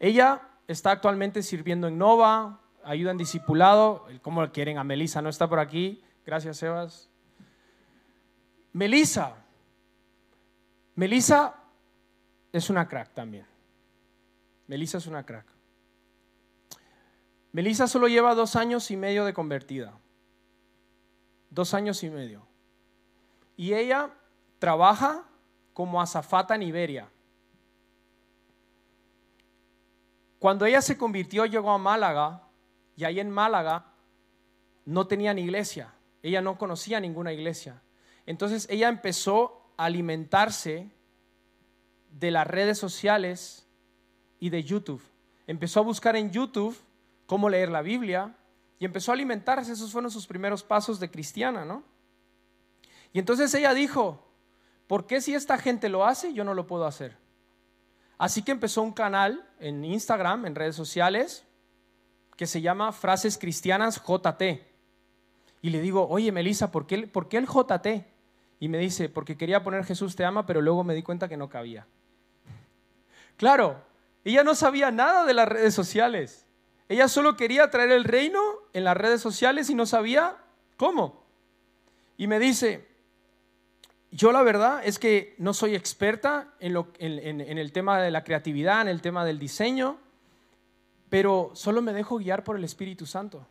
Ella 0.00 0.49
está 0.70 0.92
actualmente 0.92 1.42
sirviendo 1.42 1.88
en 1.88 1.98
Nova, 1.98 2.60
ayuda 2.84 3.10
en 3.10 3.18
discipulado. 3.18 4.06
¿Cómo 4.22 4.48
quieren 4.52 4.78
a 4.78 4.84
Melisa? 4.84 5.20
No 5.20 5.28
está 5.28 5.48
por 5.48 5.58
aquí. 5.58 6.02
Gracias, 6.24 6.58
Sebas. 6.58 7.08
Melisa. 8.72 9.34
Melisa 10.94 11.56
es 12.52 12.70
una 12.70 12.86
crack 12.86 13.12
también. 13.14 13.46
Melisa 14.68 14.98
es 14.98 15.06
una 15.06 15.24
crack. 15.24 15.46
Melisa 17.52 17.88
solo 17.88 18.06
lleva 18.06 18.36
dos 18.36 18.54
años 18.54 18.90
y 18.92 18.96
medio 18.96 19.24
de 19.24 19.34
convertida. 19.34 19.98
Dos 21.50 21.74
años 21.74 22.04
y 22.04 22.10
medio. 22.10 22.46
Y 23.56 23.74
ella 23.74 24.10
trabaja 24.60 25.24
como 25.72 26.00
azafata 26.00 26.54
en 26.54 26.62
Iberia. 26.62 27.08
Cuando 30.40 30.64
ella 30.64 30.80
se 30.80 30.96
convirtió, 30.96 31.44
llegó 31.44 31.70
a 31.70 31.78
Málaga 31.78 32.48
y 32.96 33.04
ahí 33.04 33.20
en 33.20 33.30
Málaga 33.30 33.92
no 34.86 35.06
tenían 35.06 35.38
iglesia. 35.38 35.92
Ella 36.22 36.40
no 36.40 36.56
conocía 36.56 36.98
ninguna 36.98 37.32
iglesia. 37.32 37.82
Entonces 38.24 38.66
ella 38.70 38.88
empezó 38.88 39.70
a 39.76 39.84
alimentarse 39.84 40.90
de 42.10 42.30
las 42.30 42.46
redes 42.46 42.78
sociales 42.78 43.66
y 44.38 44.48
de 44.48 44.64
YouTube. 44.64 45.02
Empezó 45.46 45.80
a 45.80 45.82
buscar 45.82 46.16
en 46.16 46.30
YouTube 46.30 46.74
cómo 47.26 47.50
leer 47.50 47.70
la 47.70 47.82
Biblia 47.82 48.34
y 48.78 48.86
empezó 48.86 49.12
a 49.12 49.14
alimentarse. 49.14 49.72
Esos 49.72 49.92
fueron 49.92 50.10
sus 50.10 50.26
primeros 50.26 50.62
pasos 50.62 50.98
de 50.98 51.10
cristiana, 51.10 51.66
¿no? 51.66 51.84
Y 53.12 53.18
entonces 53.18 53.52
ella 53.52 53.74
dijo, 53.74 54.26
¿por 54.86 55.06
qué 55.06 55.20
si 55.20 55.34
esta 55.34 55.58
gente 55.58 55.90
lo 55.90 56.06
hace, 56.06 56.32
yo 56.32 56.44
no 56.44 56.54
lo 56.54 56.66
puedo 56.66 56.86
hacer? 56.86 57.18
Así 58.20 58.42
que 58.42 58.52
empezó 58.52 58.82
un 58.82 58.92
canal 58.92 59.42
en 59.60 59.82
Instagram, 59.82 60.44
en 60.44 60.54
redes 60.54 60.76
sociales, 60.76 61.42
que 62.36 62.46
se 62.46 62.60
llama 62.60 62.92
Frases 62.92 63.38
Cristianas 63.38 63.98
JT. 64.06 64.62
Y 65.62 65.70
le 65.70 65.80
digo, 65.80 66.06
oye, 66.06 66.30
Melissa, 66.30 66.70
¿por 66.70 66.86
qué, 66.86 67.06
¿por 67.06 67.30
qué 67.30 67.38
el 67.38 67.46
JT? 67.46 68.04
Y 68.60 68.68
me 68.68 68.76
dice, 68.76 69.08
porque 69.08 69.38
quería 69.38 69.64
poner 69.64 69.86
Jesús 69.86 70.16
te 70.16 70.26
ama, 70.26 70.44
pero 70.44 70.60
luego 70.60 70.84
me 70.84 70.94
di 70.94 71.02
cuenta 71.02 71.30
que 71.30 71.38
no 71.38 71.48
cabía. 71.48 71.86
Claro, 73.38 73.82
ella 74.22 74.44
no 74.44 74.54
sabía 74.54 74.90
nada 74.90 75.24
de 75.24 75.32
las 75.32 75.48
redes 75.48 75.72
sociales. 75.72 76.44
Ella 76.90 77.08
solo 77.08 77.38
quería 77.38 77.70
traer 77.70 77.90
el 77.90 78.04
reino 78.04 78.42
en 78.74 78.84
las 78.84 78.98
redes 78.98 79.22
sociales 79.22 79.70
y 79.70 79.74
no 79.74 79.86
sabía 79.86 80.36
cómo. 80.76 81.24
Y 82.18 82.26
me 82.26 82.38
dice, 82.38 82.86
yo 84.12 84.32
la 84.32 84.42
verdad 84.42 84.82
es 84.84 84.98
que 84.98 85.34
no 85.38 85.54
soy 85.54 85.76
experta 85.76 86.52
en, 86.58 86.76
el 87.40 87.72
tema 87.72 88.00
de 88.00 88.10
la 88.10 88.24
creatividad, 88.24 88.82
en 88.82 88.88
el 88.88 89.00
tema 89.00 89.24
del 89.24 89.38
diseño, 89.38 89.98
pero 91.08 91.50
solo 91.54 91.80
me 91.80 91.92
dejo 91.92 92.18
guiar 92.18 92.42
por 92.42 92.56
el 92.56 92.64
Espíritu 92.64 93.06
Santo 93.06 93.46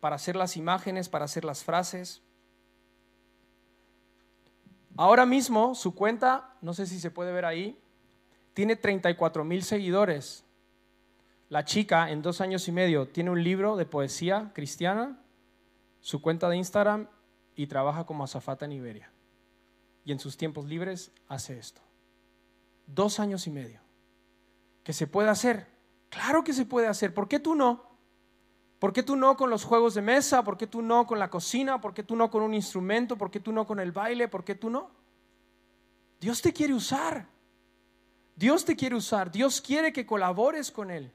para 0.00 0.16
hacer 0.16 0.34
las 0.36 0.56
imágenes, 0.56 1.08
para 1.08 1.26
hacer 1.26 1.44
las 1.44 1.62
frases. 1.62 2.22
Ahora 4.96 5.26
mismo 5.26 5.74
su 5.74 5.94
cuenta, 5.94 6.54
no 6.62 6.72
sé 6.72 6.86
si 6.86 6.98
se 6.98 7.10
puede 7.10 7.32
ver 7.32 7.44
ahí, 7.44 7.78
tiene 8.54 8.76
34 8.76 9.44
mil 9.44 9.62
seguidores. 9.62 10.44
La 11.50 11.66
chica 11.66 12.10
en 12.10 12.22
dos 12.22 12.40
años 12.40 12.66
y 12.66 12.72
medio 12.72 13.08
tiene 13.08 13.30
un 13.30 13.44
libro 13.44 13.76
de 13.76 13.84
poesía 13.84 14.52
cristiana, 14.54 15.20
su 16.00 16.22
cuenta 16.22 16.48
de 16.48 16.56
Instagram 16.56 17.08
y 17.54 17.66
trabaja 17.66 18.04
como 18.04 18.24
azafata 18.24 18.64
en 18.64 18.72
Iberia. 18.72 19.10
Y 20.06 20.12
en 20.12 20.20
sus 20.20 20.38
tiempos 20.38 20.64
libres 20.66 21.10
hace 21.28 21.58
esto. 21.58 21.82
Dos 22.86 23.20
años 23.20 23.46
y 23.48 23.50
medio. 23.50 23.80
¿Que 24.84 24.92
se 24.92 25.08
puede 25.08 25.28
hacer? 25.28 25.66
Claro 26.08 26.44
que 26.44 26.52
se 26.52 26.64
puede 26.64 26.86
hacer. 26.86 27.12
¿Por 27.12 27.28
qué 27.28 27.40
tú 27.40 27.56
no? 27.56 27.84
¿Por 28.78 28.92
qué 28.92 29.02
tú 29.02 29.16
no 29.16 29.36
con 29.36 29.50
los 29.50 29.64
juegos 29.64 29.94
de 29.94 30.02
mesa? 30.02 30.44
¿Por 30.44 30.56
qué 30.56 30.68
tú 30.68 30.80
no 30.80 31.08
con 31.08 31.18
la 31.18 31.28
cocina? 31.28 31.80
¿Por 31.80 31.92
qué 31.92 32.04
tú 32.04 32.14
no 32.14 32.30
con 32.30 32.44
un 32.44 32.54
instrumento? 32.54 33.18
¿Por 33.18 33.32
qué 33.32 33.40
tú 33.40 33.50
no 33.50 33.66
con 33.66 33.80
el 33.80 33.90
baile? 33.90 34.28
¿Por 34.28 34.44
qué 34.44 34.54
tú 34.54 34.70
no? 34.70 34.90
Dios 36.20 36.40
te 36.40 36.52
quiere 36.52 36.72
usar. 36.72 37.26
Dios 38.36 38.64
te 38.64 38.76
quiere 38.76 38.94
usar. 38.94 39.32
Dios 39.32 39.60
quiere 39.60 39.92
que 39.92 40.06
colabores 40.06 40.70
con 40.70 40.92
Él. 40.92 41.12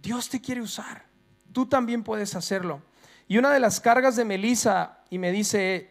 Dios 0.00 0.30
te 0.30 0.40
quiere 0.40 0.62
usar. 0.62 1.04
Tú 1.52 1.66
también 1.66 2.02
puedes 2.02 2.34
hacerlo. 2.34 2.80
Y 3.28 3.36
una 3.36 3.50
de 3.50 3.60
las 3.60 3.80
cargas 3.80 4.16
de 4.16 4.24
Melissa, 4.24 5.01
y 5.12 5.18
me 5.18 5.30
dice, 5.30 5.90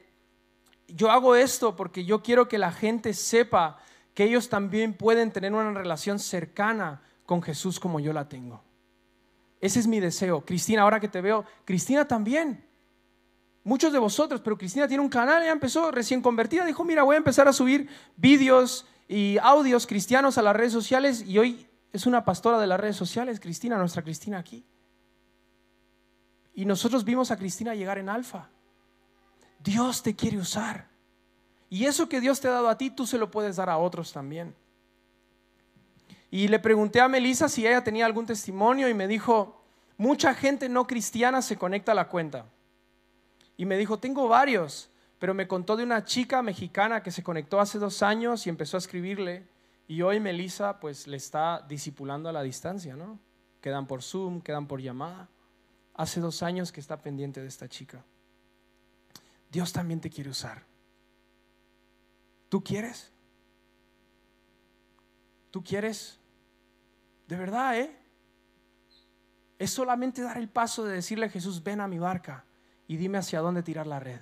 yo 0.88 1.12
hago 1.12 1.36
esto 1.36 1.76
porque 1.76 2.06
yo 2.06 2.24
quiero 2.24 2.48
que 2.48 2.58
la 2.58 2.72
gente 2.72 3.14
sepa 3.14 3.78
que 4.16 4.24
ellos 4.24 4.50
también 4.50 4.96
pueden 4.96 5.30
tener 5.30 5.54
una 5.54 5.72
relación 5.74 6.18
cercana 6.18 7.04
con 7.28 7.44
Jesús 7.44 7.80
como 7.80 8.00
yo 8.00 8.14
la 8.14 8.28
tengo. 8.28 8.64
Ese 9.60 9.80
es 9.80 9.86
mi 9.86 10.00
deseo. 10.00 10.44
Cristina, 10.44 10.82
ahora 10.82 11.00
que 11.00 11.08
te 11.08 11.22
veo, 11.22 11.46
Cristina 11.66 12.08
también. 12.08 12.66
Muchos 13.64 13.94
de 13.94 14.00
vosotros, 14.00 14.42
pero 14.42 14.58
Cristina 14.58 14.88
tiene 14.88 15.04
un 15.04 15.10
canal, 15.10 15.44
ya 15.44 15.52
empezó 15.52 15.92
recién 15.92 16.24
convertida, 16.24 16.66
dijo, 16.66 16.84
mira, 16.84 17.04
voy 17.04 17.14
a 17.14 17.20
empezar 17.20 17.48
a 17.48 17.54
subir 17.54 17.90
vídeos 18.18 18.88
y 19.08 19.38
audios 19.38 19.86
cristianos 19.86 20.40
a 20.40 20.42
las 20.42 20.56
redes 20.56 20.74
sociales 20.74 21.24
y 21.28 21.38
hoy 21.38 21.68
es 21.94 22.08
una 22.08 22.26
pastora 22.26 22.58
de 22.58 22.66
las 22.66 22.80
redes 22.80 22.96
sociales, 22.96 23.40
Cristina, 23.40 23.78
nuestra 23.78 24.02
Cristina 24.02 24.40
aquí. 24.40 24.66
Y 26.56 26.66
nosotros 26.66 27.06
vimos 27.06 27.30
a 27.30 27.38
Cristina 27.38 27.76
llegar 27.76 28.00
en 28.00 28.10
alfa. 28.10 28.50
Dios 29.64 30.04
te 30.04 30.16
quiere 30.16 30.38
usar. 30.38 30.90
Y 31.70 31.86
eso 31.86 32.10
que 32.10 32.20
Dios 32.20 32.42
te 32.42 32.48
ha 32.48 32.52
dado 32.52 32.70
a 32.70 32.78
ti, 32.78 32.90
tú 32.90 33.08
se 33.08 33.18
lo 33.18 33.32
puedes 33.32 33.56
dar 33.56 33.70
a 33.70 33.78
otros 33.78 34.12
también. 34.12 34.56
Y 36.30 36.48
le 36.48 36.60
pregunté 36.60 37.02
a 37.02 37.08
Melissa 37.08 37.50
si 37.50 37.66
ella 37.68 37.84
tenía 37.84 38.06
algún 38.06 38.26
testimonio 38.26 38.90
y 38.90 38.94
me 38.94 39.08
dijo, 39.08 39.64
mucha 39.98 40.34
gente 40.34 40.70
no 40.70 40.88
cristiana 40.88 41.42
se 41.42 41.58
conecta 41.58 41.92
a 41.92 41.96
la 41.96 42.08
cuenta. 42.08 42.46
Y 43.58 43.66
me 43.66 43.78
dijo, 43.78 44.00
tengo 44.00 44.28
varios, 44.28 44.90
pero 45.20 45.34
me 45.34 45.48
contó 45.48 45.78
de 45.78 45.84
una 45.84 46.04
chica 46.04 46.42
mexicana 46.42 47.04
que 47.04 47.12
se 47.12 47.22
conectó 47.22 47.60
hace 47.60 47.80
dos 47.80 48.02
años 48.02 48.48
y 48.48 48.50
empezó 48.50 48.78
a 48.78 48.80
escribirle. 48.80 49.46
Y 49.88 50.02
hoy 50.02 50.20
Melissa 50.20 50.80
pues 50.80 51.06
le 51.06 51.18
está 51.18 51.64
disipulando 51.68 52.30
a 52.30 52.34
la 52.34 52.44
distancia, 52.44 52.96
¿no? 52.96 53.20
Quedan 53.60 53.86
por 53.86 54.02
Zoom, 54.02 54.42
quedan 54.42 54.68
por 54.68 54.82
llamada. 54.82 55.30
Hace 55.94 56.22
dos 56.22 56.42
años 56.44 56.72
que 56.72 56.80
está 56.80 57.02
pendiente 57.02 57.42
de 57.42 57.48
esta 57.48 57.68
chica. 57.68 58.04
Dios 59.52 59.74
también 59.74 60.00
te 60.00 60.10
quiere 60.10 60.30
usar. 60.30 60.66
¿Tú 62.50 62.64
quieres? 62.64 63.12
¿Tú 65.52 65.64
quieres? 65.64 66.20
De 67.28 67.36
verdad, 67.36 67.78
¿eh? 67.78 67.98
Es 69.60 69.72
solamente 69.72 70.22
dar 70.22 70.38
el 70.38 70.50
paso 70.50 70.86
de 70.86 70.96
decirle 70.96 71.28
a 71.28 71.30
Jesús, 71.30 71.64
ven 71.64 71.82
a 71.82 71.88
mi 71.88 72.00
barca 72.00 72.46
y 72.88 72.98
dime 72.98 73.18
hacia 73.18 73.42
dónde 73.42 73.62
tirar 73.62 73.88
la 73.88 74.00
red. 74.00 74.22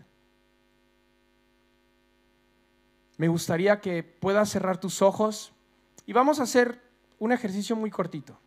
Me 3.18 3.28
gustaría 3.28 3.82
que 3.82 4.04
puedas 4.04 4.50
cerrar 4.50 4.80
tus 4.80 5.02
ojos 5.02 5.54
y 6.06 6.14
vamos 6.14 6.40
a 6.40 6.44
hacer 6.44 6.82
un 7.20 7.32
ejercicio 7.32 7.76
muy 7.76 7.92
cortito. 7.92 8.40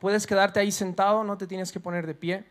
Puedes 0.00 0.26
quedarte 0.26 0.60
ahí 0.60 0.72
sentado, 0.72 1.24
no 1.24 1.36
te 1.36 1.46
tienes 1.46 1.72
que 1.72 1.80
poner 1.80 2.06
de 2.06 2.14
pie. 2.14 2.46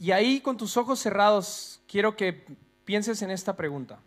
Y 0.00 0.12
ahí 0.12 0.40
con 0.40 0.56
tus 0.56 0.78
ojos 0.78 0.98
cerrados, 0.98 1.82
quiero 1.86 2.16
que 2.16 2.46
pienses 2.86 3.20
en 3.20 3.30
esta 3.30 3.54
pregunta. 3.54 4.00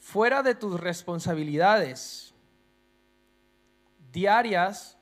Fuera 0.00 0.42
de 0.42 0.56
tus 0.56 0.80
responsabilidades 0.80 2.34
diarias, 4.10 4.98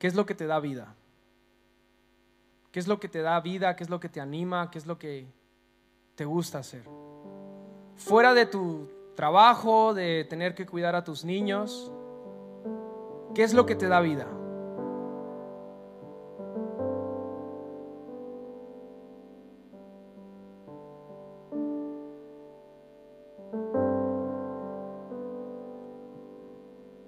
¿qué 0.00 0.08
es 0.08 0.16
lo 0.16 0.26
que 0.26 0.34
te 0.34 0.48
da 0.48 0.58
vida? 0.58 0.96
¿Qué 2.72 2.80
es 2.80 2.88
lo 2.88 2.98
que 2.98 3.08
te 3.08 3.22
da 3.22 3.38
vida? 3.38 3.76
¿Qué 3.76 3.84
es 3.84 3.90
lo 3.90 4.00
que 4.00 4.08
te 4.08 4.20
anima? 4.20 4.72
¿Qué 4.72 4.78
es 4.78 4.86
lo 4.86 4.98
que 4.98 5.32
te 6.16 6.24
gusta 6.24 6.58
hacer? 6.58 6.82
Fuera 7.94 8.34
de 8.34 8.46
tu 8.46 8.90
trabajo, 9.14 9.94
de 9.94 10.24
tener 10.24 10.56
que 10.56 10.66
cuidar 10.66 10.96
a 10.96 11.04
tus 11.04 11.24
niños, 11.24 11.92
¿Qué 13.36 13.44
es 13.44 13.52
lo 13.52 13.66
que 13.66 13.74
te 13.74 13.86
da 13.86 14.00
vida? 14.00 14.26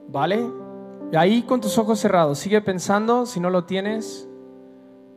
¿Vale? 0.08 0.46
Y 1.10 1.16
ahí 1.16 1.44
con 1.44 1.62
tus 1.62 1.78
ojos 1.78 1.98
cerrados, 1.98 2.38
sigue 2.38 2.60
pensando, 2.60 3.24
si 3.24 3.40
no 3.40 3.48
lo 3.48 3.64
tienes, 3.64 4.28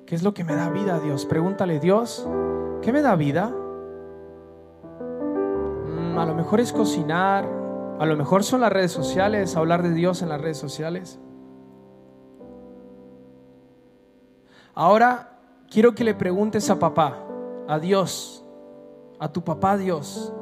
¿qué 0.05 0.15
es 0.15 0.23
lo 0.23 0.33
que 0.33 0.45
me 0.45 0.55
da 0.55 0.69
vida, 0.69 1.01
Dios? 1.01 1.25
Pregúntale, 1.25 1.81
Dios, 1.81 2.25
¿qué 2.81 2.93
me 2.93 3.01
da 3.01 3.17
vida? 3.17 3.53
Mm, 5.89 6.17
a 6.17 6.25
lo 6.25 6.35
mejor 6.35 6.61
es 6.61 6.71
cocinar, 6.71 7.60
a 8.01 8.05
lo 8.07 8.17
mejor 8.17 8.43
son 8.43 8.61
las 8.61 8.73
redes 8.73 8.91
sociales, 8.91 9.55
hablar 9.55 9.83
de 9.83 9.91
Dios 9.91 10.23
en 10.23 10.29
las 10.29 10.41
redes 10.41 10.57
sociales. 10.57 11.19
Ahora 14.73 15.37
quiero 15.69 15.93
que 15.93 16.03
le 16.03 16.15
preguntes 16.15 16.71
a 16.71 16.79
papá, 16.79 17.23
a 17.67 17.77
Dios, 17.77 18.43
a 19.19 19.31
tu 19.31 19.43
papá 19.43 19.77
Dios, 19.77 20.33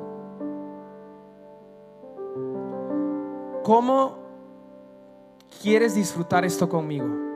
¿cómo 3.65 4.19
quieres 5.61 5.95
disfrutar 5.95 6.45
esto 6.45 6.69
conmigo? 6.69 7.28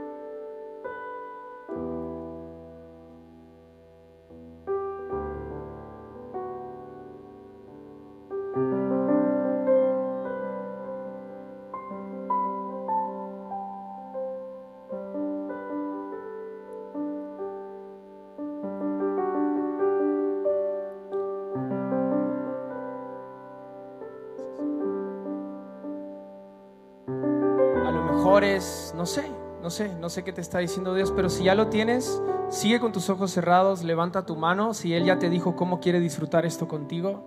No 29.03 29.07
sé, 29.07 29.29
no 29.61 29.69
sé, 29.69 29.93
no 29.95 30.07
sé 30.07 30.23
qué 30.23 30.31
te 30.31 30.39
está 30.39 30.59
diciendo 30.59 30.93
Dios, 30.93 31.11
pero 31.13 31.29
si 31.29 31.43
ya 31.43 31.55
lo 31.55 31.67
tienes, 31.67 32.21
sigue 32.47 32.79
con 32.79 32.93
tus 32.93 33.09
ojos 33.09 33.31
cerrados, 33.31 33.83
levanta 33.83 34.25
tu 34.25 34.37
mano, 34.37 34.73
si 34.73 34.93
Él 34.93 35.03
ya 35.03 35.19
te 35.19 35.29
dijo 35.29 35.57
cómo 35.57 35.81
quiere 35.81 35.99
disfrutar 35.99 36.45
esto 36.45 36.69
contigo, 36.69 37.21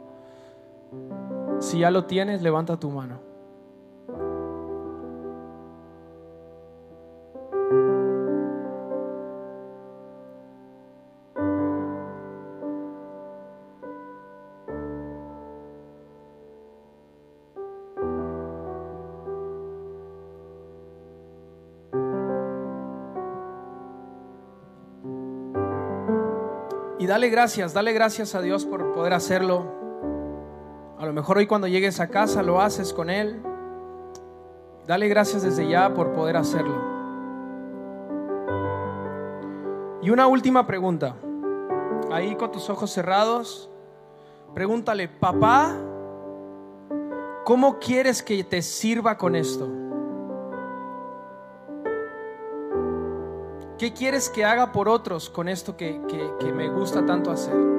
si 1.60 1.80
ya 1.80 1.90
lo 1.90 2.06
tienes, 2.06 2.40
levanta 2.40 2.78
tu 2.78 2.88
mano. 2.88 3.20
Dale 27.16 27.30
gracias, 27.30 27.72
dale 27.72 27.94
gracias 27.94 28.34
a 28.34 28.42
Dios 28.42 28.66
por 28.66 28.92
poder 28.92 29.14
hacerlo. 29.14 29.64
A 30.98 31.06
lo 31.06 31.14
mejor 31.14 31.38
hoy 31.38 31.46
cuando 31.46 31.66
llegues 31.66 31.98
a 31.98 32.08
casa 32.08 32.42
lo 32.42 32.60
haces 32.60 32.92
con 32.92 33.08
Él. 33.08 33.40
Dale 34.86 35.08
gracias 35.08 35.42
desde 35.42 35.66
ya 35.66 35.94
por 35.94 36.12
poder 36.12 36.36
hacerlo. 36.36 36.74
Y 40.02 40.10
una 40.10 40.26
última 40.26 40.66
pregunta. 40.66 41.16
Ahí 42.12 42.36
con 42.36 42.52
tus 42.52 42.68
ojos 42.68 42.90
cerrados, 42.90 43.70
pregúntale, 44.52 45.08
papá, 45.08 45.74
¿cómo 47.46 47.78
quieres 47.78 48.22
que 48.22 48.44
te 48.44 48.60
sirva 48.60 49.16
con 49.16 49.36
esto? 49.36 49.85
¿Qué 53.78 53.92
quieres 53.92 54.30
que 54.30 54.44
haga 54.44 54.72
por 54.72 54.88
otros 54.88 55.28
con 55.28 55.48
esto 55.48 55.76
que, 55.76 56.00
que 56.40 56.52
me 56.52 56.70
gusta 56.70 57.04
tanto 57.04 57.30
hacer? 57.30 57.75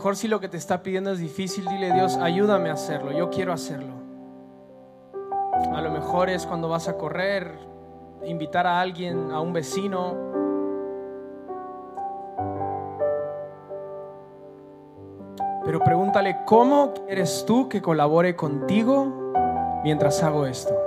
Mejor 0.00 0.16
si 0.16 0.28
lo 0.28 0.40
que 0.40 0.48
te 0.48 0.56
está 0.56 0.82
pidiendo 0.82 1.12
es 1.12 1.18
difícil, 1.18 1.66
dile 1.68 1.92
Dios, 1.92 2.16
ayúdame 2.16 2.70
a 2.70 2.72
hacerlo, 2.72 3.12
yo 3.12 3.28
quiero 3.28 3.52
hacerlo. 3.52 3.92
A 5.74 5.82
lo 5.82 5.90
mejor 5.90 6.30
es 6.30 6.46
cuando 6.46 6.70
vas 6.70 6.88
a 6.88 6.96
correr, 6.96 7.52
invitar 8.24 8.66
a 8.66 8.80
alguien, 8.80 9.30
a 9.30 9.42
un 9.42 9.52
vecino. 9.52 10.16
Pero 15.66 15.80
pregúntale, 15.80 16.38
¿cómo 16.46 16.94
quieres 16.94 17.44
tú 17.46 17.68
que 17.68 17.82
colabore 17.82 18.34
contigo 18.34 19.34
mientras 19.84 20.22
hago 20.22 20.46
esto? 20.46 20.79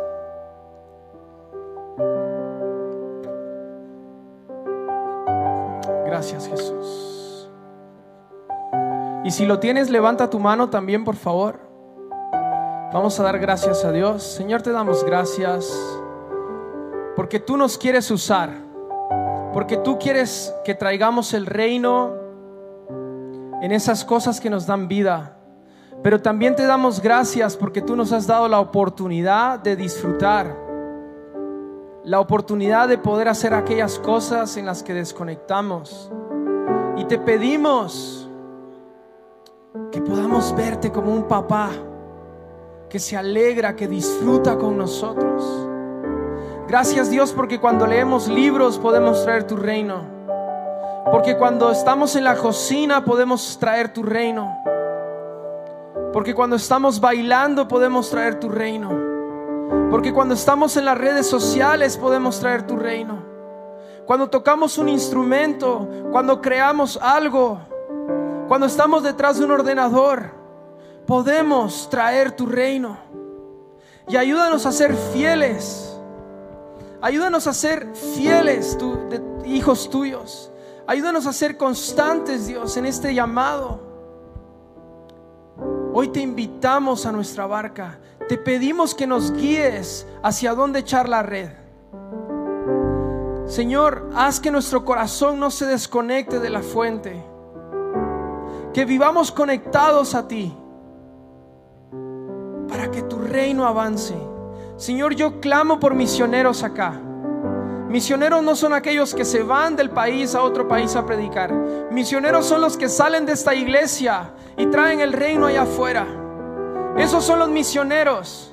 Si 9.34 9.48
lo 9.48 9.58
tienes, 9.58 9.90
levanta 9.90 10.30
tu 10.30 10.38
mano 10.38 10.70
también, 10.70 11.04
por 11.04 11.16
favor. 11.16 11.60
Vamos 12.94 13.20
a 13.20 13.24
dar 13.24 13.40
gracias 13.40 13.84
a 13.84 13.92
Dios. 13.92 14.22
Señor, 14.22 14.62
te 14.62 14.72
damos 14.72 15.04
gracias 15.04 15.76
porque 17.16 17.40
tú 17.40 17.58
nos 17.58 17.80
quieres 17.80 18.12
usar, 18.12 18.52
porque 19.52 19.78
tú 19.78 19.98
quieres 19.98 20.54
que 20.64 20.76
traigamos 20.76 21.34
el 21.34 21.48
reino 21.48 22.14
en 23.64 23.72
esas 23.72 24.06
cosas 24.06 24.40
que 24.40 24.52
nos 24.52 24.68
dan 24.68 24.88
vida. 24.88 25.36
Pero 26.04 26.22
también 26.22 26.56
te 26.56 26.68
damos 26.68 27.02
gracias 27.02 27.58
porque 27.58 27.82
tú 27.82 27.96
nos 27.96 28.12
has 28.12 28.28
dado 28.28 28.48
la 28.48 28.60
oportunidad 28.60 29.58
de 29.58 29.76
disfrutar, 29.76 30.56
la 32.04 32.20
oportunidad 32.20 32.88
de 32.88 33.00
poder 33.00 33.30
hacer 33.30 33.56
aquellas 33.56 33.98
cosas 33.98 34.58
en 34.58 34.68
las 34.68 34.84
que 34.84 34.94
desconectamos. 34.94 36.12
Y 36.98 37.06
te 37.06 37.18
pedimos 37.18 38.23
que 39.92 40.02
podamos 40.02 40.56
verte 40.56 40.92
como 40.92 41.12
un 41.12 41.24
papá 41.24 41.70
que 42.90 43.00
se 43.00 43.18
alegra, 43.18 43.76
que 43.76 43.88
disfruta 43.88 44.56
con 44.58 44.78
nosotros. 44.78 45.68
Gracias 46.68 47.10
Dios 47.10 47.34
porque 47.34 47.60
cuando 47.60 47.88
leemos 47.88 48.28
libros 48.28 48.78
podemos 48.78 49.24
traer 49.24 49.46
tu 49.46 49.56
reino. 49.56 50.04
Porque 51.12 51.36
cuando 51.38 51.72
estamos 51.72 52.16
en 52.16 52.24
la 52.24 52.36
cocina 52.36 53.04
podemos 53.04 53.58
traer 53.60 53.92
tu 53.92 54.04
reino. 54.04 54.64
Porque 56.14 56.36
cuando 56.36 56.56
estamos 56.56 57.00
bailando 57.00 57.68
podemos 57.68 58.12
traer 58.12 58.40
tu 58.40 58.50
reino. 58.50 58.92
Porque 59.90 60.14
cuando 60.14 60.36
estamos 60.36 60.78
en 60.78 60.86
las 60.86 60.98
redes 60.98 61.28
sociales 61.28 61.98
podemos 61.98 62.40
traer 62.40 62.68
tu 62.68 62.76
reino. 62.76 63.24
Cuando 64.06 64.30
tocamos 64.30 64.78
un 64.78 64.90
instrumento, 64.90 65.88
cuando 66.12 66.42
creamos 66.42 67.00
algo, 67.02 67.60
cuando 68.48 68.68
estamos 68.68 69.04
detrás 69.04 69.40
de 69.40 69.46
un 69.46 69.52
ordenador, 69.52 70.32
podemos 71.06 71.90
traer 71.90 72.32
tu 72.32 72.46
reino. 72.46 72.98
Y 74.08 74.18
ayúdanos 74.18 74.66
a 74.66 74.72
ser 74.72 74.96
fieles. 74.96 75.98
Ayúdanos 77.02 77.48
a 77.48 77.54
ser 77.54 77.94
fieles, 78.16 78.78
hijos 79.46 79.90
tuyos. 79.90 80.52
Ayúdanos 80.88 81.26
a 81.26 81.34
ser 81.34 81.58
constantes, 81.58 82.48
Dios, 82.48 82.76
en 82.78 82.86
este 82.86 83.14
llamado. 83.14 83.80
Hoy 85.94 86.10
te 86.10 86.20
invitamos 86.20 87.06
a 87.06 87.12
nuestra 87.12 87.46
barca. 87.46 88.00
Te 88.28 88.38
pedimos 88.38 88.94
que 88.94 89.08
nos 89.08 89.32
guíes 89.32 90.06
hacia 90.22 90.54
dónde 90.54 90.80
echar 90.80 91.08
la 91.08 91.24
red. 91.24 91.50
Señor, 93.46 94.10
haz 94.16 94.40
que 94.40 94.52
nuestro 94.52 94.84
corazón 94.84 95.40
no 95.40 95.52
se 95.52 95.66
desconecte 95.66 96.40
de 96.40 96.50
la 96.50 96.62
fuente 96.62 97.33
que 98.74 98.86
vivamos 98.86 99.32
conectados 99.32 100.16
a 100.16 100.28
ti 100.28 100.52
para 102.68 102.90
que 102.90 103.04
tu 103.04 103.20
reino 103.20 103.66
avance. 103.66 104.16
Señor, 104.78 105.14
yo 105.14 105.40
clamo 105.40 105.80
por 105.80 105.94
misioneros 105.94 106.64
acá. 106.64 107.00
Misioneros 107.88 108.42
no 108.42 108.56
son 108.56 108.74
aquellos 108.74 109.14
que 109.14 109.24
se 109.24 109.44
van 109.44 109.76
del 109.76 109.92
país 109.92 110.34
a 110.34 110.42
otro 110.42 110.68
país 110.68 110.96
a 110.96 111.06
predicar. 111.06 111.54
Misioneros 111.92 112.48
son 112.48 112.62
los 112.62 112.76
que 112.76 112.90
salen 112.90 113.28
de 113.28 113.34
esta 113.34 113.54
iglesia 113.54 114.32
y 114.58 114.66
traen 114.66 115.00
el 115.00 115.14
reino 115.14 115.46
allá 115.46 115.62
afuera. 115.62 116.08
Esos 116.98 117.24
son 117.24 117.38
los 117.38 117.50
misioneros. 117.50 118.52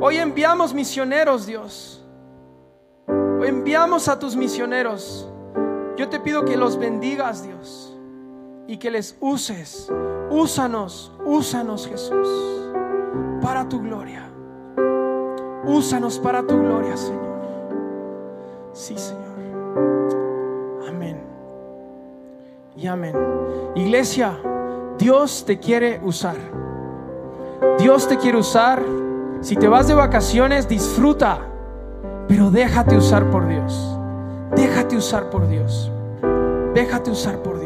Hoy 0.00 0.16
enviamos 0.16 0.74
misioneros, 0.74 1.46
Dios. 1.46 2.04
Hoy 3.06 3.46
enviamos 3.46 4.08
a 4.08 4.18
tus 4.18 4.34
misioneros. 4.34 5.28
Yo 5.96 6.08
te 6.08 6.18
pido 6.18 6.44
que 6.44 6.56
los 6.56 6.76
bendigas, 6.76 7.44
Dios 7.44 7.89
y 8.70 8.76
que 8.76 8.88
les 8.88 9.16
uses. 9.20 9.90
Úsanos, 10.30 11.10
úsanos 11.24 11.88
Jesús, 11.88 12.28
para 13.42 13.68
tu 13.68 13.80
gloria. 13.80 14.22
Úsanos 15.64 16.20
para 16.20 16.46
tu 16.46 16.56
gloria, 16.56 16.96
Señor. 16.96 17.40
Sí, 18.72 18.96
Señor. 18.96 19.24
Amén. 20.88 21.20
Y 22.76 22.86
amén. 22.86 23.16
Iglesia, 23.74 24.38
Dios 24.98 25.44
te 25.44 25.58
quiere 25.58 26.00
usar. 26.04 26.36
Dios 27.76 28.06
te 28.06 28.18
quiere 28.18 28.38
usar. 28.38 28.80
Si 29.40 29.56
te 29.56 29.66
vas 29.66 29.88
de 29.88 29.94
vacaciones, 29.94 30.68
disfruta, 30.68 31.40
pero 32.28 32.52
déjate 32.52 32.96
usar 32.96 33.30
por 33.30 33.48
Dios. 33.48 33.98
Déjate 34.54 34.96
usar 34.96 35.28
por 35.28 35.48
Dios. 35.48 35.90
Déjate 36.72 37.10
usar 37.10 37.42
por 37.42 37.54
Dios. 37.54 37.59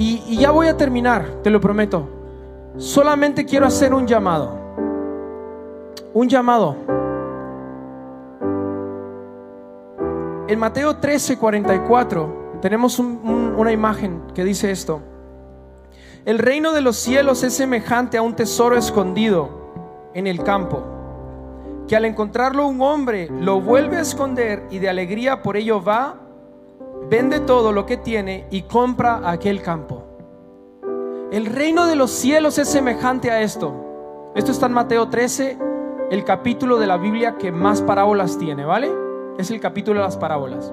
Y, 0.00 0.38
ya 0.38 0.50
voy 0.50 0.66
a 0.66 0.78
terminar, 0.78 1.42
te 1.42 1.50
lo 1.50 1.60
prometo. 1.60 2.08
Solamente 2.78 3.44
quiero 3.44 3.66
hacer 3.66 3.92
un 3.92 4.06
llamado. 4.06 4.58
Un 6.14 6.26
llamado. 6.26 6.74
En 10.48 10.58
Mateo 10.58 10.96
13, 10.96 11.36
44 11.36 12.60
tenemos 12.62 12.98
una 12.98 13.72
imagen 13.72 14.22
que 14.34 14.42
dice 14.42 14.70
esto. 14.70 15.02
El 16.24 16.38
reino 16.38 16.72
de 16.72 16.80
los 16.80 16.96
cielos 16.96 17.42
es 17.42 17.52
semejante 17.52 18.16
a 18.16 18.22
un 18.22 18.34
tesoro 18.34 18.78
escondido 18.78 19.50
en 20.14 20.26
el 20.26 20.42
campo, 20.42 20.82
que 21.86 21.94
al 21.94 22.06
encontrarlo 22.06 22.66
un 22.66 22.80
hombre 22.80 23.28
lo 23.38 23.60
vuelve 23.60 23.98
a 23.98 24.00
esconder 24.00 24.66
y 24.70 24.78
de 24.78 24.88
alegría 24.88 25.42
por 25.42 25.58
ello 25.58 25.84
va 25.84 26.29
vende 27.10 27.40
todo 27.40 27.72
lo 27.72 27.86
que 27.86 27.96
tiene 27.96 28.46
y 28.50 28.62
compra 28.62 29.28
aquel 29.28 29.62
campo. 29.62 30.04
El 31.32 31.46
reino 31.46 31.86
de 31.86 31.96
los 31.96 32.12
cielos 32.12 32.56
es 32.58 32.68
semejante 32.68 33.32
a 33.32 33.40
esto. 33.40 33.74
Esto 34.36 34.52
está 34.52 34.66
en 34.66 34.72
Mateo 34.72 35.08
13, 35.08 35.58
el 36.12 36.24
capítulo 36.24 36.78
de 36.78 36.86
la 36.86 36.96
Biblia 36.96 37.36
que 37.36 37.50
más 37.50 37.82
parábolas 37.82 38.38
tiene, 38.38 38.64
¿vale? 38.64 38.92
Es 39.38 39.50
el 39.50 39.60
capítulo 39.60 39.98
de 39.98 40.06
las 40.06 40.16
parábolas. 40.16 40.72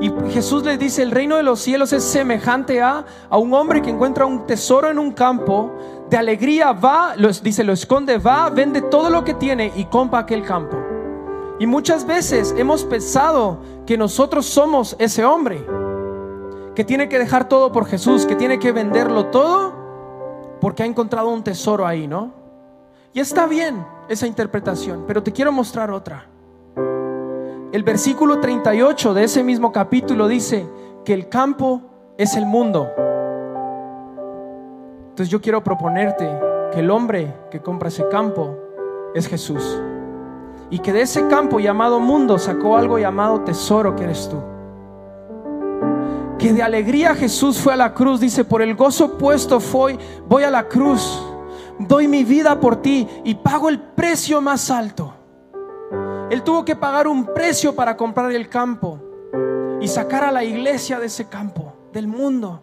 Y 0.00 0.10
Jesús 0.30 0.64
le 0.64 0.78
dice, 0.78 1.02
el 1.02 1.10
reino 1.10 1.36
de 1.36 1.42
los 1.42 1.60
cielos 1.60 1.92
es 1.92 2.04
semejante 2.04 2.80
a, 2.80 3.04
a 3.28 3.36
un 3.36 3.52
hombre 3.52 3.82
que 3.82 3.90
encuentra 3.90 4.24
un 4.24 4.46
tesoro 4.46 4.88
en 4.88 4.98
un 4.98 5.12
campo, 5.12 5.70
de 6.08 6.16
alegría 6.16 6.72
va, 6.72 7.14
dice, 7.42 7.62
lo 7.62 7.74
esconde, 7.74 8.16
va, 8.16 8.48
vende 8.48 8.80
todo 8.80 9.10
lo 9.10 9.22
que 9.22 9.34
tiene 9.34 9.70
y 9.76 9.84
compra 9.86 10.20
aquel 10.20 10.44
campo. 10.44 10.78
Y 11.58 11.66
muchas 11.66 12.06
veces 12.06 12.54
hemos 12.56 12.84
pensado 12.84 13.58
que 13.84 13.98
nosotros 13.98 14.46
somos 14.46 14.94
ese 14.98 15.24
hombre, 15.24 15.64
que 16.74 16.84
tiene 16.84 17.08
que 17.08 17.18
dejar 17.18 17.48
todo 17.48 17.72
por 17.72 17.86
Jesús, 17.86 18.26
que 18.26 18.36
tiene 18.36 18.58
que 18.58 18.70
venderlo 18.70 19.26
todo 19.26 19.78
porque 20.60 20.82
ha 20.82 20.86
encontrado 20.86 21.28
un 21.28 21.42
tesoro 21.42 21.86
ahí, 21.86 22.06
¿no? 22.06 22.32
Y 23.12 23.20
está 23.20 23.46
bien 23.46 23.84
esa 24.08 24.26
interpretación, 24.26 25.04
pero 25.06 25.22
te 25.22 25.32
quiero 25.32 25.52
mostrar 25.52 25.90
otra. 25.90 26.26
El 27.72 27.82
versículo 27.82 28.40
38 28.40 29.14
de 29.14 29.24
ese 29.24 29.42
mismo 29.42 29.72
capítulo 29.72 30.28
dice 30.28 30.66
que 31.04 31.12
el 31.14 31.28
campo 31.28 31.82
es 32.16 32.36
el 32.36 32.46
mundo. 32.46 32.88
Entonces 35.10 35.28
yo 35.28 35.40
quiero 35.40 35.62
proponerte 35.62 36.28
que 36.72 36.80
el 36.80 36.90
hombre 36.90 37.34
que 37.50 37.60
compra 37.60 37.88
ese 37.88 38.06
campo 38.08 38.56
es 39.14 39.26
Jesús. 39.26 39.80
Y 40.70 40.80
que 40.80 40.92
de 40.92 41.02
ese 41.02 41.26
campo 41.28 41.60
llamado 41.60 42.00
mundo 42.00 42.38
sacó 42.38 42.76
algo 42.76 42.98
llamado 42.98 43.40
tesoro 43.40 43.96
que 43.96 44.04
eres 44.04 44.28
tú. 44.28 44.36
Que 46.38 46.52
de 46.52 46.62
alegría 46.62 47.14
Jesús 47.14 47.58
fue 47.58 47.72
a 47.72 47.76
la 47.76 47.94
cruz, 47.94 48.20
dice, 48.20 48.44
por 48.44 48.62
el 48.62 48.74
gozo 48.74 49.18
puesto 49.18 49.60
fue, 49.60 49.98
voy 50.28 50.44
a 50.44 50.50
la 50.50 50.68
cruz, 50.68 51.20
doy 51.78 52.06
mi 52.06 52.22
vida 52.24 52.60
por 52.60 52.76
ti 52.76 53.08
y 53.24 53.34
pago 53.34 53.68
el 53.68 53.80
precio 53.80 54.40
más 54.40 54.70
alto. 54.70 55.14
Él 56.30 56.42
tuvo 56.42 56.64
que 56.64 56.76
pagar 56.76 57.08
un 57.08 57.24
precio 57.24 57.74
para 57.74 57.96
comprar 57.96 58.30
el 58.32 58.48
campo 58.48 59.00
y 59.80 59.88
sacar 59.88 60.24
a 60.24 60.32
la 60.32 60.44
iglesia 60.44 61.00
de 61.00 61.06
ese 61.06 61.28
campo, 61.28 61.72
del 61.92 62.06
mundo. 62.06 62.62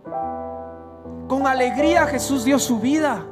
Con 1.27 1.47
alegría 1.47 2.05
Jesús 2.05 2.45
dio 2.45 2.59
su 2.59 2.79
vida 2.79 3.25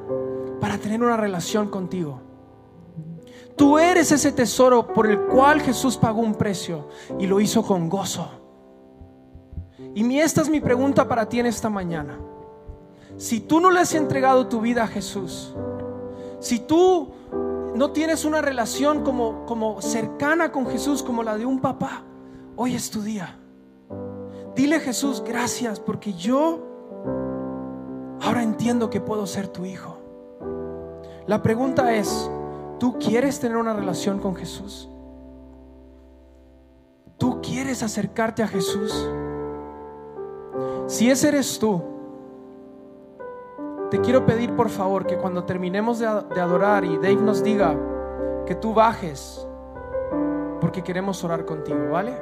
para 0.59 0.77
tener 0.77 1.03
una 1.03 1.17
relación 1.17 1.69
contigo. 1.69 2.32
Tú 3.55 3.77
eres 3.77 4.11
ese 4.11 4.31
tesoro 4.31 4.87
por 4.87 5.07
el 5.07 5.19
cual 5.21 5.61
Jesús 5.61 5.97
pagó 5.97 6.21
un 6.21 6.35
precio 6.35 6.89
y 7.19 7.27
lo 7.27 7.39
hizo 7.39 7.63
con 7.63 7.89
gozo. 7.89 8.27
Y 9.95 10.19
esta 10.19 10.41
es 10.41 10.49
mi 10.49 10.59
pregunta 10.59 11.07
para 11.07 11.29
ti 11.29 11.39
en 11.39 11.45
esta 11.45 11.69
mañana. 11.69 12.17
Si 13.17 13.41
tú 13.41 13.59
no 13.59 13.69
le 13.69 13.81
has 13.81 13.93
entregado 13.93 14.47
tu 14.47 14.61
vida 14.61 14.83
a 14.83 14.87
Jesús, 14.87 15.55
si 16.39 16.59
tú 16.59 17.11
no 17.75 17.91
tienes 17.91 18.25
una 18.25 18.41
relación 18.41 19.03
como, 19.03 19.45
como 19.45 19.81
cercana 19.81 20.51
con 20.51 20.67
Jesús 20.67 21.03
como 21.03 21.21
la 21.21 21.37
de 21.37 21.45
un 21.45 21.59
papá, 21.59 22.03
hoy 22.55 22.75
es 22.75 22.89
tu 22.89 23.01
día. 23.01 23.37
Dile 24.55 24.79
Jesús, 24.79 25.23
gracias 25.25 25.79
porque 25.79 26.13
yo 26.13 26.73
Ahora 28.23 28.41
entiendo 28.41 28.89
que 28.89 29.01
puedo 29.01 29.27
ser 29.27 29.49
tu 29.49 29.65
hijo. 29.65 29.97
La 31.27 31.43
pregunta 31.43 31.93
es, 31.93 32.29
¿tú 32.83 32.99
quieres 32.99 33.39
tener 33.39 33.55
una 33.55 33.71
relación 33.71 34.19
con 34.19 34.35
Jesús? 34.35 34.89
¿Tú 37.17 37.39
quieres 37.41 37.81
acercarte 37.81 38.43
a 38.43 38.47
Jesús? 38.49 39.09
Si 40.87 41.09
ese 41.09 41.29
eres 41.29 41.59
tú, 41.59 41.81
te 43.89 44.01
quiero 44.01 44.25
pedir 44.25 44.53
por 44.53 44.67
favor 44.67 45.07
que 45.07 45.17
cuando 45.17 45.45
terminemos 45.45 45.99
de, 45.99 46.07
adorar 46.07 46.83
y 46.83 46.97
Dave 46.97 47.15
nos 47.15 47.41
diga 47.41 47.73
que 48.45 48.55
tú 48.55 48.73
bajes, 48.73 49.47
porque 50.59 50.83
queremos 50.83 51.23
orar 51.23 51.45
contigo, 51.45 51.89
¿vale? 51.89 52.21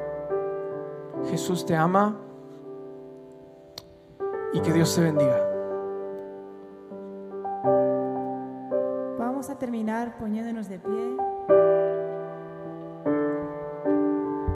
Jesús 1.32 1.66
te 1.66 1.76
ama 1.76 2.20
y 4.54 4.60
que 4.60 4.72
Dios 4.72 4.94
te 4.94 5.02
bendiga. 5.02 5.51
Terminar 9.56 10.18
poniéndonos 10.18 10.68
de 10.70 10.78
pie. 10.78 11.31